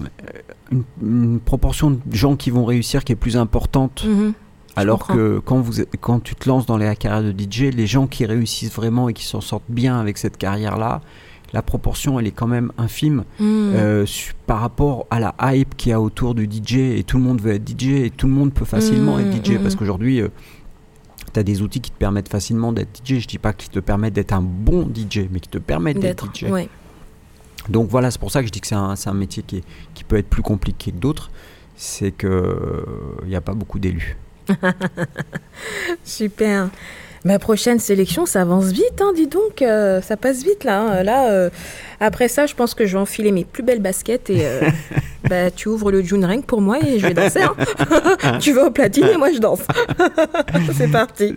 une, 1.00 1.38
proportion 1.40 1.90
de 1.92 2.00
gens 2.10 2.34
qui 2.34 2.50
vont 2.50 2.64
réussir 2.64 3.04
qui 3.04 3.12
est 3.12 3.16
plus 3.16 3.36
importante. 3.36 4.04
Mhm. 4.04 4.32
Alors 4.76 5.06
que 5.06 5.40
quand, 5.44 5.60
vous, 5.60 5.82
quand 6.00 6.20
tu 6.20 6.34
te 6.34 6.48
lances 6.48 6.66
dans 6.66 6.76
la 6.76 6.94
carrière 6.94 7.22
de 7.22 7.32
DJ, 7.32 7.74
les 7.74 7.86
gens 7.86 8.06
qui 8.06 8.26
réussissent 8.26 8.72
vraiment 8.72 9.08
et 9.08 9.14
qui 9.14 9.24
s'en 9.24 9.40
sortent 9.40 9.70
bien 9.70 9.98
avec 9.98 10.18
cette 10.18 10.36
carrière-là, 10.36 11.00
la 11.52 11.62
proportion 11.62 12.18
elle 12.20 12.26
est 12.26 12.32
quand 12.32 12.46
même 12.46 12.72
infime 12.76 13.24
mhm. 13.40 13.72
euh, 13.74 14.06
par 14.46 14.60
rapport 14.60 15.06
à 15.10 15.20
la 15.20 15.34
hype 15.40 15.76
qu'il 15.76 15.90
y 15.90 15.92
a 15.92 16.00
autour 16.00 16.34
du 16.34 16.44
DJ 16.44 16.74
et 16.98 17.04
tout 17.04 17.16
le 17.16 17.22
monde 17.22 17.40
veut 17.40 17.52
être 17.52 17.68
DJ 17.68 18.04
et 18.04 18.10
tout 18.10 18.26
le 18.26 18.32
monde 18.32 18.52
peut 18.52 18.64
facilement 18.64 19.18
être 19.18 19.32
DJ 19.44 19.58
parce 19.58 19.76
qu'aujourd'hui 19.76 20.20
euh, 20.20 20.28
tu 21.32 21.40
as 21.40 21.42
des 21.42 21.62
outils 21.62 21.80
qui 21.80 21.90
te 21.90 21.98
permettent 21.98 22.28
facilement 22.28 22.72
d'être 22.72 23.00
DJ. 23.04 23.20
Je 23.20 23.26
dis 23.26 23.38
pas 23.38 23.52
qu'ils 23.52 23.70
te 23.70 23.78
permettent 23.78 24.14
d'être 24.14 24.32
un 24.32 24.42
bon 24.42 24.88
DJ, 24.94 25.28
mais 25.30 25.40
qui 25.40 25.48
te 25.48 25.58
permettent 25.58 25.98
d'être 25.98 26.26
DJ. 26.34 26.46
Donc 27.68 27.88
voilà, 27.90 28.10
c'est 28.10 28.20
pour 28.20 28.30
ça 28.30 28.40
que 28.40 28.46
je 28.46 28.52
dis 28.52 28.60
que 28.60 28.66
c'est 28.66 28.76
un, 28.76 28.94
un, 29.04 29.14
métier 29.14 29.42
qui, 29.42 29.62
qui, 29.92 30.04
peut 30.04 30.16
être 30.16 30.28
plus 30.28 30.42
compliqué 30.42 30.92
que 30.92 30.96
d'autres. 30.96 31.30
C'est 31.74 32.12
qu'il 32.12 32.30
n'y 33.26 33.34
a 33.34 33.40
pas 33.40 33.54
beaucoup 33.54 33.78
d'élus. 33.78 34.16
Super. 36.04 36.68
Ma 37.26 37.40
prochaine 37.40 37.80
sélection, 37.80 38.24
ça 38.24 38.42
avance 38.42 38.66
vite, 38.66 39.00
hein, 39.00 39.12
dis 39.12 39.26
donc, 39.26 39.60
euh, 39.60 40.00
ça 40.00 40.16
passe 40.16 40.44
vite 40.44 40.62
là. 40.62 40.80
Hein. 40.80 41.02
Là, 41.02 41.28
euh, 41.30 41.50
après 41.98 42.28
ça, 42.28 42.46
je 42.46 42.54
pense 42.54 42.72
que 42.72 42.86
je 42.86 42.92
vais 42.92 43.00
enfiler 43.00 43.32
mes 43.32 43.44
plus 43.44 43.64
belles 43.64 43.82
baskets 43.82 44.30
et 44.30 44.46
euh, 44.46 44.60
bah, 45.28 45.50
tu 45.50 45.68
ouvres 45.68 45.90
le 45.90 46.02
June 46.02 46.24
Ring 46.24 46.44
pour 46.44 46.60
moi 46.60 46.78
et 46.78 47.00
je 47.00 47.06
vais 47.08 47.14
danser. 47.14 47.42
Hein. 47.42 48.38
tu 48.40 48.52
vas 48.52 48.66
au 48.66 48.70
platine 48.70 49.06
et 49.06 49.16
moi 49.16 49.32
je 49.32 49.38
danse. 49.38 49.62
C'est 50.76 50.86
parti. 50.86 51.36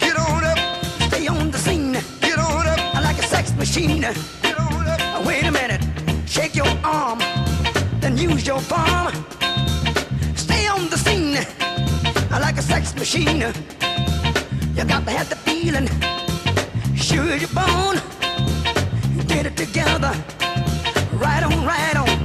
Sex 3.41 3.57
machine. 3.57 4.05
Wait 5.25 5.43
a 5.45 5.51
minute. 5.51 5.81
Shake 6.27 6.55
your 6.55 6.67
arm. 6.83 7.19
Then 7.99 8.15
use 8.15 8.45
your 8.45 8.61
palm. 8.61 9.13
Stay 10.35 10.67
on 10.67 10.89
the 10.89 10.97
scene. 10.97 11.39
Like 12.29 12.57
a 12.57 12.61
sex 12.61 12.93
machine. 12.95 13.41
You 14.75 14.83
got 14.85 15.05
to 15.05 15.11
have 15.11 15.29
the 15.29 15.37
feeling. 15.47 15.87
Sure 16.95 17.35
you're 17.35 17.55
born. 17.61 17.97
Get 19.27 19.47
it 19.47 19.57
together. 19.57 20.13
Right 21.13 21.43
on, 21.43 21.65
right 21.65 21.95
on. 21.95 22.17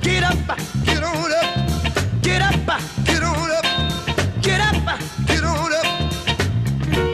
Get 0.00 0.22
up, 0.24 0.58
get 0.86 1.02
on 1.02 1.30
up, 1.40 2.22
get 2.22 2.40
up. 2.42 3.09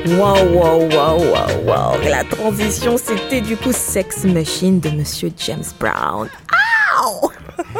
Wow, 0.06 0.36
wow, 0.52 0.88
wow, 0.88 1.18
wow, 1.18 1.64
wow. 1.66 2.00
La 2.08 2.22
transition, 2.22 2.96
c'était 2.96 3.40
du 3.40 3.56
coup 3.56 3.72
Sex 3.72 4.24
Machine 4.24 4.78
de 4.78 4.90
Monsieur 4.90 5.32
James 5.36 5.64
Brown. 5.80 6.28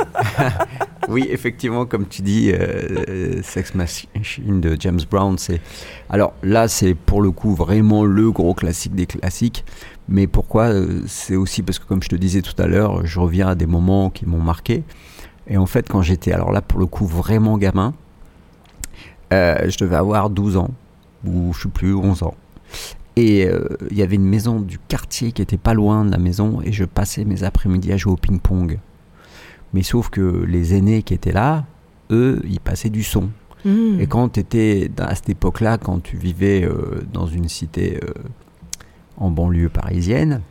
oui, 1.09 1.29
effectivement, 1.31 1.87
comme 1.87 2.07
tu 2.09 2.22
dis, 2.22 2.51
euh, 2.53 3.41
Sex 3.43 3.74
Machine 3.77 4.61
de 4.61 4.77
James 4.81 5.01
Brown, 5.09 5.39
c'est. 5.39 5.61
Alors 6.11 6.33
là, 6.43 6.66
c'est 6.66 6.95
pour 6.95 7.22
le 7.22 7.31
coup 7.31 7.55
vraiment 7.55 8.05
le 8.05 8.33
gros 8.33 8.55
classique 8.55 8.97
des 8.97 9.07
classiques. 9.07 9.64
Mais 10.09 10.27
pourquoi 10.27 10.64
euh, 10.64 11.03
C'est 11.07 11.37
aussi 11.37 11.62
parce 11.62 11.79
que, 11.79 11.85
comme 11.85 12.03
je 12.03 12.09
te 12.09 12.16
disais 12.16 12.43
tout 12.43 12.61
à 12.61 12.66
l'heure, 12.66 13.07
je 13.07 13.20
reviens 13.20 13.49
à 13.49 13.55
des 13.55 13.66
moments 13.66 14.11
qui 14.11 14.27
m'ont 14.27 14.43
marqué. 14.43 14.83
Et 15.47 15.59
en 15.59 15.66
fait, 15.66 15.89
quand 15.89 16.03
j'étais, 16.03 16.33
alors 16.33 16.51
là, 16.51 16.61
pour 16.61 16.81
le 16.81 16.87
coup, 16.87 17.07
vraiment 17.07 17.57
gamin, 17.57 17.95
euh, 19.33 19.68
je 19.68 19.79
devais 19.79 19.97
avoir 19.97 20.29
12 20.29 20.57
ans, 20.57 20.70
ou 21.27 21.53
je 21.53 21.62
sais 21.62 21.68
plus, 21.68 21.95
11 21.95 22.22
ans. 22.22 22.35
Et 23.16 23.49
il 23.91 23.97
y 23.97 24.03
avait 24.03 24.16
une 24.16 24.29
maison 24.29 24.61
du 24.61 24.79
quartier 24.79 25.33
qui 25.33 25.41
était 25.41 25.57
pas 25.57 25.72
loin 25.72 26.05
de 26.05 26.11
la 26.11 26.18
maison, 26.18 26.61
et 26.62 26.72
je 26.72 26.85
passais 26.85 27.24
mes 27.24 27.45
après-midi 27.45 27.91
à 27.93 27.97
jouer 27.97 28.12
au 28.12 28.16
ping-pong. 28.16 28.79
Mais 29.72 29.83
sauf 29.83 30.11
que 30.11 30.45
les 30.47 30.74
aînés 30.74 31.03
qui 31.03 31.14
étaient 31.14 31.33
là, 31.33 31.64
eux, 32.11 32.41
ils 32.49 32.61
passaient 32.61 32.91
du 32.91 33.03
son. 33.03 33.31
Hmm. 33.64 33.99
Et 34.01 34.07
quand 34.07 34.31
tu 34.31 34.41
étais 34.41 34.91
à 34.99 35.14
cette 35.14 35.29
époque-là, 35.29 35.79
quand 35.79 36.03
tu 36.03 36.16
vivais 36.16 36.64
euh, 36.64 37.03
dans 37.12 37.27
une 37.27 37.49
cité 37.49 37.99
euh, 38.03 38.12
en 39.16 39.31
banlieue 39.31 39.68
parisienne, 39.68 40.43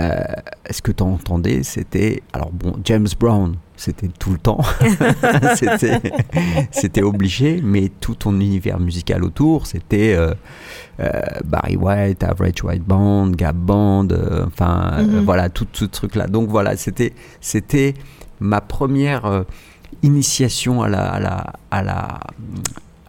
euh, 0.00 0.22
ce 0.70 0.82
que 0.82 0.90
tu 0.90 1.02
entendais, 1.02 1.62
c'était. 1.62 2.22
Alors 2.32 2.50
bon, 2.50 2.76
James 2.84 3.08
Brown, 3.18 3.56
c'était 3.82 4.08
tout 4.08 4.30
le 4.30 4.38
temps. 4.38 4.60
c'était 6.70 7.02
obligé, 7.02 7.60
mais 7.62 7.88
tout 7.88 8.14
ton 8.14 8.40
univers 8.40 8.78
musical 8.78 9.24
autour, 9.24 9.66
c'était 9.66 10.16
Barry 11.44 11.76
White, 11.76 12.22
Average 12.22 12.62
White 12.62 12.84
Band, 12.84 13.30
Gap 13.30 13.56
Band, 13.56 14.08
enfin, 14.46 15.02
hmm. 15.02 15.24
voilà, 15.24 15.48
tout 15.48 15.66
ce 15.72 15.84
truc-là. 15.84 16.26
Donc 16.26 16.48
voilà, 16.48 16.74
c'était 16.76 17.94
ma 18.42 18.60
première 18.60 19.24
euh, 19.24 19.44
initiation 20.02 20.82
à 20.82 20.88
la, 20.88 21.04
à, 21.12 21.20
la, 21.20 21.52
à, 21.70 21.82
la, 21.82 22.20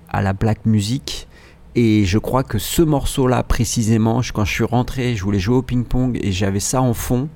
à 0.09 0.21
la 0.21 0.34
black 0.34 0.65
music. 0.65 1.28
Et 1.76 2.05
je 2.05 2.19
crois 2.19 2.43
que 2.43 2.59
ce 2.59 2.84
morceau-là, 2.84 3.41
précisément, 3.43 4.21
quand 4.34 4.45
je 4.45 4.53
suis 4.53 4.63
rentré, 4.63 5.15
je 5.15 5.24
voulais 5.24 5.39
jouer 5.39 5.57
au 5.57 5.61
ping-pong 5.63 6.19
et 6.21 6.32
j'avais 6.32 6.59
ça 6.59 6.82
en 6.82 6.93
fond 6.93 7.30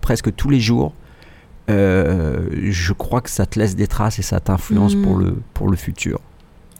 presque 0.00 0.34
tous 0.34 0.50
les 0.50 0.60
jours. 0.60 0.94
Euh, 1.72 2.48
je 2.70 2.92
crois 2.92 3.20
que 3.20 3.30
ça 3.30 3.46
te 3.46 3.58
laisse 3.58 3.76
des 3.76 3.86
traces 3.86 4.18
et 4.18 4.22
ça 4.22 4.40
t'influence 4.40 4.94
pour, 4.94 5.16
mm. 5.16 5.24
le, 5.24 5.36
pour 5.54 5.68
le 5.68 5.76
futur. 5.76 6.20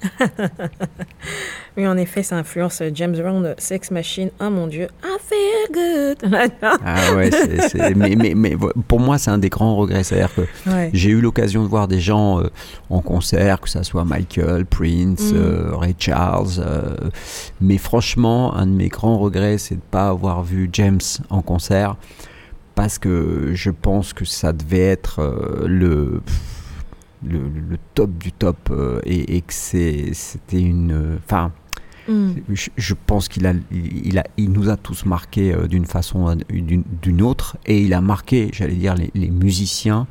oui, 1.76 1.86
en 1.86 1.96
effet, 1.96 2.22
ça 2.22 2.36
influence 2.36 2.82
James 2.94 3.16
Brown, 3.16 3.54
Sex 3.58 3.90
Machine. 3.90 4.30
Oh 4.40 4.50
mon 4.50 4.66
Dieu, 4.66 4.88
I 5.04 5.16
feel 5.20 5.72
good. 5.72 6.34
ah 6.84 7.14
ouais, 7.14 7.30
Mais, 7.96 8.16
mais, 8.16 8.34
mais, 8.34 8.56
pour 8.88 9.00
moi, 9.00 9.18
c'est 9.18 9.30
un 9.30 9.38
des 9.38 9.48
grands 9.48 9.76
regrets. 9.76 10.04
C'est-à-dire 10.04 10.34
que 10.34 10.42
j'ai 10.92 11.10
eu 11.10 11.20
l'occasion 11.20 11.62
de 11.62 11.68
voir 11.68 11.88
des 11.88 12.00
gens 12.00 12.40
euh, 12.40 12.48
en 12.90 13.00
concert, 13.00 13.60
que 13.60 13.68
ce 13.68 13.82
soit 13.82 14.04
Michael, 14.04 14.66
Prince, 14.66 15.32
mm. 15.32 15.36
euh, 15.36 15.76
Ray 15.76 15.94
Charles. 15.98 16.58
Euh, 16.58 16.96
mais 17.60 17.78
franchement, 17.78 18.54
un 18.54 18.66
de 18.66 18.72
mes 18.72 18.88
grands 18.88 19.18
regrets, 19.18 19.58
c'est 19.58 19.76
de 19.76 19.80
ne 19.80 19.90
pas 19.90 20.08
avoir 20.08 20.42
vu 20.42 20.68
James 20.72 21.00
en 21.30 21.42
concert. 21.42 21.96
Parce 22.74 22.98
que 22.98 23.50
je 23.54 23.70
pense 23.70 24.12
que 24.12 24.24
ça 24.24 24.52
devait 24.52 24.78
être 24.78 25.20
le 25.66 26.22
le, 27.26 27.78
top 27.94 28.10
du 28.18 28.32
top 28.32 28.56
euh, 28.70 29.00
et, 29.04 29.40
que 29.40 29.52
c'était 29.52 30.60
une. 30.60 31.18
Enfin. 31.24 31.52
Mm. 32.08 32.32
Je, 32.76 32.94
pense 32.94 33.28
qu'il 33.28 33.46
a, 33.46 33.52
il 33.70 34.18
a, 34.18 34.24
il 34.36 34.50
nous 34.50 34.68
a 34.68 34.76
tous 34.76 35.06
marqué 35.06 35.54
euh, 35.54 35.68
d'une 35.68 35.84
façon 35.84 36.36
d'une 36.50 37.22
autre, 37.22 37.56
et 37.64 37.80
il 37.80 37.94
a 37.94 38.00
marqué, 38.00 38.50
j'allais 38.52 38.74
dire, 38.74 38.96
les, 38.96 39.30
musiciens 39.30 40.08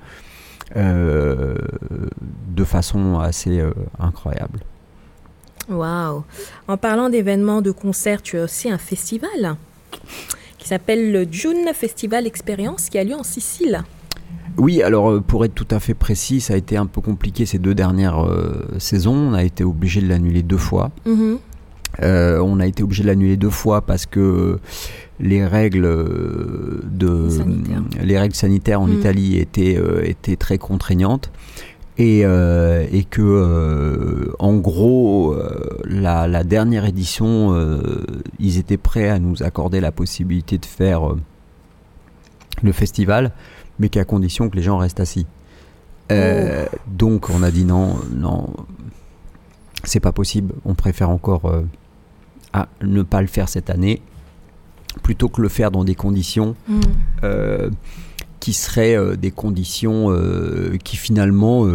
euh, 0.77 1.57
de 2.47 2.63
façon 2.63 3.19
assez 3.19 3.61
incroyable. 3.99 4.61
Waouh 5.67 6.23
En 6.69 6.77
parlant 6.77 7.09
d'événements, 7.09 7.61
de 7.61 7.71
concerts, 7.71 8.21
tu 8.21 8.39
as 8.39 8.45
aussi 8.45 8.71
un 8.71 8.77
festival 8.77 9.57
qui 10.61 10.67
s'appelle 10.67 11.11
le 11.11 11.25
June 11.29 11.65
Festival 11.73 12.27
Experience 12.27 12.89
qui 12.89 12.99
a 12.99 13.03
lieu 13.03 13.15
en 13.15 13.23
Sicile. 13.23 13.83
Oui, 14.57 14.83
alors 14.83 15.09
euh, 15.09 15.19
pour 15.19 15.43
être 15.43 15.55
tout 15.55 15.67
à 15.71 15.79
fait 15.79 15.95
précis, 15.95 16.39
ça 16.39 16.53
a 16.53 16.57
été 16.57 16.77
un 16.77 16.85
peu 16.85 17.01
compliqué 17.01 17.45
ces 17.47 17.57
deux 17.57 17.73
dernières 17.73 18.23
euh, 18.23 18.67
saisons. 18.77 19.15
On 19.15 19.33
a 19.33 19.43
été 19.43 19.63
obligé 19.63 20.01
de 20.01 20.07
l'annuler 20.07 20.43
deux 20.43 20.57
fois. 20.57 20.91
Mhm. 21.05 21.39
Euh, 22.03 22.39
on 22.39 22.59
a 22.59 22.67
été 22.67 22.83
obligé 22.83 23.01
de 23.03 23.07
l'annuler 23.07 23.37
deux 23.37 23.49
fois 23.49 23.81
parce 23.81 24.05
que 24.05 24.59
les 25.19 25.45
règles 25.45 25.83
de 25.83 27.27
les 28.01 28.17
règles 28.17 28.35
sanitaires 28.35 28.81
en 28.81 28.87
mhm. 28.87 28.99
Italie 28.99 29.39
étaient, 29.39 29.77
étaient 30.03 30.37
très 30.37 30.57
contraignantes 30.57 31.31
et, 31.97 32.21
et 32.21 33.03
que 33.09 34.33
en 34.39 34.55
gros 34.55 35.35
la, 35.83 36.27
la, 36.27 36.43
dernière 36.43 36.85
édition 36.85 37.55
ils 38.39 38.57
étaient 38.57 38.77
prêts 38.77 39.09
à 39.09 39.19
nous 39.19 39.43
accorder 39.43 39.81
la 39.81 39.91
possibilité 39.91 40.57
de 40.57 40.65
faire 40.65 41.01
le 42.63 42.71
festival 42.71 43.31
mais 43.81 43.89
qu'à 43.89 44.05
condition 44.05 44.49
que 44.49 44.55
les 44.55 44.61
gens 44.61 44.77
restent 44.77 44.99
assis. 44.99 45.25
Euh, 46.11 46.65
oh. 46.71 46.77
Donc 46.87 47.29
on 47.29 47.43
a 47.43 47.51
dit 47.51 47.65
non, 47.65 47.99
non, 48.13 48.53
c'est 49.83 49.99
pas 49.99 50.11
possible. 50.11 50.53
On 50.65 50.75
préfère 50.75 51.09
encore 51.09 51.45
euh, 51.45 51.63
ne 52.81 53.01
pas 53.01 53.21
le 53.21 53.27
faire 53.27 53.49
cette 53.49 53.69
année, 53.69 54.01
plutôt 55.03 55.29
que 55.29 55.41
le 55.41 55.49
faire 55.49 55.71
dans 55.71 55.83
des 55.83 55.95
conditions 55.95 56.55
hmm. 56.67 56.81
Euh, 58.41 58.45
qui 58.45 58.53
seraient 58.53 59.17
des 59.17 59.31
conditions 59.31 60.09
qui 60.83 60.97
finalement 60.97 61.67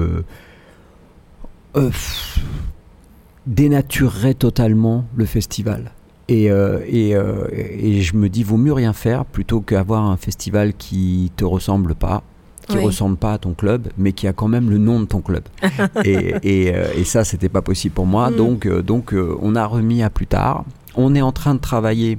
dénatureraient 3.47 4.35
totalement 4.35 5.05
le 5.15 5.25
festival. 5.25 5.93
Et, 6.29 6.51
euh, 6.51 6.81
et, 6.89 7.15
euh, 7.15 7.47
et, 7.53 8.03
je 8.03 8.17
me 8.17 8.29
dis, 8.29 8.43
vaut 8.43 8.57
mieux 8.57 8.73
rien 8.73 8.93
faire 8.93 9.25
plutôt 9.25 9.61
qu'avoir 9.61 10.03
un 10.05 10.17
festival 10.17 10.75
qui 10.75 11.31
te 11.37 11.45
ressemble 11.45 11.95
pas, 11.95 12.25
qui 12.69 12.79
ressemble 12.79 13.17
pas 13.17 13.35
à 13.35 13.39
ton 13.39 13.55
club, 13.55 13.89
mais 13.97 14.13
qui 14.13 14.27
a 14.27 14.33
quand 14.33 14.49
même 14.49 14.69
le 14.69 14.79
nom 14.79 14.99
de 14.99 15.05
ton 15.05 15.21
club. 15.21 15.45
et, 16.05 16.35
et, 16.43 16.75
euh, 16.75 16.89
et, 16.97 17.05
ça, 17.05 17.23
c'était 17.23 17.49
pas 17.49 17.63
possible 17.63 17.95
pour 17.95 18.07
moi. 18.07 18.31
Mm. 18.31 18.37
Donc, 18.37 18.69
donc 18.69 19.15
on 19.41 19.55
a 19.55 19.65
remis 19.67 20.03
à 20.03 20.11
plus 20.11 20.27
tard. 20.27 20.65
On 20.97 21.15
est 21.15 21.23
en 21.23 21.31
train 21.31 21.55
de 21.55 21.61
travailler 21.61 22.19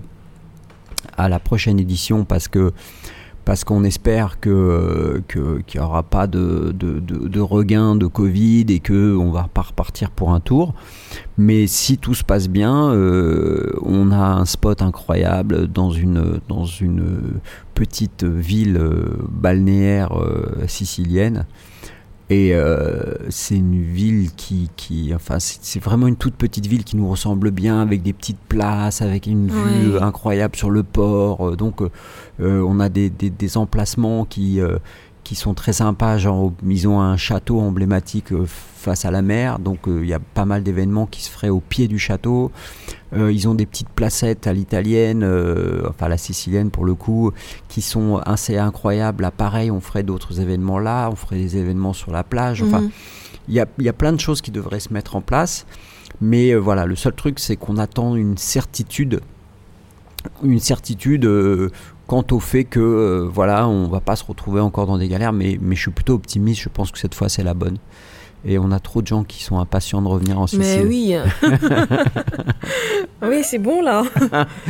à 1.17 1.27
la 1.27 1.39
prochaine 1.39 1.79
édition 1.79 2.23
parce 2.23 2.47
que 2.47 2.71
parce 3.47 3.63
qu'on 3.63 3.85
espère 3.85 4.41
que 4.41 5.23
qu'il 5.29 5.79
n'y 5.79 5.79
aura 5.79 6.03
pas 6.03 6.27
de, 6.27 6.75
de, 6.77 6.99
de, 6.99 7.39
regain 7.39 7.95
de 7.95 8.05
Covid 8.05 8.65
et 8.67 8.81
qu'on 8.81 9.31
va 9.31 9.47
pas 9.53 9.61
repartir 9.61 10.11
pour 10.11 10.33
un 10.33 10.41
tour. 10.41 10.73
Mais 11.37 11.65
si 11.65 11.97
tout 11.97 12.13
se 12.13 12.25
passe 12.25 12.49
bien, 12.49 12.91
euh, 12.91 13.71
on 13.83 14.11
a 14.11 14.17
un 14.17 14.43
spot 14.43 14.81
incroyable 14.81 15.67
dans 15.67 15.91
une, 15.91 16.41
dans 16.49 16.65
une 16.65 17.21
petite 17.73 18.25
ville 18.25 18.75
euh, 18.75 19.15
balnéaire 19.29 20.19
euh, 20.19 20.67
sicilienne 20.67 21.45
et 22.29 22.53
euh, 22.53 23.13
c'est 23.29 23.55
une 23.55 23.81
ville 23.81 24.31
qui, 24.35 24.69
qui 24.75 25.13
enfin, 25.15 25.37
c'est 25.39 25.81
vraiment 25.81 26.07
une 26.07 26.17
toute 26.17 26.35
petite 26.35 26.65
ville 26.65 26.83
qui 26.83 26.97
nous 26.97 27.09
ressemble 27.09 27.51
bien, 27.51 27.81
avec 27.81 28.03
des 28.03 28.13
petites 28.13 28.39
places, 28.39 29.01
avec 29.01 29.27
une 29.27 29.47
vue 29.47 29.97
incroyable 29.99 30.55
sur 30.55 30.69
le 30.69 30.83
port. 30.83 31.49
Euh, 31.49 31.55
donc, 31.55 31.81
euh, 31.81 32.61
on 32.61 32.79
a 32.79 32.89
des, 32.89 33.09
des, 33.09 33.29
des 33.29 33.57
emplacements 33.57 34.25
qui, 34.25 34.59
qui 35.27 35.35
sont 35.35 35.53
très 35.53 35.73
sympas. 35.73 36.17
Genre, 36.17 36.53
ils 36.65 36.87
ont 36.87 37.01
un 37.01 37.17
château 37.17 37.59
emblématique 37.59 38.31
euh, 38.31 38.45
face 38.45 39.03
à 39.03 39.11
la 39.11 39.21
mer, 39.21 39.59
donc 39.59 39.87
euh, 39.87 39.99
il 40.01 40.07
y 40.07 40.13
a 40.13 40.19
pas 40.19 40.45
mal 40.45 40.63
d'événements 40.63 41.05
qui 41.05 41.21
se 41.21 41.29
feraient 41.29 41.49
au 41.49 41.59
pied 41.59 41.89
du 41.89 41.99
château. 41.99 42.49
Euh, 43.13 43.31
ils 43.31 43.47
ont 43.47 43.55
des 43.55 43.65
petites 43.65 43.89
placettes 43.89 44.47
à 44.47 44.53
l'italienne, 44.53 45.23
enfin 45.89 46.07
la 46.07 46.17
sicilienne 46.17 46.71
pour 46.71 46.85
le 46.85 46.95
coup, 46.95 47.31
qui 47.69 47.81
sont 47.81 48.17
assez 48.17 48.57
incroyables. 48.57 49.21
Là, 49.21 49.31
pareil, 49.31 49.71
on 49.71 49.79
ferait 49.79 50.03
d'autres 50.03 50.39
événements 50.39 50.79
là, 50.79 51.09
on 51.11 51.15
ferait 51.15 51.37
des 51.37 51.57
événements 51.57 51.93
sur 51.93 52.11
la 52.11 52.23
plage. 52.23 52.61
Enfin, 52.61 52.81
mhm. 52.81 52.89
il 53.47 53.53
y, 53.55 53.59
a, 53.59 53.65
y, 53.79 53.89
a, 53.89 53.93
plein 53.93 54.13
de 54.13 54.19
choses 54.19 54.41
qui 54.41 54.51
devraient 54.51 54.79
se 54.79 54.93
mettre 54.93 55.15
en 55.15 55.21
place. 55.21 55.65
Mais 56.19 56.55
voilà, 56.55 56.85
le 56.85 56.95
seul 56.95 57.13
truc, 57.13 57.39
c'est 57.39 57.55
qu'on 57.55 57.77
attend 57.77 58.15
une 58.15 58.37
certitude 58.37 59.21
une 60.43 60.59
certitude 60.59 61.25
quant 62.07 62.25
au 62.31 62.39
fait 62.39 62.63
que 62.63 62.79
euh, 62.79 63.29
voilà, 63.31 63.67
on 63.67 63.87
va 63.87 63.99
pas 63.99 64.15
se 64.15 64.23
retrouver 64.23 64.61
encore 64.61 64.87
dans 64.87 64.97
des 64.97 65.07
galères, 65.07 65.33
mais, 65.33 65.59
mais 65.61 65.75
je 65.75 65.81
suis 65.81 65.91
plutôt 65.91 66.13
optimiste, 66.13 66.61
je 66.61 66.69
pense 66.69 66.91
que 66.91 66.97
cette 66.97 67.13
fois 67.13 67.29
c'est 67.29 67.43
la 67.43 67.53
bonne. 67.53 67.77
Et 68.47 68.57
on 68.57 68.71
a 68.71 68.79
trop 68.79 69.01
de 69.01 69.07
gens 69.07 69.23
qui 69.23 69.43
sont 69.43 69.59
impatients 69.59 70.01
de 70.01 70.07
revenir 70.07 70.39
en 70.39 70.47
Sicile. 70.47 70.63
Mais 70.63 70.85
oui. 70.85 71.15
oui, 73.21 73.41
c'est 73.43 73.57
bon 73.57 73.81
là. 73.81 74.03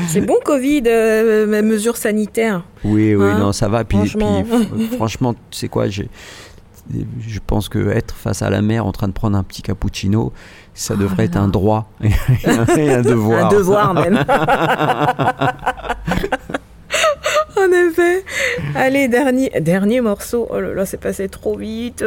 c'est 0.07 0.21
bon 0.21 0.38
Covid, 0.43 0.84
euh, 0.88 1.61
mesures 1.61 1.97
sanitaires. 1.97 2.63
Oui, 2.84 3.13
oui, 3.13 3.25
hein? 3.25 3.38
non, 3.38 3.51
ça 3.51 3.67
va. 3.67 3.84
Puis, 3.84 3.97
franchement, 3.97 4.43
puis, 4.43 4.88
franchement 4.88 5.34
tu 5.34 5.39
sais 5.51 5.67
quoi, 5.69 5.88
j'ai 5.88 6.09
je 7.19 7.39
pense 7.45 7.69
que 7.69 7.89
être 7.89 8.15
face 8.15 8.41
à 8.41 8.49
la 8.49 8.61
mer 8.61 8.86
en 8.86 8.91
train 8.91 9.07
de 9.07 9.13
prendre 9.13 9.38
un 9.38 9.43
petit 9.43 9.61
cappuccino, 9.61 10.32
ça 10.73 10.93
oh 10.95 11.01
devrait 11.01 11.25
être 11.25 11.38
un 11.38 11.47
droit 11.47 11.89
et 12.01 12.93
un 12.93 13.01
devoir. 13.01 13.45
un 13.45 13.49
devoir 13.49 13.93
même. 13.93 14.23
en 17.57 17.71
effet. 17.71 18.23
Allez, 18.75 19.07
dernier, 19.07 19.49
dernier 19.59 20.01
morceau. 20.01 20.47
Oh 20.49 20.59
là 20.59 20.73
là, 20.73 20.86
c'est 20.86 20.99
passé 20.99 21.30
trop 21.30 21.57
vite. 21.57 22.03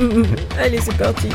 Allez, 0.58 0.80
c'est 0.80 0.96
parti. 0.96 1.28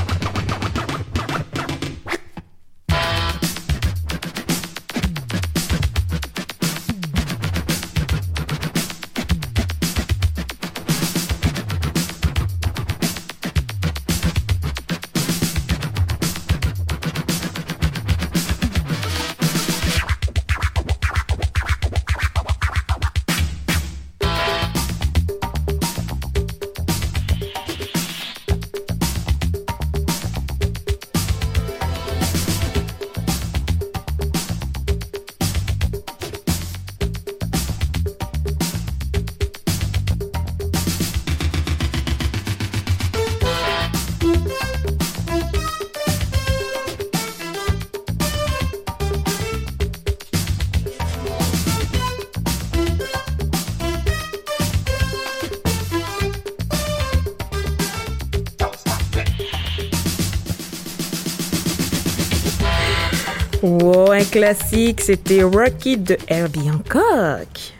Wow, 63.65 64.11
un 64.11 64.23
classique, 64.23 65.01
c'était 65.01 65.41
Rocky 65.41 65.97
de 65.97 66.17
Herbie 66.27 66.69
Hancock. 66.69 67.73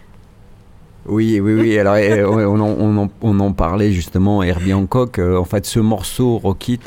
Oui, 1.06 1.40
oui, 1.40 1.54
oui. 1.54 1.78
Alors, 1.78 1.98
eh, 1.98 2.24
on 2.24 2.60
en, 2.60 2.76
on, 2.80 2.98
en, 3.04 3.10
on 3.22 3.40
en, 3.40 3.52
parlait 3.52 3.92
justement, 3.92 4.42
Herbie 4.42 4.74
Hancock. 4.74 5.20
Euh, 5.20 5.38
en 5.38 5.44
fait, 5.46 5.68
ce 5.68 5.80
morceau 5.80 6.40
Rockit, 6.40 6.80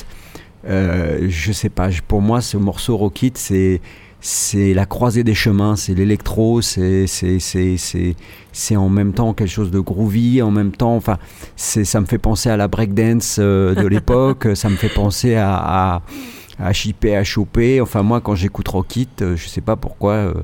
euh, 0.69 1.27
je 1.29 1.53
sais 1.53 1.69
pas, 1.69 1.91
pour 2.09 2.21
moi, 2.21 2.41
ce 2.41 2.57
morceau 2.57 2.97
Rockit, 2.97 3.35
c'est 3.37 3.81
c'est 4.21 4.75
la 4.75 4.85
croisée 4.85 5.23
des 5.23 5.35
chemins, 5.35 5.77
c'est 5.77 5.95
l'électro, 5.95 6.61
c'est 6.61 7.07
c'est 7.07 8.77
en 8.77 8.89
même 8.89 9.13
temps 9.13 9.33
quelque 9.33 9.49
chose 9.49 9.71
de 9.71 9.79
groovy, 9.79 10.43
en 10.43 10.51
même 10.51 10.73
temps, 10.73 10.97
enfin, 10.97 11.19
ça 11.55 12.01
me 12.01 12.07
fait 12.07 12.19
penser 12.19 12.51
à 12.51 12.57
la 12.57 12.67
breakdance 12.67 13.37
euh, 13.39 13.77
de 13.77 13.87
l'époque, 13.87 14.49
ça 14.55 14.69
me 14.71 14.75
fait 14.75 14.89
penser 14.89 15.37
à, 15.37 15.55
à 15.55 16.03
à 16.61 17.25
choper. 17.25 17.81
Enfin, 17.81 18.03
moi, 18.03 18.21
quand 18.21 18.35
j'écoute 18.35 18.69
Rockit, 18.69 19.09
euh, 19.23 19.37
je 19.37 19.49
sais 19.49 19.61
pas 19.61 19.77
pourquoi, 19.77 20.13
euh, 20.13 20.35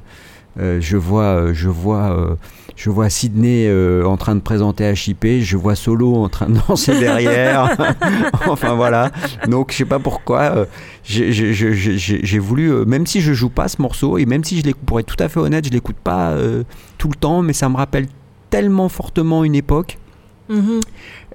euh, 0.61 0.81
je 0.81 0.97
vois, 0.97 1.53
je 1.53 1.69
vois, 1.69 2.37
je 2.77 2.91
vois 2.91 3.11
Sydney 3.11 3.69
en 4.05 4.17
train 4.17 4.37
de 4.37 4.41
présenter 4.41 4.95
chipper, 4.95 5.41
je 5.41 5.57
vois 5.57 5.75
Solo 5.75 6.15
en 6.17 6.29
train 6.29 6.47
de 6.47 6.59
danser 6.69 6.99
derrière. 6.99 7.77
enfin 8.49 8.75
voilà. 8.75 9.11
Donc, 9.49 9.73
je 9.73 9.79
sais 9.79 9.85
pas 9.85 9.99
pourquoi, 9.99 10.67
j'ai 11.05 12.39
voulu, 12.39 12.71
même 12.87 13.07
si 13.07 13.21
je 13.21 13.33
joue 13.33 13.51
pas 13.51 13.69
ce 13.69 13.83
morceau 13.83 14.19
et 14.19 14.27
même 14.27 14.45
si 14.45 14.61
je 14.61 14.65
l'écoute, 14.65 14.85
pour 14.87 15.01
être 15.01 15.07
tout 15.07 15.23
à 15.23 15.29
fait 15.29 15.41
honnête, 15.41 15.67
je 15.67 15.71
l'écoute 15.71 15.97
pas 15.97 16.35
tout 16.99 17.09
le 17.09 17.17
temps, 17.17 17.43
mais 17.43 17.53
ça 17.53 17.69
me 17.69 17.77
rappelle 17.77 18.07
tellement 18.51 18.89
fortement 18.89 19.43
une 19.43 19.57
époque. 19.57 19.99
Mm-hmm 20.51 20.81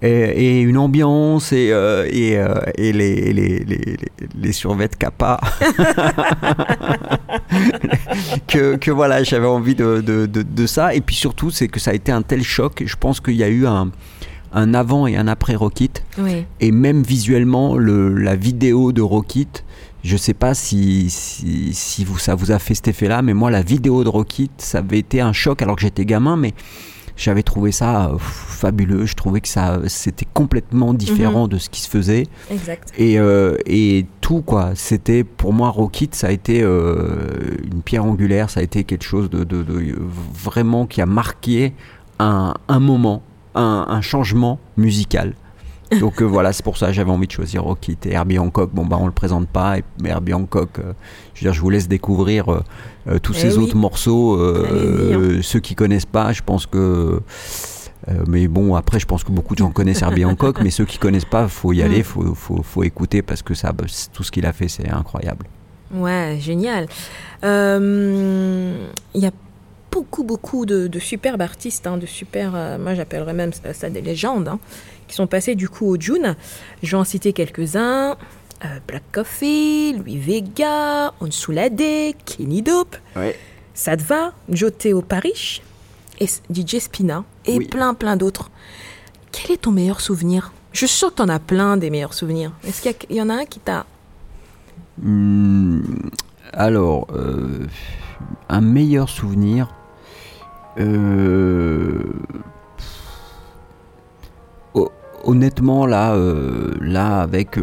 et, 0.01 0.61
une 0.61 0.77
ambiance 0.77 1.51
et, 1.51 1.69
euh, 1.71 2.07
et, 2.09 2.37
euh, 2.37 2.53
et 2.75 2.91
les, 2.93 3.33
les, 3.33 3.59
les, 3.59 3.97
les 4.35 4.51
survêtes 4.51 4.97
kappa. 4.97 5.39
que, 8.47 8.75
que, 8.77 8.91
voilà, 8.91 9.23
j'avais 9.23 9.47
envie 9.47 9.75
de, 9.75 10.01
de, 10.01 10.25
de, 10.25 10.67
ça. 10.67 10.93
Et 10.93 11.01
puis 11.01 11.15
surtout, 11.15 11.51
c'est 11.51 11.67
que 11.67 11.79
ça 11.79 11.91
a 11.91 11.93
été 11.93 12.11
un 12.11 12.21
tel 12.21 12.43
choc. 12.43 12.83
Je 12.85 12.95
pense 12.95 13.19
qu'il 13.19 13.35
y 13.35 13.43
a 13.43 13.49
eu 13.49 13.65
un, 13.65 13.91
un 14.53 14.73
avant 14.73 15.07
et 15.07 15.17
un 15.17 15.27
après 15.27 15.55
Rockit. 15.55 15.91
Oui. 16.17 16.45
Et 16.59 16.71
même 16.71 17.03
visuellement, 17.03 17.75
le, 17.75 18.13
la 18.13 18.35
vidéo 18.35 18.91
de 18.91 19.01
Rockit. 19.01 19.49
Je 20.01 20.15
sais 20.15 20.33
pas 20.33 20.53
si, 20.53 21.09
si, 21.09 21.73
si 21.73 22.05
vous, 22.05 22.17
ça 22.17 22.33
vous 22.33 22.51
a 22.51 22.59
fait 22.59 22.73
cet 22.73 22.87
effet-là, 22.87 23.21
mais 23.21 23.33
moi, 23.33 23.51
la 23.51 23.61
vidéo 23.61 24.05
de 24.05 24.09
Rockit, 24.09 24.49
ça 24.57 24.77
avait 24.77 24.99
été 24.99 25.19
un 25.19 25.33
choc 25.33 25.61
alors 25.61 25.75
que 25.75 25.81
j'étais 25.81 26.05
gamin, 26.05 26.37
mais 26.37 26.53
j'avais 27.19 27.43
trouvé 27.43 27.71
ça 27.71 28.07
euh, 28.07 28.17
fabuleux. 28.17 29.05
Je 29.05 29.13
trouvais 29.13 29.41
que 29.41 29.47
ça, 29.47 29.79
c'était 29.87 30.27
complètement 30.33 30.93
différent 30.93 31.43
mhm. 31.43 31.49
de 31.49 31.57
ce 31.57 31.69
qui 31.69 31.81
se 31.81 31.89
faisait. 31.89 32.27
Exact. 32.49 32.93
Et, 32.97 33.19
euh, 33.19 33.57
et 33.65 34.05
tout, 34.21 34.41
quoi. 34.41 34.71
C'était, 34.75 35.23
pour 35.23 35.51
moi, 35.51 35.69
Rockit, 35.69 36.09
ça 36.13 36.27
a 36.27 36.31
été 36.31 36.61
euh, 36.63 37.57
une 37.71 37.81
pierre 37.81 38.05
angulaire. 38.05 38.49
Ça 38.49 38.61
a 38.61 38.63
été 38.63 38.85
quelque 38.85 39.03
chose 39.03 39.29
de, 39.29 39.43
de, 39.43 39.63
vraiment 40.33 40.85
qui 40.85 41.01
a 41.01 41.05
marqué 41.05 41.73
un, 42.19 42.53
un 42.69 42.79
moment, 42.79 43.21
un, 43.53 43.85
un 43.89 44.01
changement 44.01 44.59
musical. 44.77 45.35
Donc 45.99 46.21
voilà, 46.21 46.53
c'est 46.53 46.63
pour 46.63 46.77
ça 46.77 46.87
que 46.87 46.93
j'avais 46.93 47.09
envie 47.09 47.27
de 47.27 47.31
choisir 47.31 47.63
Rockit 47.63 47.97
et 48.05 48.11
Herbie 48.11 48.37
Hancock. 48.37 48.71
Bon, 48.73 48.85
bah 48.85 48.97
on 48.99 49.07
le 49.07 49.11
présente 49.11 49.47
pas, 49.47 49.79
et 49.79 49.83
Herbie 50.05 50.33
Hancock, 50.33 50.77
je 51.33 51.39
veux 51.39 51.45
dire, 51.45 51.53
je 51.53 51.61
vous 51.61 51.69
laisse 51.69 51.87
découvrir 51.87 52.63
euh, 53.09 53.17
tous 53.19 53.33
eh 53.37 53.41
ces 53.41 53.57
autres 53.57 53.75
morceaux, 53.75 54.39
euh, 54.39 55.37
hein. 55.37 55.39
ceux 55.41 55.59
qui 55.59 55.75
connaissent 55.75 56.05
pas, 56.05 56.33
je 56.33 56.41
pense 56.41 56.65
que. 56.65 57.21
Euh, 58.07 58.13
mais 58.27 58.47
bon, 58.47 58.75
après, 58.75 58.99
je 58.99 59.05
pense 59.05 59.23
que 59.23 59.31
beaucoup 59.31 59.55
de 59.55 59.59
gens 59.59 59.71
connaissent 59.71 60.01
Herbie 60.01 60.25
Hancock, 60.25 60.61
mais 60.61 60.69
ceux 60.69 60.85
qui 60.85 60.97
connaissent 60.97 61.25
pas, 61.25 61.47
faut 61.47 61.73
y 61.73 61.81
aller, 61.81 61.99
mm. 61.99 62.03
faut, 62.03 62.35
faut, 62.35 62.63
faut 62.63 62.83
écouter 62.83 63.21
parce 63.21 63.41
que 63.41 63.53
ça, 63.53 63.71
bah, 63.71 63.85
tout 64.13 64.23
ce 64.23 64.31
qu'il 64.31 64.45
a 64.45 64.53
fait, 64.53 64.67
c'est 64.67 64.89
incroyable. 64.89 65.45
Ouais, 65.93 66.37
génial. 66.39 66.87
Il 67.43 69.21
y 69.21 69.25
a 69.25 69.31
beaucoup, 69.91 70.23
beaucoup 70.23 70.65
de, 70.65 70.99
superbes 70.99 71.41
artistes, 71.41 71.87
hein, 71.87 71.97
de 71.97 72.05
super, 72.05 72.51
moi 72.79 72.93
j'appellerais 72.93 73.33
même 73.33 73.51
ça 73.73 73.89
des 73.89 74.01
légendes, 74.01 74.47
hein, 74.47 74.59
qui 75.09 75.15
sont 75.15 75.27
passés 75.27 75.55
du 75.55 75.67
coup 75.67 75.87
au 75.87 75.99
June. 75.99 76.35
Je 76.81 76.91
vais 76.91 76.97
en 76.97 77.03
citer 77.03 77.33
quelques-uns. 77.33 78.11
Euh, 78.65 78.79
Black 78.87 79.03
Coffee, 79.11 79.93
Louis 79.97 80.17
Vega, 80.17 81.13
Onsulade, 81.21 82.13
Kenny 82.25 82.61
Dope, 82.61 82.97
Sadva, 83.73 84.33
Joteo 84.49 85.01
Parish, 85.01 85.61
et 86.19 86.27
DJ 86.53 86.79
Spina, 86.79 87.23
et 87.45 87.59
plein 87.59 87.93
plein 87.93 88.17
d'autres. 88.17 88.51
Quel 89.31 89.51
est 89.51 89.61
ton 89.61 89.71
meilleur 89.71 90.01
souvenir? 90.01 90.51
Je 90.73 90.79
suis 90.79 90.87
sûr 90.89 91.11
que 91.11 91.15
tu 91.15 91.21
en 91.21 91.29
as 91.29 91.39
plein 91.39 91.77
des 91.77 91.89
meilleurs 91.89 92.13
souvenirs. 92.13 92.51
Est-ce 92.67 92.81
qu'il 92.81 93.15
y, 93.15 93.21
en 93.21 93.29
a 93.29 93.33
un 93.35 93.45
qui 93.45 93.59
t'a... 93.59 93.85
Hmm, 95.01 95.81
alors, 96.51 97.07
euh, 97.13 97.65
un 98.49 98.61
meilleur 98.61 99.09
souvenir... 99.09 99.73
Euh, 100.77 102.03
honnêtement, 105.23 105.85
là, 105.85 106.15
là 106.79 107.19
avec 107.19 107.57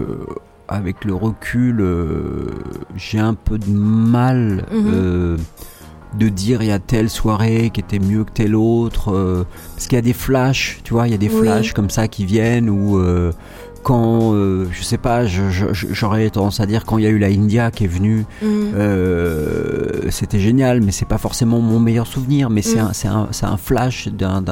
avec 0.69 1.05
le 1.05 1.15
recul, 1.15 1.81
euh, 1.81 2.51
j'ai 2.97 3.19
un 3.19 3.35
peu 3.35 3.59
de 3.59 3.71
mal 3.71 4.67
mhm. 4.73 4.91
euh, 4.93 5.37
de 6.19 6.29
dire 6.29 6.63
il 6.63 6.69
y 6.69 6.73
a 6.73 6.79
telle 6.79 7.11
soirée 7.11 7.71
qui 7.73 7.81
était 7.81 7.99
mieux 7.99 8.25
que 8.25 8.33
telle 8.33 8.57
autre. 8.57 9.13
Euh, 9.13 9.45
parce 9.75 9.87
qu'il 9.87 9.97
y 9.97 9.99
a 9.99 10.03
des 10.03 10.13
flashs, 10.13 10.81
tu 10.83 10.93
vois, 10.93 11.09
il 11.09 11.13
y 11.13 11.15
a 11.15 11.19
des 11.19 11.29
flashs 11.29 11.73
comme 11.73 11.91
ça 11.91 12.09
qui 12.09 12.25
viennent 12.25 12.71
ou 12.71 13.01
quand, 13.83 14.33
je 14.33 14.83
sais 14.83 14.99
pas, 14.99 15.27
j'aurais 15.27 16.29
tendance 16.31 16.59
à 16.59 16.67
dire 16.67 16.85
quand 16.85 16.99
il 16.99 17.05
y 17.05 17.07
a 17.07 17.11
eu 17.11 17.19
la 17.19 17.29
India 17.29 17.71
qui 17.71 17.85
est 17.85 17.89
venue, 17.89 18.25
mhm. 18.43 20.11
c'était 20.11 20.41
génial, 20.41 20.81
mais 20.81 20.91
c'est 20.91 21.07
pas 21.07 21.19
forcément 21.19 21.61
mon 21.61 21.79
meilleur 21.79 22.07
souvenir, 22.07 22.51
mais 22.51 22.63
c'est 22.63 22.81
mhm. 22.81 23.29
un, 23.43 23.49
un, 23.49 23.57
flash 23.57 24.09
d'un 24.09 24.43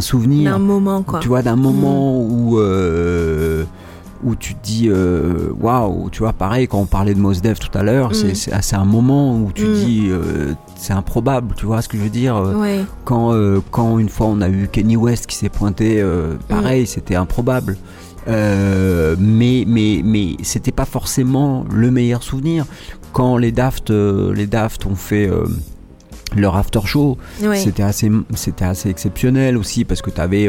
souvenir. 0.00 0.52
D'un 0.52 0.58
moment, 0.58 1.02
quoi. 1.02 1.20
Tu 1.20 1.28
vois, 1.28 1.42
d'un 1.42 1.56
moment 1.56 2.18
où 2.20 2.58
où 4.24 4.36
tu 4.36 4.54
te 4.54 4.62
dis 4.62 4.88
euh, 4.88 5.50
waouh, 5.58 6.08
tu 6.10 6.20
vois, 6.20 6.32
pareil, 6.32 6.68
quand 6.68 6.78
on 6.78 6.86
parlait 6.86 7.14
de 7.14 7.20
Mos 7.20 7.40
Def 7.40 7.58
tout 7.58 7.76
à 7.76 7.82
l'heure, 7.82 8.10
mm. 8.10 8.34
c'est 8.34 8.76
un 8.76 8.84
moment 8.84 9.36
où 9.36 9.50
tu 9.52 9.66
mm. 9.66 9.74
dis 9.74 10.06
euh, 10.08 10.54
c'est 10.76 10.92
improbable, 10.92 11.54
tu 11.56 11.66
vois 11.66 11.82
ce 11.82 11.88
que 11.88 11.96
je 11.96 12.02
veux 12.02 12.10
dire 12.10 12.36
euh, 12.36 12.82
quand, 13.04 13.34
quand 13.70 13.98
une 13.98 14.08
fois 14.08 14.26
on 14.26 14.40
a 14.40 14.48
eu 14.48 14.68
Kenny 14.70 14.96
West 14.96 15.26
qui 15.26 15.36
s'est 15.36 15.48
pointé, 15.48 16.04
pareil, 16.48 16.84
mm. 16.84 16.86
c'était 16.86 17.16
improbable. 17.16 17.76
mais 18.26 19.64
mais, 19.66 20.02
mais 20.04 20.36
c'était 20.42 20.72
pas 20.72 20.84
forcément 20.86 21.64
le 21.72 21.90
meilleur 21.90 22.22
souvenir. 22.22 22.64
Quand 23.12 23.36
les 23.36 23.52
Daft, 23.52 23.90
les 23.90 24.46
Daft 24.46 24.86
ont 24.86 24.94
fait 24.94 25.30
leur 26.36 26.56
after 26.56 26.80
show, 26.84 27.18
c'était 27.54 27.82
assez, 27.82 28.10
c'était 28.34 28.64
assez 28.64 28.88
exceptionnel 28.88 29.56
aussi 29.56 29.84
parce 29.84 30.02
que 30.02 30.10
tu 30.10 30.20
avais 30.20 30.48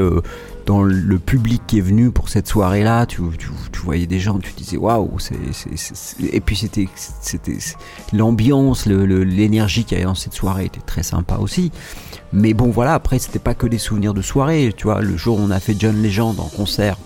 dans 0.65 0.83
le 0.83 1.19
public 1.19 1.61
qui 1.67 1.79
est 1.79 1.81
venu 1.81 2.11
pour 2.11 2.29
cette 2.29 2.47
soirée-là, 2.47 3.05
tu, 3.05 3.21
tu, 3.37 3.49
tu, 3.71 3.79
voyais 3.81 4.05
des 4.05 4.19
gens, 4.19 4.39
tu 4.39 4.53
disais 4.53 4.77
waouh, 4.77 5.11
c'est, 5.19 5.35
et 6.31 6.39
puis 6.39 6.55
c'était, 6.55 6.87
c'était 6.95 7.57
l'ambiance, 8.13 8.85
l'énergie 8.85 9.81
le, 9.81 9.85
qu'il 9.85 9.97
y 9.97 10.01
avait 10.01 10.05
dans 10.05 10.15
cette 10.15 10.33
soirée 10.33 10.65
était 10.65 10.81
très 10.81 11.03
sympa 11.03 11.37
aussi. 11.37 11.71
Mais 12.31 12.53
bon, 12.53 12.69
voilà, 12.69 12.95
après, 12.95 13.19
c'était 13.19 13.39
pas 13.39 13.53
que 13.53 13.67
des 13.67 13.77
souvenirs 13.77 14.13
de 14.13 14.21
soirée, 14.21 14.73
tu 14.75 14.85
vois. 14.85 15.01
Le 15.01 15.17
jour 15.17 15.39
où 15.39 15.41
on 15.41 15.51
a 15.51 15.59
fait 15.59 15.75
John 15.77 16.01
Legend 16.01 16.39
en 16.39 16.47
concert 16.47 16.97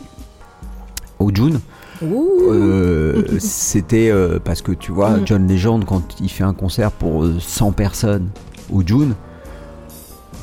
au 1.19 1.33
June, 1.33 1.59
euh, 2.03 3.23
c'était 3.39 4.09
euh, 4.09 4.39
parce 4.43 4.61
que 4.61 4.71
tu 4.71 4.91
vois, 4.91 5.17
mm. 5.17 5.21
John 5.25 5.47
Legend, 5.47 5.83
quand 5.83 6.21
il 6.21 6.29
fait 6.29 6.43
un 6.43 6.53
concert 6.53 6.91
pour 6.91 7.25
100 7.39 7.71
personnes 7.73 8.29
au 8.71 8.81
June, 8.85 9.15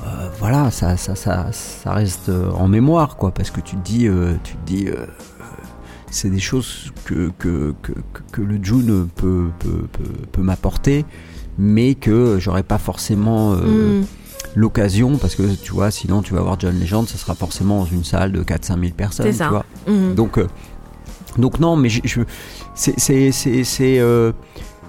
euh, 0.06 0.28
voilà, 0.38 0.70
ça, 0.70 0.96
ça, 0.96 1.14
ça, 1.14 1.46
ça, 1.52 1.92
reste 1.92 2.28
euh, 2.28 2.50
en 2.50 2.68
mémoire, 2.68 3.16
quoi, 3.16 3.30
parce 3.30 3.50
que 3.50 3.60
tu 3.60 3.76
te 3.76 3.82
dis, 3.82 4.06
euh, 4.06 4.34
tu 4.42 4.54
te 4.54 4.66
dis, 4.66 4.88
c'est 6.10 6.30
des 6.30 6.40
choses 6.40 6.92
que, 7.04 7.30
que, 7.38 7.74
que, 7.82 7.92
que 8.30 8.42
le 8.42 8.62
June 8.62 9.08
peut, 9.14 9.48
peut, 9.58 9.86
peut, 10.30 10.42
m'apporter, 10.42 11.04
mais 11.58 11.94
que 11.94 12.38
j'aurais 12.38 12.62
pas 12.62 12.78
forcément 12.78 13.52
mm. 13.52 14.04
l'occasion, 14.54 15.16
parce 15.16 15.34
que 15.34 15.54
tu 15.54 15.72
vois, 15.72 15.90
sinon 15.90 16.22
tu 16.22 16.34
vas 16.34 16.42
voir 16.42 16.60
John 16.60 16.78
Legend, 16.78 17.08
ça 17.08 17.16
sera 17.16 17.34
forcément 17.34 17.78
dans 17.78 17.86
une 17.86 18.04
salle 18.04 18.32
de 18.32 18.42
4-5 18.42 18.80
000 18.80 18.92
personnes, 18.94 19.32
tu 19.32 19.44
vois. 19.44 19.64
Mm. 19.88 20.14
Donc, 20.14 20.38
donc 21.38 21.60
non, 21.60 21.76
mais 21.76 21.88
je, 21.88 22.00
je 22.04 22.20
c'est 22.74 23.30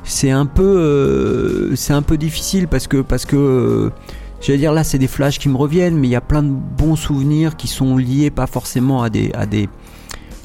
c'est 0.06 0.32
un 0.32 0.46
peu 0.46 1.74
c'est 1.76 1.94
un 1.94 2.02
peu 2.02 2.18
difficile 2.18 2.68
parce 2.68 2.88
que 2.88 3.02
parce 3.02 3.26
que 3.26 3.92
J'allais 4.46 4.60
dire 4.60 4.74
là, 4.74 4.84
c'est 4.84 5.00
des 5.00 5.08
flashs 5.08 5.40
qui 5.40 5.50
me 5.50 5.58
reviennent, 5.58 5.98
mais 5.98 6.08
il 6.08 6.12
y 6.12 6.16
a 6.16 6.22
plein 6.22 6.44
de 6.44 6.52
bons 6.52 6.96
souvenirs 6.96 7.56
qui 7.56 7.68
sont 7.68 7.98
liés 7.98 8.30
pas 8.30 8.46
forcément 8.46 9.02
à 9.02 9.10
des, 9.10 9.32
à 9.34 9.48
des, 9.48 9.68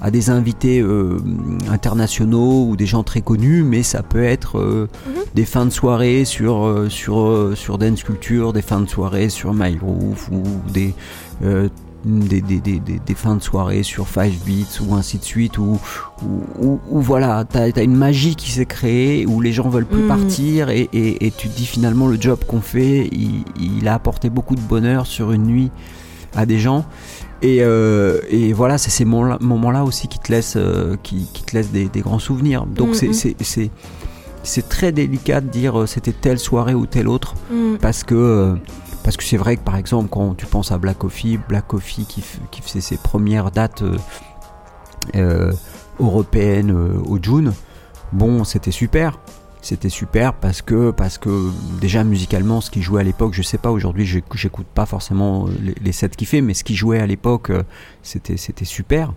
à 0.00 0.10
des 0.10 0.30
invités 0.30 0.80
euh, 0.80 1.18
internationaux 1.70 2.66
ou 2.66 2.76
des 2.76 2.86
gens 2.86 3.02
très 3.02 3.20
connus, 3.20 3.62
mais 3.62 3.82
ça 3.82 4.02
peut 4.02 4.22
être 4.22 4.58
euh, 4.58 4.88
mhm. 5.06 5.22
des 5.34 5.44
fins 5.44 5.66
de 5.66 5.70
soirée 5.70 6.24
sur, 6.24 6.64
euh, 6.64 6.88
sur, 6.88 7.52
sur 7.54 7.76
Dance 7.76 8.02
Culture, 8.02 8.54
des 8.54 8.62
fins 8.62 8.80
de 8.80 8.88
soirée 8.88 9.28
sur 9.28 9.52
My 9.52 9.76
Roof 9.78 10.30
ou 10.32 10.42
des 10.72 10.94
des, 12.04 12.40
des, 12.40 12.60
des, 12.60 12.80
des, 12.80 13.14
fins 13.14 13.36
de 13.36 13.42
soirée 13.42 13.82
sur 13.82 14.08
5 14.08 14.32
Beats 14.46 14.80
ou 14.86 14.94
ainsi 14.94 15.18
de 15.18 15.24
suite, 15.24 15.58
où, 15.58 15.78
où, 16.22 17.00
voilà, 17.00 17.44
t'as 17.44 17.68
as 17.74 17.82
une 17.82 17.96
magie 17.96 18.36
qui 18.36 18.50
s'est 18.50 18.66
créée, 18.66 19.26
où 19.26 19.40
les 19.40 19.52
gens 19.52 19.68
veulent 19.68 19.86
plus 19.86 20.02
mm. 20.02 20.08
partir, 20.08 20.70
et, 20.70 20.88
et, 20.92 21.26
et, 21.26 21.30
tu 21.30 21.48
te 21.48 21.56
dis 21.56 21.66
finalement 21.66 22.06
le 22.06 22.20
job 22.20 22.40
qu'on 22.46 22.60
fait, 22.60 23.08
il, 23.12 23.44
il, 23.60 23.88
a 23.88 23.94
apporté 23.94 24.30
beaucoup 24.30 24.54
de 24.54 24.60
bonheur 24.60 25.06
sur 25.06 25.32
une 25.32 25.44
nuit 25.44 25.70
à 26.34 26.46
des 26.46 26.58
gens. 26.58 26.84
Et, 27.42 27.58
euh, 27.60 28.20
et 28.28 28.52
voilà, 28.52 28.76
c'est 28.76 28.90
ces 28.90 29.04
moments-là 29.04 29.84
aussi 29.84 30.08
qui 30.08 30.18
te 30.18 30.30
laissent, 30.30 30.56
euh, 30.56 30.96
qui, 31.02 31.26
qui, 31.32 31.42
te 31.42 31.56
laissent 31.56 31.72
des, 31.72 31.88
grands 31.96 32.18
souvenirs. 32.18 32.66
Donc 32.66 32.90
mm, 32.90 33.12
c'est 33.12 33.30
mm. 33.30 33.70
c'est 34.42 34.68
très 34.68 34.92
délicat 34.92 35.40
de 35.40 35.48
dire 35.48 35.80
euh, 35.80 35.86
c'était 35.86 36.12
telle 36.12 36.38
soirée 36.38 36.74
ou 36.74 36.86
telle 36.86 37.08
autre, 37.08 37.34
parce 37.80 38.04
que 38.04 38.56
parce 39.02 39.16
que 39.16 39.24
c'est 39.24 39.36
vrai 39.36 39.56
que 39.56 39.62
par 39.62 39.76
exemple, 39.76 40.08
quand 40.10 40.34
tu 40.34 40.46
penses 40.46 40.72
à 40.72 40.78
Black 40.78 40.98
Coffee, 40.98 41.38
Black 41.48 41.66
Coffee 41.66 42.04
qui, 42.04 42.22
qui 42.50 42.62
faisait 42.62 42.80
ses 42.80 42.96
premières 42.96 43.50
dates 43.50 43.82
euh, 43.82 43.96
euh, 45.16 45.52
européennes 45.98 46.70
euh, 46.70 47.00
au 47.06 47.18
June, 47.22 47.52
bon, 48.12 48.44
c'était 48.44 48.70
super. 48.70 49.18
C'était 49.62 49.90
super 49.90 50.32
parce 50.32 50.62
que, 50.62 50.90
parce 50.90 51.18
que 51.18 51.50
déjà 51.82 52.02
musicalement, 52.02 52.62
ce 52.62 52.70
qu'il 52.70 52.82
jouait 52.82 53.02
à 53.02 53.04
l'époque, 53.04 53.34
je 53.34 53.42
sais 53.42 53.58
pas, 53.58 53.70
aujourd'hui 53.70 54.06
j'écoute 54.06 54.66
pas 54.74 54.86
forcément 54.86 55.48
les, 55.82 55.92
sets 55.92 56.08
qu'il 56.10 56.26
fait, 56.26 56.40
mais 56.40 56.54
ce 56.54 56.64
qu'il 56.64 56.76
jouait 56.76 56.98
à 56.98 57.06
l'époque, 57.06 57.52
c'était, 58.02 58.38
c'était 58.38 58.64
super. 58.64 59.12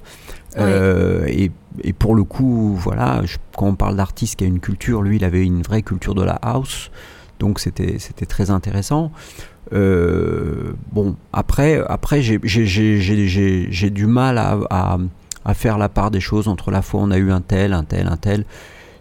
et, 0.57 1.49
et, 1.81 1.93
pour 1.93 2.13
le 2.13 2.25
coup, 2.25 2.75
voilà, 2.75 3.21
quand 3.55 3.67
on 3.67 3.75
parle 3.75 3.95
d'artiste 3.95 4.35
qui 4.35 4.43
a 4.43 4.47
une 4.47 4.59
culture, 4.59 5.01
lui 5.01 5.15
il 5.15 5.23
avait 5.23 5.45
une 5.45 5.61
vraie 5.61 5.81
culture 5.81 6.13
de 6.13 6.23
la 6.23 6.33
house, 6.41 6.91
donc 7.39 7.61
c'était, 7.61 7.97
c'était 7.99 8.25
très 8.25 8.51
intéressant. 8.51 9.13
Euh, 9.71 10.73
bon, 10.91 11.15
après, 11.31 11.81
après 11.87 12.21
j'ai 12.21 13.89
du 13.89 14.05
mal 14.07 14.37
à, 14.37 14.97
à, 15.45 15.53
faire 15.53 15.77
la 15.77 15.89
part 15.89 16.11
des 16.11 16.19
choses 16.19 16.47
entre 16.47 16.69
la 16.69 16.81
fois 16.81 17.01
on 17.01 17.11
a 17.11 17.17
eu 17.17 17.31
un 17.31 17.41
tel, 17.41 17.73
un 17.73 17.83
tel, 17.83 18.07
un 18.07 18.17
tel. 18.17 18.45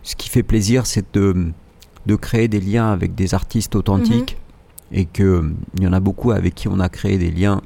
Ce 0.02 0.16
qui 0.16 0.28
fait 0.28 0.42
plaisir, 0.42 0.86
c'est 0.86 1.14
de, 1.14 1.52
de 2.06 2.14
créer 2.14 2.48
des 2.48 2.60
liens 2.60 2.92
avec 2.92 3.14
des 3.14 3.34
artistes 3.34 3.74
authentiques 3.74 4.38
mhm. 4.90 4.98
et 4.98 5.04
qu'il 5.06 5.54
y 5.80 5.86
en 5.86 5.92
a 5.92 6.00
beaucoup 6.00 6.30
avec 6.32 6.54
qui 6.54 6.68
on 6.68 6.80
a 6.80 6.88
créé 6.88 7.18
des 7.18 7.30
liens 7.30 7.60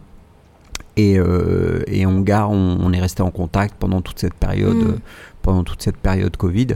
et, 0.97 1.19
euh, 1.19 1.83
et 1.87 2.07
on, 2.07 2.21
garde, 2.21 2.55
on, 2.55 2.93
est 2.93 3.01
resté 3.01 3.23
en 3.23 3.31
contact 3.31 3.75
pendant 3.79 4.01
toute 4.01 4.19
cette 4.19 4.35
période, 4.35 4.77
mhm. 4.77 4.99
pendant 5.43 5.63
toute 5.63 5.83
cette 5.83 5.99
période 5.99 6.37
Covid. 6.37 6.69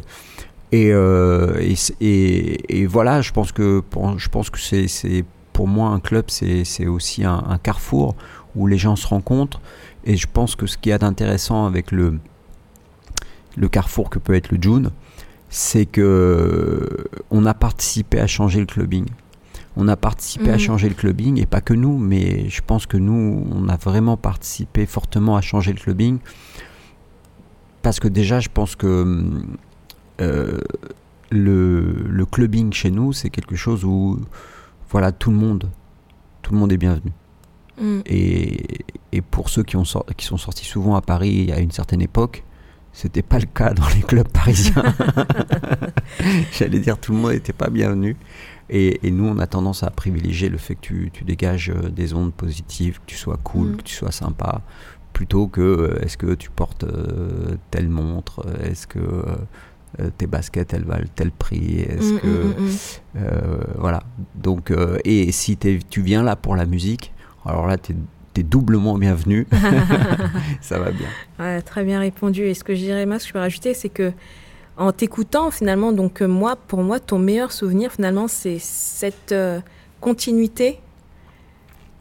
Et, 0.73 0.93
euh, 0.93 1.59
et, 1.61 1.75
et, 2.01 2.81
et, 2.81 2.87
voilà, 2.87 3.23
je 3.23 3.33
pense 3.33 3.51
que, 3.51 3.83
je 4.19 4.29
pense 4.29 4.51
que 4.51 4.59
c'est 4.59 5.25
pour 5.61 5.69
moi, 5.69 5.91
un 5.91 6.01
club, 6.01 6.31
c'est 6.31 6.87
aussi 6.87 7.23
un, 7.23 7.59
carrefour 7.63 8.17
où 8.57 8.67
les 8.67 8.79
gens 8.79 8.97
se 8.97 9.07
rencontrent. 9.07 9.61
Et 10.07 10.17
je 10.17 10.27
pense 10.27 10.57
que 10.57 10.67
ce 10.67 10.79
qui 10.79 10.89
est 10.89 11.03
intéressant 11.03 11.67
avec 11.67 11.93
le, 11.93 12.19
le 13.59 13.69
carrefour 13.69 14.09
que 14.09 14.19
peut 14.19 14.33
être 14.33 14.53
le 14.53 14.59
June, 14.59 14.91
c'est 15.51 15.85
que 15.85 17.05
on 17.31 17.45
a 17.45 17.53
participé 17.53 18.21
à 18.21 18.27
changer 18.27 18.61
le 18.61 18.65
clubbing. 18.65 19.05
On 19.77 19.87
a 19.87 19.97
participé 19.97 20.49
à 20.49 20.55
mhm. 20.55 20.61
changer 20.61 20.89
le 20.89 20.95
clubbing, 20.95 21.39
et 21.39 21.45
pas 21.45 21.61
que 21.61 21.75
nous, 21.75 21.99
mais 21.99 22.49
je 22.49 22.63
pense 22.67 22.87
que 22.87 22.97
nous, 22.97 23.47
on 23.53 23.69
a 23.69 23.77
vraiment 23.77 24.17
participé 24.17 24.87
fortement 24.87 25.37
à 25.37 25.43
changer 25.43 25.75
le 25.75 25.79
clubbing. 25.79 26.21
Parce 27.83 28.01
que 28.01 28.09
déjà, 28.09 28.41
je 28.41 28.49
pense 28.49 28.77
que 28.77 29.45
euh, 30.23 30.59
le, 31.31 31.97
le 32.09 32.25
clubbing 32.25 32.73
chez 32.73 32.91
nous, 32.91 33.13
c'est 33.13 33.29
quelque 33.29 33.57
chose 33.57 33.85
où 33.85 34.21
voilà, 34.91 35.13
tout 35.13 35.31
le 35.31 35.37
monde, 35.37 35.71
tout 36.43 36.53
le 36.53 36.59
monde 36.59 36.73
est 36.73 36.77
bienvenu. 36.77 37.13
Mm. 37.81 38.01
Et, 38.07 38.85
et, 39.13 39.21
pour 39.23 39.49
ceux 39.49 39.63
qui, 39.63 39.77
ont 39.77 39.85
qui 40.17 40.27
sont 40.27 40.37
sortis 40.37 40.67
souvent 40.67 40.97
à 40.97 41.01
Paris 41.01 41.51
à 41.53 41.61
une 41.61 41.71
certaine 41.71 42.03
époque, 42.03 42.45
c'était 42.93 43.23
pas 43.23 43.39
le 43.39 43.47
cas 43.47 43.73
dans 43.73 43.89
les 43.95 44.03
clubs 44.03 44.29
parisiens. 44.29 44.83
J'allais 46.53 46.81
dire 46.81 46.99
tout 46.99 47.13
le 47.13 47.19
monde 47.19 47.33
n'était 47.33 47.53
pas 47.53 47.71
bienvenu. 47.71 48.17
Et, 48.69 49.07
et, 49.07 49.11
nous, 49.11 49.27
on 49.27 49.39
a 49.39 49.47
tendance 49.47 49.83
à 49.83 49.91
privilégier 49.91 50.49
le 50.49 50.59
fait 50.59 50.77
que 50.77 50.81
tu, 50.81 51.11
tu 51.13 51.25
dégages 51.25 51.71
euh, 51.71 51.89
des 51.89 52.15
ondes 52.15 52.33
positives, 52.33 53.01
que 53.01 53.07
tu 53.07 53.17
sois 53.17 53.39
cool, 53.43 53.71
mm. 53.71 53.77
que 53.79 53.83
tu 53.83 53.95
sois 53.95 54.13
sympa, 54.13 54.63
plutôt 55.13 55.49
que 55.49 55.61
euh, 55.61 56.03
est-ce 56.03 56.17
que 56.17 56.35
tu 56.35 56.51
portes 56.51 56.85
euh, 56.85 57.57
telle 57.71 57.89
montre, 57.89 58.47
est-ce 58.63 58.87
que 58.87 58.99
euh, 58.99 59.37
tes 60.17 60.27
baskets 60.27 60.73
elles 60.73 60.85
valent 60.85 61.09
tel 61.15 61.31
prix 61.31 61.81
est-ce 61.81 62.15
mm, 62.15 62.21
que 62.21 62.27
mm, 62.27 62.49
mm, 62.49 62.77
euh, 63.17 63.59
voilà 63.79 64.03
donc 64.35 64.71
euh, 64.71 64.99
et 65.05 65.33
si 65.33 65.57
tu 65.57 66.03
viens 66.03 66.23
là 66.23 66.37
pour 66.37 66.57
la 66.57 66.67
musique 66.67 67.13
alors 67.45 67.67
là 67.67 67.77
tu 67.77 67.93
es 68.37 68.43
doublement 68.43 68.97
bienvenu. 68.97 69.47
ça 70.63 70.79
va 70.79 70.93
bien. 70.93 71.61
très 71.61 71.85
bien 71.85 72.01
répondu. 72.01 72.45
Et 72.45 72.55
ce 72.55 72.65
que 72.65 72.75
je 72.75 72.81
dirais, 72.81 73.05
moi, 73.05 73.19
ce 73.19 73.25
que 73.25 73.29
je 73.29 73.33
peux 73.35 73.39
rajouter, 73.39 73.75
c'est 73.75 73.91
que 73.91 74.13
en 74.79 74.93
t'écoutant, 74.93 75.51
finalement, 75.51 75.93
donc 75.93 76.23
moi, 76.23 76.57
pour 76.57 76.83
moi, 76.83 77.01
ton 77.01 77.19
meilleur 77.19 77.53
souvenir, 77.53 77.93
finalement, 77.93 78.29
c'est 78.29 78.59
cette 78.59 79.35
continuité 80.01 80.79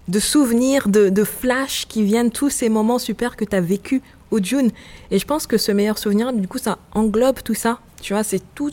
de 0.10 0.20
souvenirs, 0.20 0.90
de, 0.90 1.10
de 1.10 1.24
flash 1.24 1.86
qui 1.88 2.04
viennent, 2.04 2.32
tous 2.32 2.50
ces 2.50 2.68
moments 2.70 3.00
super 3.00 3.36
que 3.36 3.46
tu 3.46 3.56
as 3.56 3.62
vécu 3.62 4.02
au 4.32 4.40
June. 4.42 4.72
Et 5.12 5.20
je 5.20 5.26
pense 5.26 5.48
que 5.48 5.58
ce 5.58 5.72
meilleur 5.72 5.98
souvenir, 5.98 6.34
du 6.34 6.48
coup, 6.48 6.58
ça 6.58 6.80
englobe 6.94 7.42
tout 7.44 7.54
ça. 7.54 7.80
Tu 8.02 8.14
vois, 8.14 8.24
c'est 8.24 8.42
tout 8.56 8.72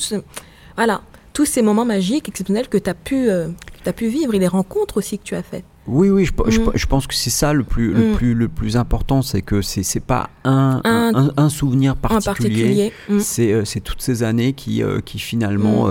voilà, 0.77 1.01
tous 1.33 1.45
ces 1.45 1.63
moments 1.63 1.85
magiques, 1.85 2.29
exceptionnels 2.29 2.69
que 2.69 2.79
tu 2.79 2.89
as, 2.89 2.95
pu, 2.95 3.29
euh, 3.29 3.49
as 3.85 3.93
pu 3.93 4.09
vivre 4.09 4.35
et 4.35 4.39
les 4.39 4.49
rencontres 4.49 4.97
aussi 4.97 5.19
que 5.19 5.25
tu 5.25 5.35
as 5.35 5.43
faites. 5.43 5.65
Oui, 5.87 6.11
oui, 6.11 6.25
je, 6.25 6.33
je, 6.49 6.61
mm. 6.61 6.87
pense 6.89 7.07
que 7.07 7.15
c'est 7.15 7.31
ça 7.31 7.53
le 7.53 7.63
plus, 7.63 7.93
le, 7.93 8.13
mm. 8.13 8.17
plus, 8.17 8.35
le 8.35 8.49
plus 8.49 8.77
important, 8.77 9.23
c'est 9.23 9.43
que 9.43 9.63
c'est 9.63 9.83
n'est 9.95 10.01
pas 10.01 10.31
un, 10.45 10.81
un, 10.85 11.31
un, 11.37 11.49
souvenir 11.49 11.95
particulier, 11.95 12.93
mm. 13.09 13.19
euh, 13.39 13.65
c'est 13.65 13.81
toutes 13.81 14.03
ces 14.03 14.23
années 14.23 14.53
qui, 14.53 14.83
euh, 14.83 15.01
qui 15.01 15.19
finalement 15.19 15.89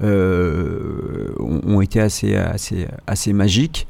ont, 0.00 1.80
été 1.80 2.00
assez, 2.00 2.34
assez, 2.36 2.86
assez 3.06 3.32
magiques. 3.32 3.86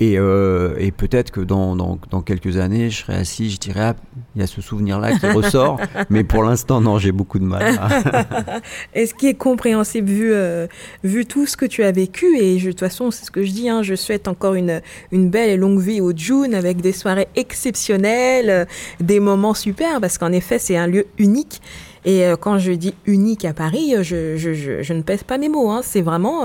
Et, 0.00 0.16
euh, 0.16 0.76
et 0.78 0.92
peut-être 0.92 1.32
que 1.32 1.40
dans, 1.40 1.74
dans, 1.74 1.98
dans, 2.10 2.22
quelques 2.22 2.56
années, 2.56 2.88
je 2.88 2.98
serai 2.98 3.14
assis, 3.14 3.50
je 3.50 3.58
dirais, 3.58 3.80
ah, 3.80 3.96
il 4.36 4.40
y 4.40 4.44
a 4.44 4.46
ce 4.46 4.60
souvenir-là 4.60 5.18
qui 5.18 5.26
ressort. 5.26 5.80
mais 6.10 6.22
pour 6.22 6.44
l'instant, 6.44 6.80
non, 6.80 6.98
j'ai 6.98 7.10
beaucoup 7.10 7.40
de 7.40 7.44
mal. 7.44 7.80
et 8.94 9.06
ce 9.06 9.14
qui 9.14 9.26
est 9.26 9.34
compréhensible 9.34 10.08
vu, 10.08 10.32
euh, 10.32 10.68
vu 11.02 11.26
tout 11.26 11.46
ce 11.46 11.56
que 11.56 11.66
tu 11.66 11.82
as 11.82 11.90
vécu? 11.90 12.38
Et 12.38 12.60
je, 12.60 12.66
de 12.66 12.70
toute 12.70 12.80
façon, 12.80 13.10
c'est 13.10 13.24
ce 13.24 13.32
que 13.32 13.42
je 13.42 13.50
dis, 13.50 13.68
hein, 13.68 13.82
je 13.82 13.96
souhaite 13.96 14.28
encore 14.28 14.54
une, 14.54 14.82
une 15.10 15.30
belle 15.30 15.50
et 15.50 15.56
longue 15.56 15.80
vie 15.80 16.00
au 16.00 16.12
June 16.16 16.54
avec 16.54 16.80
des 16.80 16.92
soirées 16.92 17.26
exceptionnelles, 17.34 18.68
des 19.00 19.18
moments 19.18 19.54
super, 19.54 20.00
parce 20.00 20.16
qu'en 20.16 20.30
effet, 20.30 20.60
c'est 20.60 20.76
un 20.76 20.86
lieu 20.86 21.06
unique. 21.18 21.60
Et 22.04 22.24
euh, 22.24 22.36
quand 22.36 22.58
je 22.58 22.70
dis 22.70 22.94
unique 23.06 23.44
à 23.44 23.52
Paris, 23.52 23.94
je, 24.02 24.36
je, 24.36 24.54
je, 24.54 24.82
je, 24.82 24.92
ne 24.92 25.02
pèse 25.02 25.24
pas 25.24 25.38
mes 25.38 25.48
mots. 25.48 25.70
Hein, 25.70 25.80
c'est 25.82 26.02
vraiment 26.02 26.44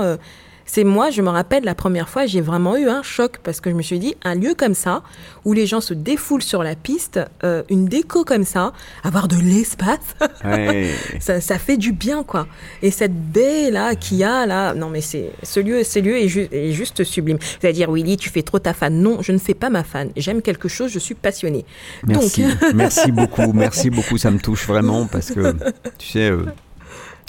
C'est 0.66 0.84
moi, 0.84 1.10
je 1.10 1.22
me 1.22 1.28
rappelle 1.28 1.64
la 1.64 1.74
première 1.74 2.08
fois, 2.08 2.26
j'ai 2.26 2.40
vraiment 2.40 2.76
eu 2.76 2.88
un 2.88 3.02
choc 3.02 3.38
parce 3.42 3.60
que 3.60 3.70
je 3.70 3.74
me 3.74 3.82
suis 3.82 3.98
dit, 3.98 4.14
un 4.24 4.34
lieu 4.34 4.54
comme 4.54 4.74
ça, 4.74 5.02
où 5.44 5.52
les 5.52 5.66
gens 5.66 5.80
se 5.80 5.94
défoulent 5.94 6.42
sur 6.42 6.62
la 6.62 6.74
piste, 6.74 7.20
euh, 7.44 7.62
une 7.68 7.86
déco 7.86 8.24
comme 8.24 8.44
ça, 8.44 8.72
avoir 9.02 9.28
de 9.28 9.36
l'espace, 9.36 9.98
ça, 11.20 11.40
ça, 11.40 11.58
fait 11.58 11.76
du 11.76 11.92
bien, 11.92 12.22
quoi. 12.22 12.46
Et 12.82 12.90
cette 12.90 13.14
baie 13.14 13.70
là 13.70 13.94
qu'il 13.94 14.18
y 14.18 14.24
a 14.24 14.46
là, 14.46 14.74
non 14.74 14.90
mais 14.90 15.00
c'est 15.00 15.30
ce 15.42 15.60
lieu, 15.60 15.84
ce 15.84 15.98
lieu 15.98 16.16
est, 16.16 16.52
est 16.52 16.72
juste 16.72 17.04
sublime. 17.04 17.38
Vous 17.38 17.66
allez 17.66 17.74
dire, 17.74 17.90
Willy, 17.90 18.16
tu 18.16 18.30
fais 18.30 18.42
trop 18.42 18.58
ta 18.58 18.72
fan. 18.72 18.94
Non, 19.00 19.22
je 19.22 19.32
ne 19.32 19.38
fais 19.38 19.54
pas 19.54 19.70
ma 19.70 19.84
fan. 19.84 20.10
J'aime 20.16 20.42
quelque 20.42 20.68
chose, 20.68 20.90
je 20.90 20.98
suis 20.98 21.14
passionnée. 21.14 21.64
Merci, 22.06 22.44
merci 22.74 23.12
beaucoup, 23.12 23.52
merci 23.52 23.90
beaucoup. 23.90 24.18
Ça 24.18 24.30
me 24.30 24.38
touche 24.38 24.66
vraiment 24.66 25.06
parce 25.06 25.30
que 25.30 25.54
tu 25.98 26.08
sais, 26.08 26.30
euh, 26.30 26.46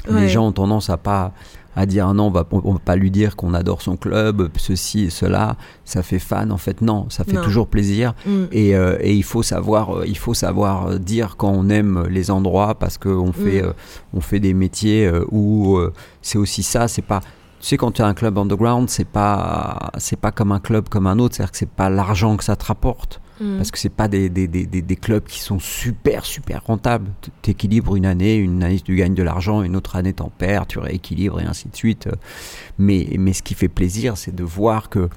les 0.09 0.29
gens 0.29 0.47
ont 0.47 0.51
tendance 0.51 0.89
à 0.89 0.97
pas 0.97 1.33
à 1.75 1.85
dire 1.85 2.13
non, 2.13 2.27
on 2.27 2.31
va, 2.31 2.47
on 2.51 2.73
va 2.73 2.79
pas 2.79 2.95
lui 2.95 3.11
dire 3.11 3.35
qu'on 3.35 3.53
adore 3.53 3.81
son 3.81 3.97
club, 3.97 4.49
ceci 4.57 5.05
et 5.05 5.09
cela, 5.09 5.57
ça 5.83 6.03
fait 6.03 6.19
fan. 6.19 6.51
En 6.51 6.57
fait, 6.57 6.81
non, 6.81 7.07
ça 7.09 7.23
fait 7.23 7.41
toujours 7.41 7.67
plaisir. 7.67 8.13
Mm. 8.25 8.43
Et, 8.51 8.75
euh, 8.75 8.97
et, 9.01 9.13
il 9.13 9.23
faut 9.23 9.43
savoir, 9.43 9.97
euh, 9.97 10.05
il 10.07 10.17
faut 10.17 10.33
savoir 10.33 10.87
euh, 10.87 10.97
dire 10.97 11.35
quand 11.37 11.49
on 11.49 11.69
aime 11.69 12.07
les 12.09 12.31
endroits 12.31 12.75
parce 12.75 12.97
qu'on 12.97 13.33
fait, 13.33 13.61
mm. 13.61 13.73
on 14.13 14.21
fait 14.21 14.39
des 14.39 14.53
métiers 14.53 15.11
où 15.31 15.79
c'est 16.21 16.37
aussi 16.37 16.63
ça. 16.63 16.87
C'est 16.87 17.01
pas, 17.01 17.19
tu 17.59 17.67
sais, 17.67 17.77
quand 17.77 17.91
tu 17.91 18.01
as 18.01 18.07
un 18.07 18.13
club 18.13 18.37
underground, 18.37 18.89
c'est 18.89 19.07
pas, 19.07 19.91
c'est 19.97 20.19
pas 20.19 20.31
comme 20.31 20.51
un 20.51 20.59
club 20.59 20.87
comme 20.89 21.07
un 21.07 21.19
autre. 21.19 21.35
C'est-à-dire 21.35 21.51
que 21.51 21.57
c'est 21.57 21.69
pas 21.69 21.89
l'argent 21.89 22.37
que 22.37 22.43
ça 22.43 22.55
te 22.55 22.65
rapporte. 22.65 23.21
Mm. 23.39 23.57
Parce 23.57 23.71
que 23.71 23.77
c'est 23.77 23.89
pas 23.89 24.07
des, 24.07 24.29
des, 24.29 24.47
des, 24.47 24.65
des, 24.65 24.95
clubs 24.95 25.23
qui 25.23 25.39
sont 25.39 25.59
super, 25.59 26.25
super 26.25 26.63
rentables. 26.65 27.11
Tu 27.41 27.51
équilibres 27.51 27.95
une 27.95 28.05
année, 28.05 28.35
une 28.35 28.63
année 28.63 28.79
tu 28.79 28.95
gagnes 28.95 29.13
de 29.13 29.23
l'argent, 29.23 29.61
une 29.61 29.75
autre 29.75 29.95
année 29.95 30.13
t'en 30.13 30.29
perds, 30.29 30.67
tu 30.67 30.79
rééquilibres 30.79 31.41
et 31.41 31.45
ainsi 31.45 31.67
de 31.67 31.75
suite. 31.75 32.07
Mais, 32.77 33.07
mais 33.19 33.33
ce 33.33 33.43
qui 33.43 33.53
fait 33.53 33.67
plaisir, 33.67 34.17
c'est 34.17 34.33
de 34.33 34.43
voir 34.43 34.89
que, 34.89 35.09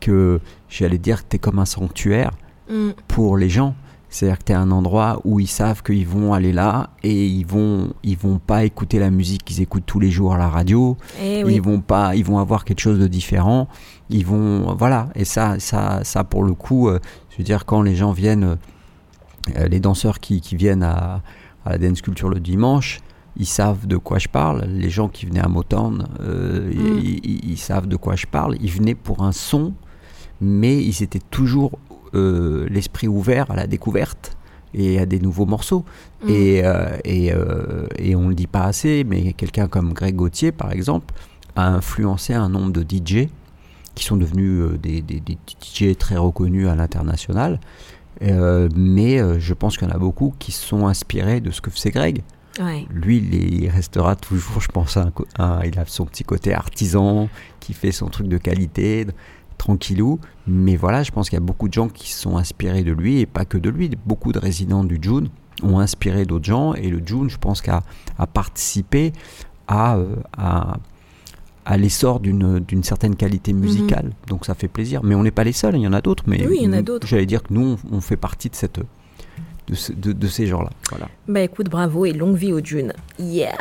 que 0.00 0.40
j'allais 0.68 0.98
dire 0.98 1.24
que 1.24 1.28
tu 1.30 1.36
es 1.36 1.38
comme 1.38 1.58
un 1.58 1.66
sanctuaire 1.66 2.32
mm. 2.70 2.90
pour 3.06 3.36
les 3.36 3.48
gens. 3.48 3.74
C'est-à-dire 4.10 4.38
que 4.38 4.44
tu 4.44 4.52
es 4.52 4.54
un 4.54 4.70
endroit 4.70 5.20
où 5.24 5.38
ils 5.38 5.48
savent 5.48 5.82
qu'ils 5.82 6.06
vont 6.06 6.32
aller 6.32 6.52
là 6.52 6.90
et 7.02 7.26
ils 7.26 7.46
vont 7.46 7.92
ils 8.02 8.16
vont 8.16 8.38
pas 8.38 8.64
écouter 8.64 8.98
la 8.98 9.10
musique 9.10 9.44
qu'ils 9.44 9.60
écoutent 9.60 9.84
tous 9.84 10.00
les 10.00 10.10
jours 10.10 10.32
à 10.34 10.38
la 10.38 10.48
radio. 10.48 10.96
Eh 11.20 11.40
ils 11.40 11.60
vont 11.60 11.80
pas 11.80 12.16
ils 12.16 12.24
vont 12.24 12.38
avoir 12.38 12.64
quelque 12.64 12.80
chose 12.80 12.98
de 12.98 13.06
différent. 13.06 13.68
Ils 14.08 14.24
vont 14.24 14.74
voilà 14.74 15.08
et 15.14 15.26
ça 15.26 15.60
ça 15.60 16.00
ça 16.04 16.24
pour 16.24 16.42
le 16.42 16.54
coup 16.54 16.88
euh, 16.88 16.98
je 17.38 17.42
veux 17.42 17.46
dire, 17.46 17.66
quand 17.66 17.82
les 17.82 17.94
gens 17.94 18.10
viennent, 18.10 18.58
euh, 19.56 19.68
les 19.68 19.78
danseurs 19.78 20.18
qui, 20.18 20.42
viennent 20.56 20.82
à, 20.82 21.22
la 21.64 21.78
dance 21.78 22.02
culture 22.02 22.28
le 22.28 22.40
dimanche, 22.40 22.98
ils 23.36 23.46
savent 23.46 23.86
de 23.86 23.96
quoi 23.96 24.18
je 24.18 24.26
parle. 24.26 24.64
Les 24.64 24.90
gens 24.90 25.08
qui 25.08 25.24
venaient 25.24 25.44
à 25.44 25.46
Motown, 25.46 26.08
euh, 26.18 26.68
mm. 26.68 27.20
ils, 27.22 27.56
savent 27.56 27.86
de 27.86 27.94
quoi 27.94 28.16
je 28.16 28.26
parle. 28.26 28.56
Ils 28.60 28.72
venaient 28.72 28.96
pour 28.96 29.22
un 29.22 29.30
son, 29.30 29.72
mais 30.40 30.82
ils 30.82 31.00
étaient 31.04 31.22
toujours 31.30 31.78
euh, 32.14 32.66
l'esprit 32.70 33.08
ouvert 33.08 33.50
à 33.50 33.56
la 33.56 33.66
découverte 33.66 34.36
et 34.74 34.98
à 34.98 35.06
des 35.06 35.18
nouveaux 35.18 35.46
morceaux. 35.46 35.84
Mm. 36.22 36.28
Et, 36.28 36.62
et, 37.04 37.32
et, 37.98 38.14
on 38.14 38.22
ne 38.22 38.28
le 38.28 38.34
dit 38.34 38.46
pas 38.46 38.64
assez, 38.64 39.04
mais 39.04 39.32
quelqu'un 39.32 39.66
comme 39.66 39.92
Greg 39.92 40.14
Gauthier, 40.14 40.52
par 40.52 40.72
exemple, 40.72 41.14
a 41.56 41.68
influencé 41.68 42.34
un 42.34 42.48
nombre 42.48 42.72
de 42.72 42.82
DJ 42.82 43.28
qui 43.98 44.04
sont 44.04 44.16
devenus 44.16 44.60
euh, 44.60 44.78
des, 44.78 45.02
des, 45.02 45.20
DJ 45.20 45.96
très 45.96 46.16
reconnus 46.16 46.68
à 46.68 46.76
l'international. 46.76 47.60
Euh, 48.22 48.68
mais 48.74 49.20
euh, 49.20 49.38
je 49.38 49.54
pense 49.54 49.76
qu'il 49.76 49.88
y 49.88 49.90
en 49.90 49.94
a 49.94 49.98
beaucoup 49.98 50.34
qui 50.38 50.52
sont 50.52 50.86
inspirés 50.86 51.40
de 51.40 51.50
ce 51.50 51.60
que 51.60 51.70
faisait 51.70 51.90
Greg. 51.90 52.22
Lui, 52.90 53.18
il, 53.18 53.68
restera 53.68 54.16
toujours, 54.16 54.60
je 54.60 54.66
pense, 54.66 54.96
un, 54.96 55.12
il 55.64 55.78
a 55.78 55.86
son 55.86 56.06
petit 56.06 56.24
côté 56.24 56.52
artisan 56.52 57.28
qui 57.60 57.72
fait 57.72 57.92
son 57.92 58.08
truc 58.08 58.26
de 58.26 58.36
qualité, 58.36 59.06
tranquillou. 59.58 60.18
Mais 60.46 60.76
voilà, 60.76 61.02
je 61.02 61.10
pense 61.10 61.28
qu'il 61.28 61.36
y 61.36 61.42
a 61.42 61.44
beaucoup 61.44 61.68
de 61.68 61.74
gens 61.74 61.88
qui 61.88 62.12
sont 62.12 62.36
inspirés 62.36 62.82
de 62.82 62.92
lui 62.92 63.20
et 63.20 63.26
pas 63.26 63.44
que 63.44 63.58
de 63.58 63.68
lui. 63.68 63.90
Beaucoup 64.06 64.32
de 64.32 64.38
résidents 64.38 64.84
du 64.84 64.98
June 65.00 65.28
ont 65.62 65.78
inspiré 65.78 66.24
d'autres 66.24 66.46
gens 66.46 66.74
et 66.74 66.88
le 66.88 67.02
June, 67.04 67.28
je 67.28 67.38
pense, 67.38 67.60
qu'a 67.60 67.82
a 68.18 68.26
participé 68.26 69.12
à, 69.66 69.98
à 70.36 70.78
à 71.68 71.76
l'essor 71.76 72.18
d'une 72.18 72.82
certaine 72.82 73.14
qualité 73.14 73.52
mhm. 73.52 73.60
musicale. 73.60 74.12
Donc 74.26 74.46
ça 74.46 74.54
fait 74.54 74.68
plaisir. 74.68 75.02
Mais 75.04 75.14
on 75.14 75.22
n'est 75.22 75.30
pas 75.30 75.44
les 75.44 75.52
seuls, 75.52 75.76
il 75.76 75.82
y 75.82 75.86
en 75.86 75.92
a 75.92 76.00
d'autres. 76.00 76.24
Mais 76.26 76.46
oui, 76.46 76.58
il 76.62 76.64
y 76.64 76.68
en 76.68 76.72
a 76.72 76.80
d'autres. 76.80 77.06
J'allais 77.06 77.26
dire 77.26 77.42
que 77.42 77.52
nous, 77.52 77.76
on, 77.92 78.00
fait 78.00 78.16
partie 78.16 78.48
de 78.48 78.54
cette, 78.54 78.80
de, 79.68 80.26
ces 80.28 80.46
gens-là. 80.46 80.70
Voilà. 80.90 81.08
Bah 81.26 81.40
écoute, 81.40 81.68
bravo 81.68 82.06
et 82.06 82.12
longue 82.12 82.36
vie 82.36 82.52
au 82.52 82.60
June. 82.62 82.92
Yeah. 83.18 83.58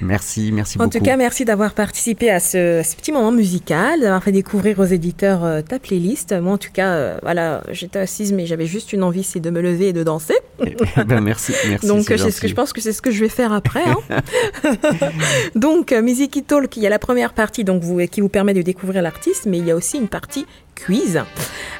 Merci, 0.00 0.52
merci 0.52 0.78
beaucoup. 0.78 0.88
En 0.88 0.90
tout 0.90 1.04
cas, 1.04 1.16
merci 1.16 1.44
d'avoir 1.44 1.72
participé 1.72 2.30
à 2.30 2.40
ce, 2.40 2.82
petit 2.96 3.12
moment 3.12 3.32
musical, 3.32 4.00
d'avoir 4.00 4.22
fait 4.22 4.32
découvrir 4.32 4.78
aux 4.78 4.84
éditeurs 4.84 5.44
euh, 5.44 5.62
ta 5.62 5.78
playlist. 5.78 6.34
Moi, 6.40 6.52
en 6.52 6.58
tout 6.58 6.72
cas, 6.72 6.94
euh, 6.94 7.18
voilà, 7.22 7.62
j'étais 7.70 7.98
assise, 7.98 8.32
mais 8.32 8.46
j'avais 8.46 8.66
juste 8.66 8.92
une 8.92 9.02
envie, 9.02 9.22
c'est 9.22 9.40
de 9.40 9.50
me 9.50 9.60
lever 9.60 9.88
et 9.88 9.92
de 9.92 10.02
danser. 10.02 10.34
Eh, 10.64 10.76
eh 10.96 11.04
ben, 11.04 11.20
merci, 11.20 11.52
merci. 11.68 11.86
Donc, 11.88 12.04
c'est 12.06 12.30
ce 12.30 12.40
que 12.40 12.48
je 12.48 12.54
pense 12.54 12.72
que 12.72 12.80
c'est 12.80 12.92
ce 12.92 13.02
que 13.02 13.10
je 13.10 13.20
vais 13.20 13.28
faire 13.28 13.52
après. 13.52 13.84
Hein. 13.84 14.22
donc, 15.54 15.92
euh, 15.92 16.02
Music 16.02 16.46
Talk, 16.46 16.76
il 16.76 16.82
y 16.82 16.86
a 16.86 16.90
la 16.90 16.98
première 16.98 17.32
partie 17.32 17.64
donc 17.64 17.82
vous, 17.82 17.98
qui 18.06 18.20
vous 18.20 18.28
permet 18.28 18.54
de 18.54 18.62
découvrir 18.62 19.02
l'artiste, 19.02 19.46
mais 19.46 19.58
il 19.58 19.66
y 19.66 19.70
a 19.70 19.76
aussi 19.76 19.98
une 19.98 20.08
partie 20.08 20.46
quiz 20.78 21.20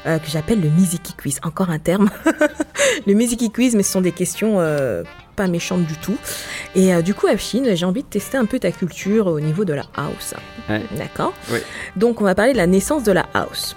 euh, 0.05 0.19
que 0.19 0.27
j'appelle 0.27 0.61
le 0.61 0.69
Miziki 0.69 1.13
Quiz. 1.13 1.39
Encore 1.43 1.69
un 1.69 1.79
terme. 1.79 2.09
le 3.07 3.13
Miziki 3.13 3.51
Quiz, 3.51 3.75
mais 3.75 3.83
ce 3.83 3.91
sont 3.91 4.01
des 4.01 4.11
questions 4.11 4.59
euh, 4.59 5.03
pas 5.35 5.47
méchantes 5.47 5.85
du 5.85 5.95
tout. 5.97 6.17
Et 6.75 6.93
euh, 6.93 7.01
du 7.01 7.13
coup, 7.13 7.27
Afshin, 7.27 7.63
j'ai 7.73 7.85
envie 7.85 8.03
de 8.03 8.07
tester 8.07 8.37
un 8.37 8.45
peu 8.45 8.59
ta 8.59 8.71
culture 8.71 9.27
au 9.27 9.39
niveau 9.39 9.65
de 9.65 9.73
la 9.73 9.85
house. 9.95 10.33
D'accord 10.95 11.33
Donc, 11.95 12.21
on 12.21 12.23
va 12.23 12.35
parler 12.35 12.53
de 12.53 12.57
la 12.57 12.67
naissance 12.67 13.03
de 13.03 13.11
la 13.11 13.25
house. 13.33 13.75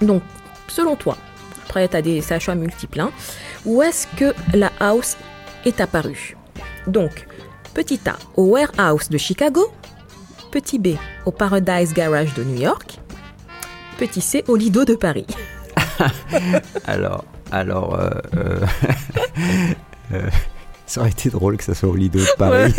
Donc, 0.00 0.22
selon 0.68 0.96
toi, 0.96 1.16
après, 1.66 1.88
tu 1.88 1.96
as 1.96 2.02
des 2.02 2.22
choix 2.38 2.54
multiples, 2.54 3.00
hein, 3.00 3.10
où 3.64 3.82
est-ce 3.82 4.06
que 4.16 4.32
la 4.54 4.70
house 4.80 5.16
est 5.64 5.80
apparue? 5.80 6.36
Donc, 6.86 7.26
petit 7.74 8.00
A, 8.06 8.16
au 8.36 8.44
Warehouse 8.44 9.08
de 9.10 9.18
Chicago. 9.18 9.70
Petit 10.50 10.78
B, 10.78 10.96
au 11.26 11.30
Paradise 11.30 11.92
Garage 11.92 12.32
de 12.32 12.42
New 12.42 12.58
York 12.58 12.98
petit 13.98 14.20
C 14.20 14.44
au 14.46 14.54
Lido 14.54 14.84
de 14.84 14.94
Paris 14.94 15.26
Alors, 16.86 17.24
alors, 17.50 17.98
euh, 17.98 18.10
euh, 18.36 18.60
euh, 20.12 20.30
ça 20.86 21.00
aurait 21.00 21.10
été 21.10 21.30
drôle 21.30 21.56
que 21.56 21.64
ça 21.64 21.74
soit 21.74 21.88
au 21.88 21.96
Lido 21.96 22.20
de 22.20 22.36
Paris. 22.38 22.72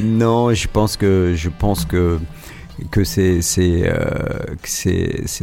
non, 0.04 0.52
je 0.52 0.68
pense 0.68 0.98
que 0.98 1.32
je 1.34 1.48
pense 1.48 1.86
que 1.86 2.18
que 2.90 3.04
c'est 3.04 3.40
c'est 3.40 3.90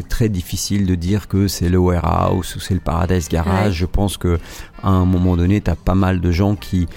très 0.07 0.29
difficile 0.29 0.85
de 0.85 0.93
dire 0.93 1.27
que 1.27 1.47
c'est 1.47 1.69
le 1.69 1.79
warehouse 1.79 2.55
ou 2.55 2.59
c'est 2.59 2.75
le 2.75 2.79
Paradise 2.79 3.27
Garage. 3.27 3.73
Je 3.73 3.87
pense 3.87 4.17
que 4.17 4.39
à 4.83 4.89
un 4.89 5.05
moment 5.05 5.35
donné, 5.35 5.61
tu 5.61 5.71
as 5.71 5.75
pas 5.75 5.95
mal 5.95 6.21
de 6.21 6.31
gens 6.31 6.55
qui 6.55 6.87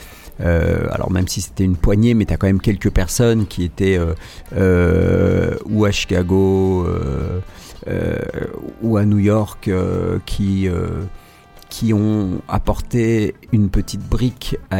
euh, 0.41 0.87
alors 0.91 1.11
même 1.11 1.28
si 1.28 1.41
c'était 1.41 1.64
une 1.64 1.76
poignée, 1.76 2.14
mais 2.14 2.24
tu 2.24 2.32
as 2.32 2.37
quand 2.37 2.47
même 2.47 2.61
quelques 2.61 2.91
personnes 2.91 3.47
qui 3.47 3.64
étaient 3.64 3.99
euh, 3.99 4.14
euh, 4.57 5.57
ou 5.66 5.85
à 5.85 5.91
Chicago 5.91 6.87
ou 8.82 8.97
à 8.97 9.05
New 9.05 9.18
York 9.18 9.70
qui 10.24 11.93
ont 11.93 12.41
apporté 12.49 13.35
une 13.53 13.68
petite 13.68 14.09
brique 14.09 14.57
à, 14.70 14.78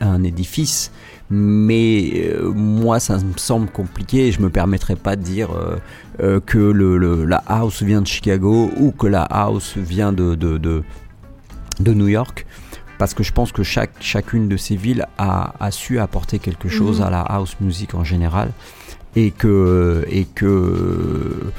un 0.00 0.22
édifice, 0.22 0.90
mais 1.28 2.28
moi 2.54 2.98
ça 2.98 3.18
me 3.18 3.36
semble 3.36 3.68
compliqué 3.70 4.28
et 4.28 4.32
je 4.32 4.40
me 4.40 4.50
permettrai 4.50 4.96
pas 4.96 5.16
de 5.16 5.22
dire 5.22 5.50
que 6.18 6.58
la 6.58 7.42
house 7.46 7.82
vient 7.82 8.00
de 8.00 8.06
Chicago 8.06 8.70
ou 8.78 8.90
que 8.90 9.06
la 9.06 9.22
house 9.22 9.76
vient 9.76 10.12
de 10.12 10.34
New 11.80 12.08
York 12.08 12.46
parce 13.00 13.14
que 13.14 13.22
je 13.22 13.32
pense 13.32 13.50
que 13.50 13.62
chaque, 13.62 13.92
chacune 14.00 14.46
de 14.46 14.58
ces 14.58 14.76
villes 14.76 15.06
a, 15.16 15.70
su 15.70 15.98
apporter 15.98 16.38
quelque 16.38 16.68
chose 16.68 17.00
mhm. 17.00 17.06
à 17.06 17.10
la 17.10 17.20
house 17.22 17.56
music 17.62 17.94
en 17.94 18.04
général 18.04 18.52
et 19.16 19.30
que, 19.30 20.04
et 20.10 20.26
que 20.26 21.50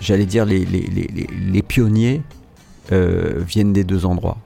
j'allais 0.00 0.24
dire, 0.24 0.46
les, 0.46 0.64
les, 0.64 1.62
pionniers 1.62 2.22
euh, 2.90 3.42
viennent 3.46 3.74
des 3.74 3.84
deux 3.84 4.06
endroits. 4.06 4.38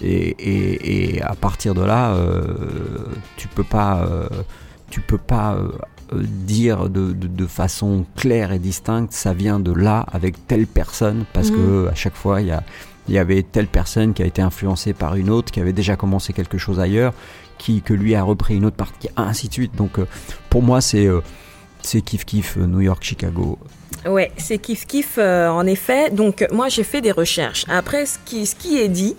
Et, 0.00 1.20
à 1.24 1.34
partir 1.34 1.74
de 1.74 1.82
là, 1.82 2.14
euh, 2.14 3.08
tu 3.36 3.48
peux 3.48 3.64
pas, 3.64 4.06
euh, 4.08 4.28
tu 4.88 5.00
peux 5.00 5.18
pas 5.18 5.58
dire 6.12 6.88
de, 6.88 7.46
façon 7.48 8.06
claire 8.14 8.52
et 8.52 8.60
distincte, 8.60 9.12
ça 9.12 9.34
vient 9.34 9.58
de 9.58 9.72
là 9.72 10.06
avec 10.12 10.46
telle 10.46 10.68
personne, 10.68 11.24
parce 11.32 11.50
qu'à 11.50 11.56
mhm. 11.56 11.86
que 11.86 11.88
à 11.90 11.94
chaque 11.96 12.14
fois 12.14 12.40
il 12.40 12.46
y 12.46 12.52
a 12.52 12.62
il 13.08 13.14
y 13.14 13.18
avait 13.18 13.42
telle 13.42 13.66
personne 13.66 14.14
qui 14.14 14.22
a 14.22 14.26
été 14.26 14.42
influencée 14.42 14.92
par 14.92 15.16
une 15.16 15.30
autre, 15.30 15.52
qui 15.52 15.60
avait 15.60 15.72
déjà 15.72 15.96
commencé 15.96 16.32
quelque 16.32 16.58
chose 16.58 16.80
ailleurs, 16.80 17.12
qui 17.58 17.82
que 17.82 17.94
lui 17.94 18.14
a 18.14 18.22
repris 18.22 18.56
une 18.56 18.64
autre 18.64 18.76
partie, 18.76 19.08
ainsi 19.16 19.48
de 19.48 19.52
suite. 19.52 19.76
Donc 19.76 19.98
euh, 19.98 20.06
pour 20.50 20.62
moi 20.62 20.80
c'est 20.80 21.06
euh, 21.06 21.20
c'est 21.82 22.00
kiff 22.00 22.24
kiff 22.24 22.56
euh, 22.56 22.66
New 22.66 22.80
York 22.80 23.02
Chicago. 23.02 23.58
Ouais, 24.06 24.32
c'est 24.36 24.58
kiff 24.58 24.86
kiff 24.86 25.18
en 25.18 25.66
effet. 25.66 26.10
Donc 26.10 26.46
moi 26.50 26.68
j'ai 26.68 26.84
fait 26.84 27.00
des 27.00 27.12
recherches. 27.12 27.64
Après 27.68 28.06
ce 28.06 28.18
qui 28.24 28.46
ce 28.46 28.54
qui 28.54 28.78
est 28.78 28.88
dit 28.88 29.16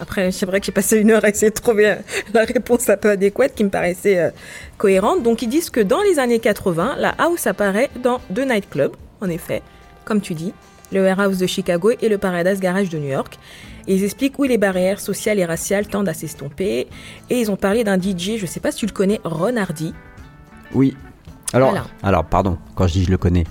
Après, 0.00 0.32
c'est 0.32 0.46
vrai 0.46 0.60
que 0.60 0.66
j'ai 0.66 0.72
passé 0.72 0.98
une 0.98 1.10
heure 1.10 1.24
à 1.24 1.28
essayer 1.28 1.50
de 1.50 1.54
trouver 1.54 1.96
la 2.32 2.44
réponse 2.44 2.88
un 2.88 2.96
peu 2.96 3.10
adéquate 3.10 3.54
qui 3.54 3.64
me 3.64 3.70
paraissait 3.70 4.32
cohérente. 4.76 5.22
Donc, 5.22 5.42
ils 5.42 5.48
disent 5.48 5.70
que 5.70 5.78
dans 5.78 6.02
les 6.02 6.18
années 6.18 6.40
80, 6.40 6.96
la 6.98 7.10
house 7.10 7.46
apparaît 7.46 7.90
dans 8.02 8.20
deux 8.28 8.44
nightclubs, 8.44 8.96
en 9.20 9.28
effet, 9.28 9.62
comme 10.04 10.20
tu 10.20 10.34
dis, 10.34 10.52
le 10.92 11.02
Warehouse 11.02 11.38
de 11.38 11.46
Chicago 11.46 11.90
et 12.00 12.08
le 12.08 12.18
Paradise 12.18 12.60
Garage 12.60 12.88
de 12.88 12.98
New 12.98 13.08
York. 13.08 13.38
Et 13.86 13.96
ils 13.96 14.04
expliquent 14.04 14.38
où 14.38 14.44
les 14.44 14.58
barrières 14.58 15.00
sociales 15.00 15.38
et 15.38 15.44
raciales 15.44 15.86
tendent 15.86 16.08
à 16.08 16.14
s'estomper. 16.14 16.88
Et 17.30 17.40
ils 17.40 17.50
ont 17.50 17.56
parlé 17.56 17.84
d'un 17.84 18.00
DJ, 18.00 18.36
je 18.36 18.42
ne 18.42 18.46
sais 18.46 18.60
pas 18.60 18.72
si 18.72 18.78
tu 18.78 18.86
le 18.86 18.92
connais, 18.92 19.20
Ron 19.24 19.56
Hardy. 19.56 19.92
Oui. 20.74 20.96
Alors, 21.52 21.72
alors 22.02 22.24
pardon, 22.24 22.58
quand 22.74 22.88
je 22.88 22.94
dis 22.94 23.04
je 23.04 23.10
le 23.10 23.18
connais, 23.18 23.44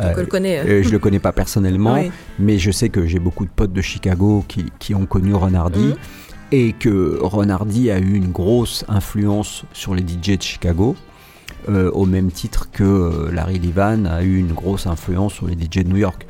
euh, 0.00 0.14
le 0.14 0.26
connais. 0.26 0.58
Euh, 0.60 0.82
je 0.82 0.90
le 0.90 0.98
connais 0.98 1.18
pas 1.18 1.32
personnellement, 1.32 2.02
mais 2.38 2.58
je 2.58 2.70
sais 2.70 2.88
que 2.88 3.06
j'ai 3.06 3.18
beaucoup 3.18 3.44
de 3.44 3.50
potes 3.50 3.72
de 3.72 3.82
Chicago 3.82 4.44
qui, 4.46 4.66
qui 4.78 4.94
ont 4.94 5.06
connu 5.06 5.34
Ron 5.34 5.54
Hardy. 5.54 5.80
Mhm. 5.80 5.96
Et 6.50 6.72
que 6.72 7.18
Ron 7.20 7.50
Hardy 7.50 7.90
a 7.90 7.98
eu 7.98 8.14
une 8.14 8.32
grosse 8.32 8.82
influence 8.88 9.64
sur 9.74 9.94
les 9.94 10.00
DJ 10.00 10.38
de 10.38 10.42
Chicago, 10.42 10.96
euh, 11.68 11.90
au 11.90 12.06
même 12.06 12.32
titre 12.32 12.70
que 12.72 13.28
Larry 13.30 13.58
Levan 13.58 14.06
a 14.06 14.22
eu 14.22 14.38
une 14.38 14.54
grosse 14.54 14.86
influence 14.86 15.34
sur 15.34 15.46
les 15.46 15.52
DJ 15.52 15.84
de 15.84 15.90
New 15.90 15.98
York. 15.98 16.26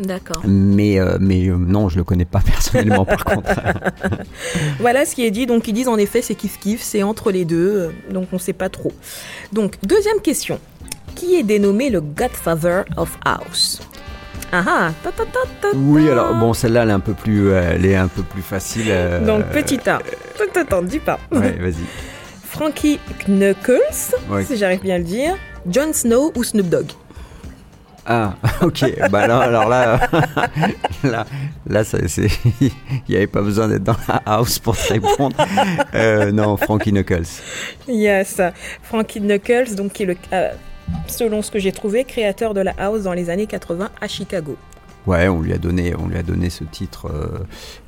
D'accord. 0.00 0.42
Mais, 0.46 0.98
mais 1.20 1.46
non, 1.46 1.88
je 1.88 1.98
le 1.98 2.04
connais 2.04 2.24
pas 2.24 2.40
personnellement 2.44 3.04
par 3.04 3.24
contre. 3.24 3.50
voilà 4.80 5.04
ce 5.04 5.14
qui 5.14 5.24
est 5.24 5.30
dit. 5.30 5.46
Donc 5.46 5.68
ils 5.68 5.72
disent 5.74 5.88
en 5.88 5.98
effet 5.98 6.22
c'est 6.22 6.34
kiff 6.34 6.58
kiff, 6.58 6.82
c'est 6.82 7.02
entre 7.02 7.30
les 7.30 7.44
deux. 7.44 7.92
Donc 8.10 8.28
on 8.32 8.38
sait 8.38 8.52
pas 8.52 8.68
trop. 8.68 8.92
Donc 9.52 9.74
deuxième 9.82 10.20
question 10.20 10.58
qui 11.14 11.36
est 11.36 11.42
dénommé 11.42 11.90
le 11.90 12.00
Godfather 12.00 12.84
of 12.96 13.18
House? 13.24 13.80
Ah 14.52 14.64
ah, 14.66 14.90
ta, 15.04 15.12
ta, 15.12 15.24
ta, 15.24 15.68
oui, 15.76 16.10
alors 16.10 16.34
bon, 16.34 16.52
celle-là, 16.52 16.82
elle 16.82 16.88
est 16.88 16.92
un 16.92 16.98
peu 17.00 17.12
plus, 17.12 17.50
euh, 17.50 17.72
elle 17.74 17.86
est 17.86 17.94
un 17.94 18.08
peu 18.08 18.22
plus 18.22 18.42
facile. 18.42 18.86
Euh, 18.88 19.24
Donc 19.24 19.46
petit 19.50 19.78
A. 19.88 20.00
Attends, 20.56 20.82
dis 20.82 20.98
pas. 20.98 21.20
Ouais, 21.30 21.52
vas-y. 21.60 21.84
Frankie 22.44 22.98
Knuckles, 23.28 24.14
si 24.44 24.56
j'arrive 24.56 24.80
bien 24.80 24.96
à 24.96 24.98
le 24.98 25.04
dire. 25.04 25.36
Jon 25.70 25.92
Snow 25.92 26.32
ou 26.34 26.42
Snoop 26.42 26.68
Dogg? 26.68 26.86
Ah, 28.06 28.34
ok. 28.62 28.84
bah 29.10 29.20
alors, 29.20 29.42
alors 29.42 29.68
là, 29.68 30.00
là, 31.04 31.26
là, 31.66 31.82
il 32.60 32.70
n'y 33.08 33.16
avait 33.16 33.26
pas 33.26 33.42
besoin 33.42 33.68
d'être 33.68 33.84
dans 33.84 33.96
la 34.08 34.22
house 34.26 34.58
pour 34.58 34.76
te 34.76 34.92
répondre. 34.92 35.36
Euh, 35.94 36.32
non, 36.32 36.56
Frankie 36.56 36.92
Knuckles. 36.92 37.42
Yes, 37.88 38.40
Frankie 38.82 39.20
Knuckles, 39.20 39.74
donc 39.76 39.92
qui 39.92 40.04
est 40.04 40.06
le 40.06 40.16
selon 41.06 41.42
ce 41.42 41.50
que 41.50 41.58
j'ai 41.58 41.72
trouvé, 41.72 42.04
créateur 42.04 42.54
de 42.54 42.60
la 42.60 42.74
house 42.78 43.02
dans 43.02 43.12
les 43.12 43.30
années 43.30 43.46
80 43.46 43.90
à 44.00 44.08
Chicago. 44.08 44.56
Ouais, 45.06 45.28
on 45.28 45.40
lui 45.40 45.52
a 45.52 45.58
donné, 45.58 45.94
on 45.96 46.08
lui 46.08 46.18
a 46.18 46.22
donné 46.22 46.50
ce 46.50 46.64
titre, 46.64 47.06
euh, 47.06 47.38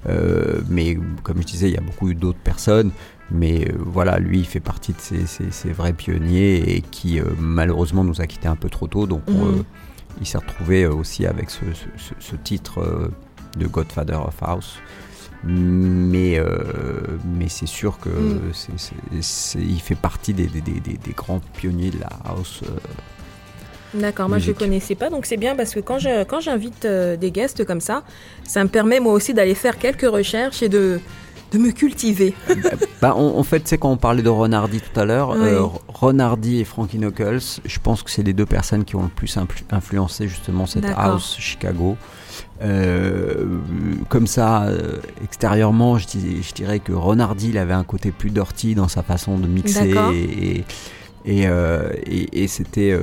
euh, 0.09 0.61
mais 0.69 0.97
comme 1.23 1.43
je 1.43 1.47
disais, 1.47 1.69
il 1.69 1.75
y 1.75 1.79
a 1.79 1.83
beaucoup 1.83 2.13
d'autres 2.15 2.39
personnes. 2.39 2.91
Mais 3.31 3.67
euh, 3.69 3.73
voilà, 3.79 4.19
lui, 4.19 4.41
il 4.41 4.47
fait 4.47 4.61
partie 4.61 4.93
de 4.93 5.27
ces, 5.27 5.73
vrais 5.73 5.93
pionniers 5.93 6.77
et 6.77 6.81
qui 6.81 7.21
malheureusement 7.39 8.05
nous 8.05 8.21
a 8.21 8.27
quittés 8.27 8.49
un 8.49 8.57
peu 8.57 8.69
trop 8.71 8.87
tôt. 8.87 9.07
Donc 9.07 9.27
mhm. 9.29 9.65
Il 10.21 10.27
s'est 10.27 10.39
retrouvé 10.39 10.87
aussi 10.87 11.27
avec 11.27 11.51
ce, 11.51 11.65
ce 12.19 12.37
titre 12.37 13.11
de 13.57 13.67
Godfather 13.67 14.21
of 14.27 14.43
House 14.43 14.79
mais, 15.45 16.39
euh, 16.39 16.47
mais 17.25 17.49
c'est 17.49 17.67
sûr 17.67 17.99
que 17.99 18.09
mm. 18.09 19.21
il 19.59 19.81
fait 19.81 19.95
partie 19.95 20.35
des, 20.35 20.47
des, 20.47 20.61
des, 20.61 20.81
des, 20.81 21.13
grands 21.13 21.41
pionniers 21.55 21.91
de 21.91 22.01
la 22.01 22.11
house. 22.25 22.61
Euh, 22.65 22.69
D'accord, 23.95 24.29
moi 24.29 24.39
je 24.39 24.53
ne 24.53 24.57
connaissais 24.57 24.95
pas, 24.95 25.11
donc 25.11 25.27
c'est 25.27 25.37
bien 25.37 25.55
parce 25.55 25.75
que 25.75 25.81
quand 25.81 25.99
j'invite 26.41 26.85
euh, 26.87 27.17
des 27.17 27.31
guests 27.31 27.65
comme 27.67 27.81
ça, 27.81 28.05
ça 28.45 28.65
me 28.65 28.69
permet 28.69 29.01
moi 29.01 29.13
aussi 29.13 29.35
d'aller 29.35 29.55
faire 29.55 29.79
quelques 29.79 30.11
recherches 30.11 30.63
et 30.63 30.71
de, 30.71 30.99
de 31.53 31.59
me 31.59 31.71
cultiver. 31.71 32.35
bah, 33.03 33.15
en 33.15 33.43
fait, 33.43 33.69
c'est 33.69 33.79
quand 33.79 33.91
on 33.91 33.97
parlait 33.97 34.23
de 34.23 34.29
Ron 34.29 34.53
Hardy 34.53 34.81
tout 34.81 34.99
à 34.99 35.05
l'heure, 35.05 35.37
Ron 35.89 36.19
Hardy 36.19 36.61
et 36.61 36.65
Frankie 36.65 36.99
Knuckles, 36.99 37.61
je 37.65 37.79
pense 37.79 38.03
que 38.03 38.11
c'est 38.11 38.23
les 38.23 38.33
deux 38.33 38.47
personnes 38.47 38.85
qui 38.85 38.97
ont 38.97 39.03
le 39.03 39.09
plus 39.09 39.39
influencé 39.71 40.29
justement 40.29 40.67
cette 40.67 40.87
house 40.97 41.37
Chicago. 41.39 41.97
Euh, 42.63 43.59
comme 44.09 44.27
ça, 44.27 44.65
euh, 44.65 44.99
extérieurement, 45.25 45.99
je, 45.99 46.07
dirais 46.55 46.79
que 46.79 46.93
Ronardi 46.93 47.49
il 47.49 47.59
avait 47.59 47.75
un 47.75 47.85
côté 47.85 48.13
plus 48.13 48.31
dirty 48.31 48.75
dans 48.75 48.89
sa 48.89 49.03
façon 49.03 49.39
de 49.39 49.49
mixer 49.49 49.95
et, 50.15 50.65
et, 51.25 51.47
euh, 51.49 51.91
c'était 52.47 52.97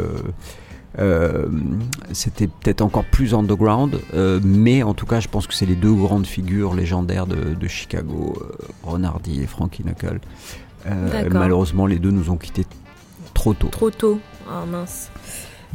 c'était 2.11 2.47
peut-être 2.47 2.81
encore 2.81 3.05
plus 3.05 3.33
underground, 3.33 3.99
mais 4.43 4.83
en 4.83 4.93
tout 4.93 5.05
cas, 5.05 5.19
je 5.19 5.27
pense 5.27 5.47
que 5.47 5.53
c'est 5.53 5.65
les 5.65 5.75
deux 5.75 5.93
grandes 5.93 6.27
figures 6.27 6.73
légendaires 6.73 7.27
de, 7.27 7.67
Chicago, 7.67 8.37
Ronardi 8.83 9.41
et 9.41 9.47
Frankie 9.47 9.83
Knuckle. 9.83 10.19
malheureusement, 11.31 11.85
les 11.85 11.99
deux 11.99 12.11
nous 12.11 12.29
ont 12.29 12.37
quittés 12.37 12.65
trop 13.33 13.53
tôt. 13.53 13.69
Trop 13.69 13.91
tôt, 13.91 14.19
ah 14.49 14.65
mince. 14.65 15.09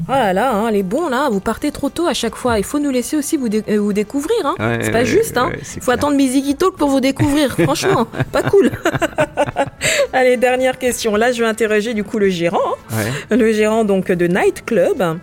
Oh 0.08 0.12
là 0.12 0.32
là, 0.32 0.52
hein, 0.52 0.70
les 0.70 0.82
bons 0.82 1.08
là, 1.08 1.28
vous 1.30 1.40
partez 1.40 1.70
trop 1.70 1.88
tôt 1.88 2.06
à 2.06 2.14
chaque 2.14 2.34
fois. 2.34 2.58
Il 2.58 2.64
faut 2.64 2.78
nous 2.78 2.90
laisser 2.90 3.16
aussi 3.16 3.36
vous, 3.36 3.46
euh, 3.46 3.78
vous 3.78 3.92
découvrir. 3.92 4.36
Hein. 4.44 4.78
c'est 4.82 4.90
pas 4.90 5.04
juste. 5.04 5.38
Hein. 5.38 5.52
Il 5.76 5.82
faut 5.82 5.92
attendre 5.92 6.16
Mizzy 6.16 6.54
Talk 6.56 6.76
pour 6.76 6.88
vous 6.90 7.00
découvrir. 7.00 7.56
Franchement, 7.62 8.06
pas 8.32 8.42
cool. 8.42 8.72
Allez, 10.12 10.36
dernière 10.36 10.78
question. 10.78 11.14
Là, 11.16 11.32
je 11.32 11.42
vais 11.42 11.48
interroger 11.48 11.94
du 11.94 12.02
coup 12.04 12.18
le 12.18 12.28
gérant. 12.28 12.58
Le 13.30 13.52
gérant 13.52 13.84
donc 13.84 14.10
de 14.10 14.26
Night 14.26 14.64
Club. 14.66 15.18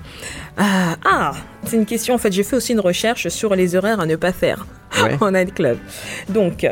ah, 0.58 0.96
ah 1.06 1.32
c'est 1.66 1.76
une 1.76 1.86
question. 1.86 2.16
En 2.16 2.18
fait, 2.18 2.32
j'ai 2.32 2.44
fait 2.44 2.56
aussi 2.56 2.72
une 2.72 2.80
recherche 2.80 3.28
sur 3.28 3.54
les 3.56 3.76
erreurs 3.76 4.00
à 4.00 4.06
ne 4.06 4.16
pas 4.16 4.32
faire 4.32 4.66
en 5.22 5.32
Night 5.32 5.54
Club. 5.54 5.78
Donc, 6.30 6.66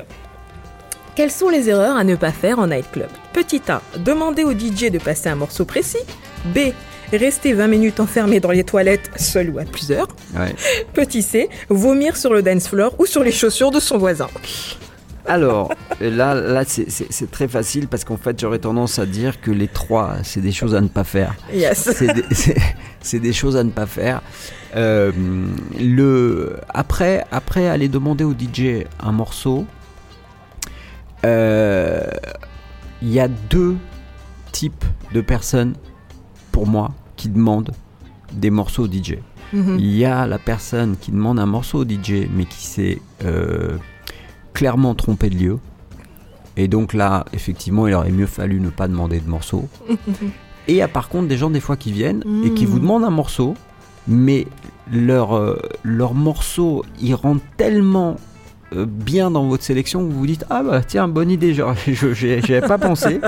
quelles 1.15 1.31
sont 1.31 1.49
les 1.49 1.69
erreurs 1.69 1.97
à 1.97 2.05
ne 2.05 2.15
pas 2.15 2.31
faire 2.31 2.59
en 2.59 2.67
Night 2.67 2.89
Club 2.91 3.09
Petit 3.33 3.61
A. 3.67 3.81
Demander 3.97 4.45
au 4.45 4.53
DJ 4.53 4.89
de 4.89 4.99
passer 4.99 5.27
un 5.27 5.35
morceau 5.35 5.65
précis. 5.65 5.99
B 6.45 6.71
rester 7.17 7.53
20 7.53 7.67
minutes 7.67 7.99
enfermé 7.99 8.39
dans 8.39 8.51
les 8.51 8.63
toilettes, 8.63 9.09
seul 9.15 9.49
ou 9.49 9.59
à 9.59 9.63
plusieurs. 9.63 10.07
Petit 10.93 11.21
C, 11.21 11.49
vomir 11.69 12.17
sur 12.17 12.33
le 12.33 12.41
dance 12.41 12.67
floor 12.67 12.95
ou 12.99 13.05
sur 13.05 13.23
les 13.23 13.31
chaussures 13.31 13.71
de 13.71 13.79
son 13.79 13.97
voisin. 13.97 14.27
Alors, 15.25 15.71
là, 16.01 16.33
là 16.33 16.63
c'est 16.65 17.29
très 17.29 17.47
facile 17.47 17.87
parce 17.87 18.03
qu'en 18.03 18.17
fait, 18.17 18.39
j'aurais 18.39 18.59
tendance 18.59 18.97
à 18.97 19.05
dire 19.05 19.39
que 19.41 19.51
les 19.51 19.67
trois, 19.67 20.15
c'est 20.23 20.41
des 20.41 20.51
choses 20.51 20.73
à 20.73 20.81
ne 20.81 20.87
pas 20.87 21.03
faire. 21.03 21.35
Yes. 21.53 21.91
C'est 23.01 23.19
des, 23.19 23.33
choses 23.33 23.55
à 23.55 23.63
ne 23.63 23.69
pas 23.69 23.85
faire. 23.85 24.21
Euh, 24.75 25.11
le, 25.79 26.57
après, 26.69 27.25
après, 27.31 27.67
aller 27.67 27.89
demander 27.89 28.23
au 28.23 28.33
DJ 28.33 28.85
un 28.99 29.11
morceau, 29.11 29.65
euh, 31.25 32.01
il 33.01 33.11
y 33.11 33.19
a 33.19 33.27
deux 33.27 33.75
types 34.51 34.85
de 35.13 35.21
personnes 35.21 35.75
pour 36.59 36.67
moi 36.67 36.91
qui 37.15 37.29
demande 37.29 37.71
des 38.33 38.49
morceaux 38.49 38.83
au 38.83 38.87
DJ. 38.91 39.19
Mhm. 39.53 39.77
Il 39.79 39.95
y 39.95 40.03
a 40.03 40.27
la 40.27 40.37
personne 40.37 40.97
qui 40.99 41.09
demande 41.11 41.39
un 41.39 41.45
morceau 41.45 41.85
au 41.85 41.85
DJ 41.85 42.27
mais 42.35 42.43
qui 42.43 42.65
s'est 42.65 42.99
euh, 43.23 43.77
clairement 44.53 44.93
trompé 44.93 45.29
de 45.29 45.37
lieu. 45.37 45.59
Et 46.57 46.67
donc 46.67 46.93
là, 46.93 47.23
effectivement, 47.31 47.87
il 47.87 47.93
aurait 47.93 48.11
mieux 48.11 48.25
fallu 48.25 48.59
ne 48.59 48.69
pas 48.69 48.89
demander 48.89 49.21
de 49.21 49.29
morceau. 49.29 49.69
et 50.67 50.73
il 50.73 50.75
y 50.75 50.81
a 50.81 50.89
par 50.89 51.07
contre 51.07 51.29
des 51.29 51.37
gens 51.37 51.49
des 51.49 51.61
fois 51.61 51.77
qui 51.77 51.93
viennent 51.93 52.25
et 52.43 52.53
qui 52.53 52.65
vous 52.65 52.75
mhm. 52.75 52.81
demandent 52.81 53.05
un 53.05 53.09
morceau, 53.09 53.53
mais 54.05 54.45
leur, 54.91 55.37
euh, 55.37 55.61
leur 55.83 56.13
morceau, 56.13 56.83
il 56.99 57.15
rentre 57.15 57.41
tellement 57.55 58.17
bien 58.75 59.31
dans 59.31 59.47
votre 59.47 59.63
sélection 59.63 60.03
vous 60.03 60.11
vous 60.11 60.27
dites 60.27 60.45
ah 60.49 60.61
bah 60.61 60.81
tiens 60.85 61.07
bonne 61.07 61.31
idée 61.31 61.53
genre 61.53 61.73
je 61.87 62.53
avais 62.53 62.61
pas 62.61 62.77
pensé. 62.77 63.19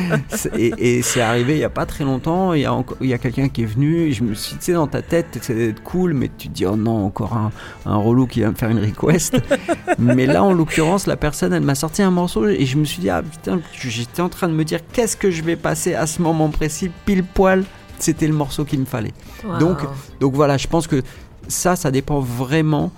Et, 0.56 1.02
c'est 1.02 1.20
arrivé 1.20 1.54
il 1.54 1.58
y 1.58 1.64
a 1.64 1.70
pas 1.70 1.86
très 1.86 2.04
longtemps 2.04 2.52
il 2.52 2.62
y 2.62 2.66
a 2.66 2.84
il 3.00 3.08
y 3.08 3.12
a 3.12 3.18
quelqu'un 3.18 3.48
qui 3.48 3.62
est 3.62 3.66
venu 3.66 4.12
je 4.12 4.22
me 4.22 4.34
suis 4.34 4.56
dit 4.56 4.72
dans 4.72 4.86
ta 4.86 5.02
tête 5.02 5.38
c'est 5.42 5.74
cool 5.82 6.14
mais 6.14 6.30
tu 6.36 6.48
te 6.48 6.54
dis 6.54 6.66
oh 6.66 6.76
non 6.76 7.06
encore 7.06 7.36
un, 7.36 7.50
un 7.86 7.96
relou 7.96 8.26
qui 8.26 8.40
va 8.40 8.50
me 8.50 8.54
faire 8.54 8.70
une 8.70 8.78
request. 8.78 9.36
Mais 9.98 10.26
là 10.26 10.42
en 10.42 10.52
l'occurrence 10.52 11.06
la 11.06 11.16
personne 11.16 11.52
elle 11.52 11.62
m'a 11.62 11.74
sorti 11.74 12.02
un 12.02 12.10
morceau 12.10 12.46
et 12.46 12.64
je 12.64 12.76
me 12.76 12.84
suis 12.84 13.00
dit 13.00 13.10
ah 13.10 13.22
putain 13.22 13.60
j'étais 13.72 14.22
en 14.22 14.28
train 14.28 14.48
de 14.48 14.54
me 14.54 14.64
dire 14.64 14.80
qu'est-ce 14.92 15.16
que 15.16 15.30
je 15.30 15.42
vais 15.42 15.56
passer 15.56 15.94
à 15.94 16.06
ce 16.06 16.22
moment 16.22 16.48
précis 16.50 16.90
pile 17.04 17.24
poil. 17.24 17.64
C'était 17.98 18.26
le 18.26 18.34
morceau 18.34 18.64
qu'il 18.64 18.80
me 18.80 18.84
fallait. 18.84 19.14
Donc 19.60 19.78
donc 20.20 20.34
voilà 20.34 20.56
je 20.56 20.66
pense 20.66 20.86
que 20.86 21.02
ça 21.48 21.76
ça 21.76 21.90
dépend 21.90 22.20
vraiment 22.20 22.92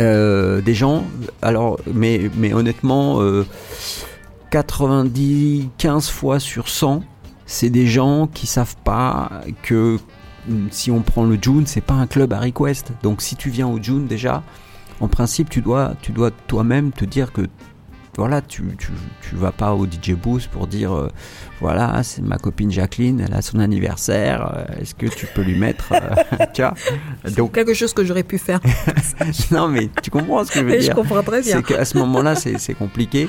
euh, 0.00 0.60
des 0.60 0.74
gens, 0.74 1.04
alors, 1.42 1.78
mais, 1.92 2.30
mais 2.36 2.52
honnêtement, 2.52 3.20
90, 4.50 5.62
euh, 5.62 5.66
15 5.78 6.08
fois 6.08 6.40
sur 6.40 6.68
100, 6.68 7.02
c'est 7.46 7.70
des 7.70 7.86
gens 7.86 8.26
qui 8.26 8.46
savent 8.46 8.76
pas 8.84 9.30
que 9.62 9.98
mm, 10.48 10.66
si 10.70 10.90
on 10.90 11.00
prend 11.00 11.24
le 11.24 11.38
June, 11.40 11.66
c'est 11.66 11.80
pas 11.80 11.94
un 11.94 12.06
club 12.06 12.32
à 12.32 12.40
request. 12.40 12.92
Donc 13.02 13.22
si 13.22 13.36
tu 13.36 13.50
viens 13.50 13.68
au 13.68 13.82
June 13.82 14.06
déjà, 14.06 14.42
en 15.00 15.08
principe, 15.08 15.50
tu 15.50 15.60
dois, 15.60 15.94
tu 16.00 16.12
dois 16.12 16.30
toi-même 16.46 16.92
te 16.92 17.04
dire 17.04 17.32
que 17.32 17.42
voilà, 18.16 18.42
tu, 18.42 18.62
tu, 18.78 18.90
tu, 19.22 19.36
vas 19.36 19.52
pas 19.52 19.72
au 19.72 19.86
DJ 19.86 20.12
Boost 20.12 20.50
pour 20.50 20.66
dire 20.66 20.92
euh, 20.92 21.08
voilà, 21.60 22.02
c'est 22.02 22.20
ma 22.20 22.36
copine 22.36 22.70
Jacqueline, 22.70 23.20
elle 23.20 23.32
a 23.32 23.40
son 23.40 23.58
anniversaire, 23.58 24.52
euh, 24.54 24.80
est-ce 24.80 24.94
que 24.94 25.06
tu 25.06 25.26
peux 25.26 25.40
lui 25.40 25.58
mettre 25.58 25.92
euh, 25.92 26.44
tu 26.54 26.60
vois? 26.60 26.74
Donc 27.34 27.54
quelque 27.54 27.72
chose 27.72 27.94
que 27.94 28.04
j'aurais 28.04 28.22
pu 28.22 28.36
faire. 28.36 28.60
non 29.50 29.68
mais 29.68 29.88
tu 30.02 30.10
comprends 30.10 30.44
ce 30.44 30.52
que 30.52 30.58
je 30.58 30.64
veux 30.64 30.78
dire 30.78 30.90
Je 30.90 30.94
comprends 30.94 31.22
très 31.22 31.40
bien. 31.40 31.56
C'est 31.56 31.62
qu'à 31.62 31.86
ce 31.86 31.96
moment-là, 31.98 32.34
c'est 32.34 32.74
compliqué. 32.74 33.28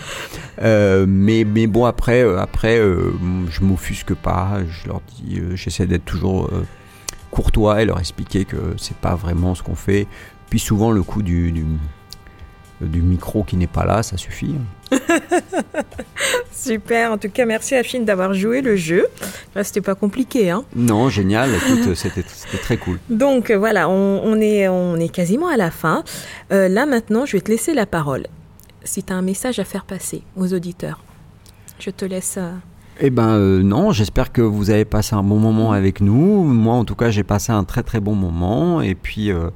mais 0.62 1.46
mais 1.46 1.68
bon 1.68 1.86
après 1.86 2.22
après 2.38 2.78
je 2.78 3.62
m'offusque 3.62 4.14
pas, 4.16 4.60
je 4.68 4.88
leur 4.90 5.02
dis 5.16 5.42
j'essaie 5.56 5.86
d'être 5.86 6.06
toujours 6.06 6.50
courtois 7.32 7.82
et 7.82 7.86
leur 7.86 8.00
expliquer 8.00 8.44
que 8.44 8.76
c'est 8.78 8.98
pas 8.98 9.16
vraiment 9.16 9.56
ce 9.56 9.64
qu'on 9.64 9.76
fait. 9.76 10.08
Puis 10.50 10.60
souvent 10.60 10.92
le 10.92 11.02
coup 11.04 11.24
du, 11.24 11.52
du, 11.52 11.66
micro 12.82 13.44
qui 13.44 13.56
n'est 13.56 13.68
pas 13.68 13.86
là, 13.86 14.04
ça 14.04 14.18
suffit. 14.18 14.56
Super, 16.52 17.12
en 17.12 17.18
tout 17.18 17.30
cas 17.30 17.46
merci 17.46 17.76
Afine 17.76 18.06
d'avoir 18.06 18.34
joué 18.34 18.62
le 18.62 18.76
jeu. 18.76 19.08
C'était 19.62 19.82
pas 19.82 19.96
compliqué. 19.96 20.50
Hein 20.50 20.64
non, 20.76 21.10
génial, 21.10 21.50
écoute, 21.56 21.96
c'était 21.96 22.24
très 22.62 22.78
cool. 22.78 23.00
Donc 23.10 23.52
voilà, 23.52 23.90
on, 23.90 24.40
est, 24.40 24.68
on 24.68 24.96
est 24.98 25.10
quasiment 25.10 25.48
à 25.48 25.58
la 25.58 25.72
fin. 25.72 26.04
Euh, 26.52 26.68
là 26.68 26.86
maintenant, 26.86 27.26
je 27.26 27.34
vais 27.34 27.42
te 27.42 27.52
laisser 27.52 27.74
la 27.74 27.86
parole. 27.86 28.28
Si 28.84 29.04
tu 29.04 29.14
as 29.14 29.16
un 29.16 29.22
message 29.22 29.60
à 29.60 29.64
faire 29.64 29.86
passer 29.86 30.24
aux 30.36 30.54
auditeurs, 30.54 31.00
je 31.80 31.90
te 31.90 32.06
laisse... 32.06 32.36
Euh, 32.38 32.52
eh 33.00 33.10
ben 33.10 33.30
euh, 33.30 33.64
non, 33.64 33.92
j'espère 33.92 34.32
que 34.32 34.42
vous 34.42 34.70
avez 34.70 34.86
passé 34.86 35.16
un 35.16 35.24
bon 35.24 35.40
moment 35.40 35.72
avec 35.72 36.00
nous. 36.00 36.44
Moi 36.44 36.76
en 36.76 36.86
tout 36.86 36.96
cas 36.96 37.10
j'ai 37.10 37.24
passé 37.24 37.52
un 37.52 37.64
très 37.64 37.82
très 37.82 38.00
bon 38.00 38.14
moment 38.14 38.82
et 38.82 38.94
puis 38.94 39.32
euh, 39.32 39.50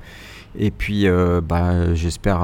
et 0.57 0.71
puis 0.71 1.07
euh, 1.07 1.41
bah, 1.41 1.93
j'espère 1.93 2.41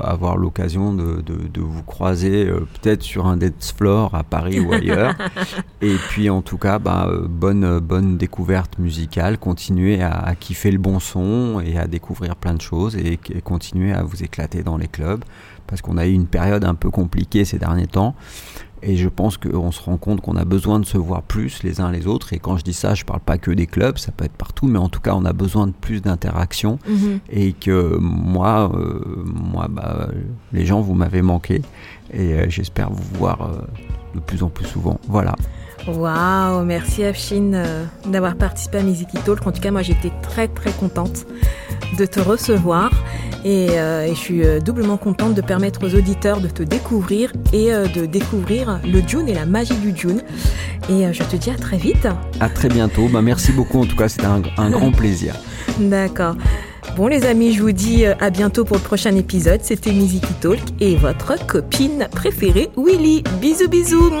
avoir 0.00 0.36
l'occasion 0.36 0.92
de, 0.92 1.22
de, 1.22 1.60
vous 1.60 1.82
croiser 1.82 2.44
peut-être 2.44 3.02
sur 3.02 3.26
un 3.26 3.36
dance 3.36 3.72
floor 3.76 4.14
à 4.14 4.22
Paris 4.22 4.60
ou 4.60 4.72
ailleurs. 4.72 5.14
et 5.80 5.94
puis 6.08 6.30
en 6.30 6.42
tout 6.42 6.58
cas 6.58 6.78
bah, 6.78 7.10
bonne 7.28 7.80
bonne 7.80 8.16
découverte 8.16 8.78
musicale, 8.78 9.38
continuez 9.38 10.02
à, 10.02 10.34
kiffer 10.38 10.70
le 10.70 10.78
bon 10.78 11.00
son 11.00 11.60
et 11.64 11.78
à 11.78 11.86
découvrir 11.86 12.36
plein 12.36 12.54
de 12.54 12.60
choses 12.60 12.96
et, 12.96 13.18
et 13.30 13.40
continuer 13.40 13.92
à 13.92 14.02
vous 14.02 14.22
éclater 14.22 14.62
dans 14.62 14.76
les 14.76 14.88
clubs 14.88 15.24
parce 15.66 15.82
qu'on 15.82 15.96
a 15.96 16.06
eu 16.06 16.12
une 16.12 16.26
période 16.26 16.64
un 16.64 16.74
peu 16.74 16.90
compliquée 16.90 17.44
ces 17.44 17.58
derniers 17.58 17.86
temps. 17.86 18.14
Et 18.88 18.96
je 18.96 19.08
pense 19.08 19.36
qu'on 19.36 19.72
se 19.72 19.82
rend 19.82 19.96
compte 19.96 20.20
qu'on 20.20 20.36
a 20.36 20.44
besoin 20.44 20.78
de 20.78 20.86
se 20.86 20.96
voir 20.96 21.22
plus 21.22 21.64
les 21.64 21.80
uns 21.80 21.90
les 21.90 22.06
autres. 22.06 22.32
Et 22.32 22.38
quand 22.38 22.56
je 22.56 22.62
dis 22.62 22.72
ça, 22.72 22.94
je 22.94 23.04
parle 23.04 23.18
pas 23.18 23.36
que 23.36 23.50
des 23.50 23.66
clubs, 23.66 23.98
ça 23.98 24.12
peut 24.12 24.24
être 24.24 24.36
partout, 24.36 24.68
mais 24.68 24.78
en 24.78 24.88
tout 24.88 25.00
cas, 25.00 25.14
on 25.16 25.24
a 25.24 25.32
besoin 25.32 25.66
de 25.66 25.72
plus 25.72 26.00
d'interaction. 26.00 26.78
Mhm. 26.88 27.18
Et 27.28 27.52
que 27.52 27.98
moi, 27.98 28.70
euh, 28.72 29.24
moi 29.26 29.66
bah, 29.68 30.08
les 30.52 30.64
gens, 30.64 30.80
vous 30.82 30.94
m'avez 30.94 31.20
manqué. 31.20 31.62
Et 32.12 32.34
euh, 32.34 32.46
j'espère 32.48 32.92
vous 32.92 33.18
voir 33.18 33.42
euh, 33.42 33.60
de 34.14 34.20
plus 34.20 34.44
en 34.44 34.50
plus 34.50 34.66
souvent. 34.66 35.00
Voilà. 35.08 35.34
Waouh, 35.86 36.64
merci 36.64 37.04
Afshin 37.04 37.52
d'avoir 38.06 38.36
participé 38.36 38.78
à 38.78 38.82
Music 38.82 39.08
Talk. 39.24 39.46
En 39.46 39.52
tout 39.52 39.60
cas, 39.60 39.70
moi 39.70 39.82
j'étais 39.82 40.10
très 40.22 40.48
très 40.48 40.72
contente 40.72 41.26
de 41.98 42.06
te 42.06 42.20
recevoir. 42.20 42.90
Euh, 43.46 44.06
et, 44.06 44.14
je 44.14 44.14
suis 44.14 44.44
euh, 44.44 44.58
doublement 44.58 44.96
contente 44.96 45.34
de 45.34 45.40
permettre 45.40 45.86
aux 45.86 45.94
auditeurs 45.94 46.40
de 46.40 46.48
te 46.48 46.62
découvrir 46.62 47.32
et 47.52 47.72
euh, 47.72 47.86
de 47.86 48.04
découvrir 48.04 48.80
le 48.84 49.00
June 49.06 49.28
et 49.28 49.34
la 49.34 49.46
magie 49.46 49.76
du 49.76 49.96
June. 49.96 50.20
Et 50.88 51.12
je 51.12 51.22
te 51.22 51.36
dis 51.36 51.50
à 51.50 51.54
très 51.54 51.76
vite. 51.76 52.06
À 52.40 52.48
très 52.48 52.68
bientôt. 52.68 53.08
Bah, 53.08 53.22
merci 53.22 53.52
beaucoup. 53.52 53.80
En 53.80 53.86
tout 53.86 53.96
cas, 53.96 54.08
c'était 54.08 54.26
un, 54.26 54.42
un 54.56 54.70
grand 54.70 54.92
plaisir. 54.92 55.34
D'accord. 55.80 56.36
Bon 56.94 57.08
les 57.08 57.26
amis, 57.26 57.52
je 57.52 57.62
vous 57.62 57.72
dis 57.72 58.06
à 58.06 58.30
bientôt 58.30 58.64
pour 58.64 58.76
le 58.76 58.82
prochain 58.82 59.14
épisode. 59.16 59.60
C'était 59.62 59.92
Miziki 59.92 60.32
Talk 60.40 60.60
et 60.80 60.96
votre 60.96 61.34
copine 61.46 62.08
préférée 62.10 62.70
Willy. 62.76 63.22
Bisous 63.40 63.68
bisous. 63.68 64.12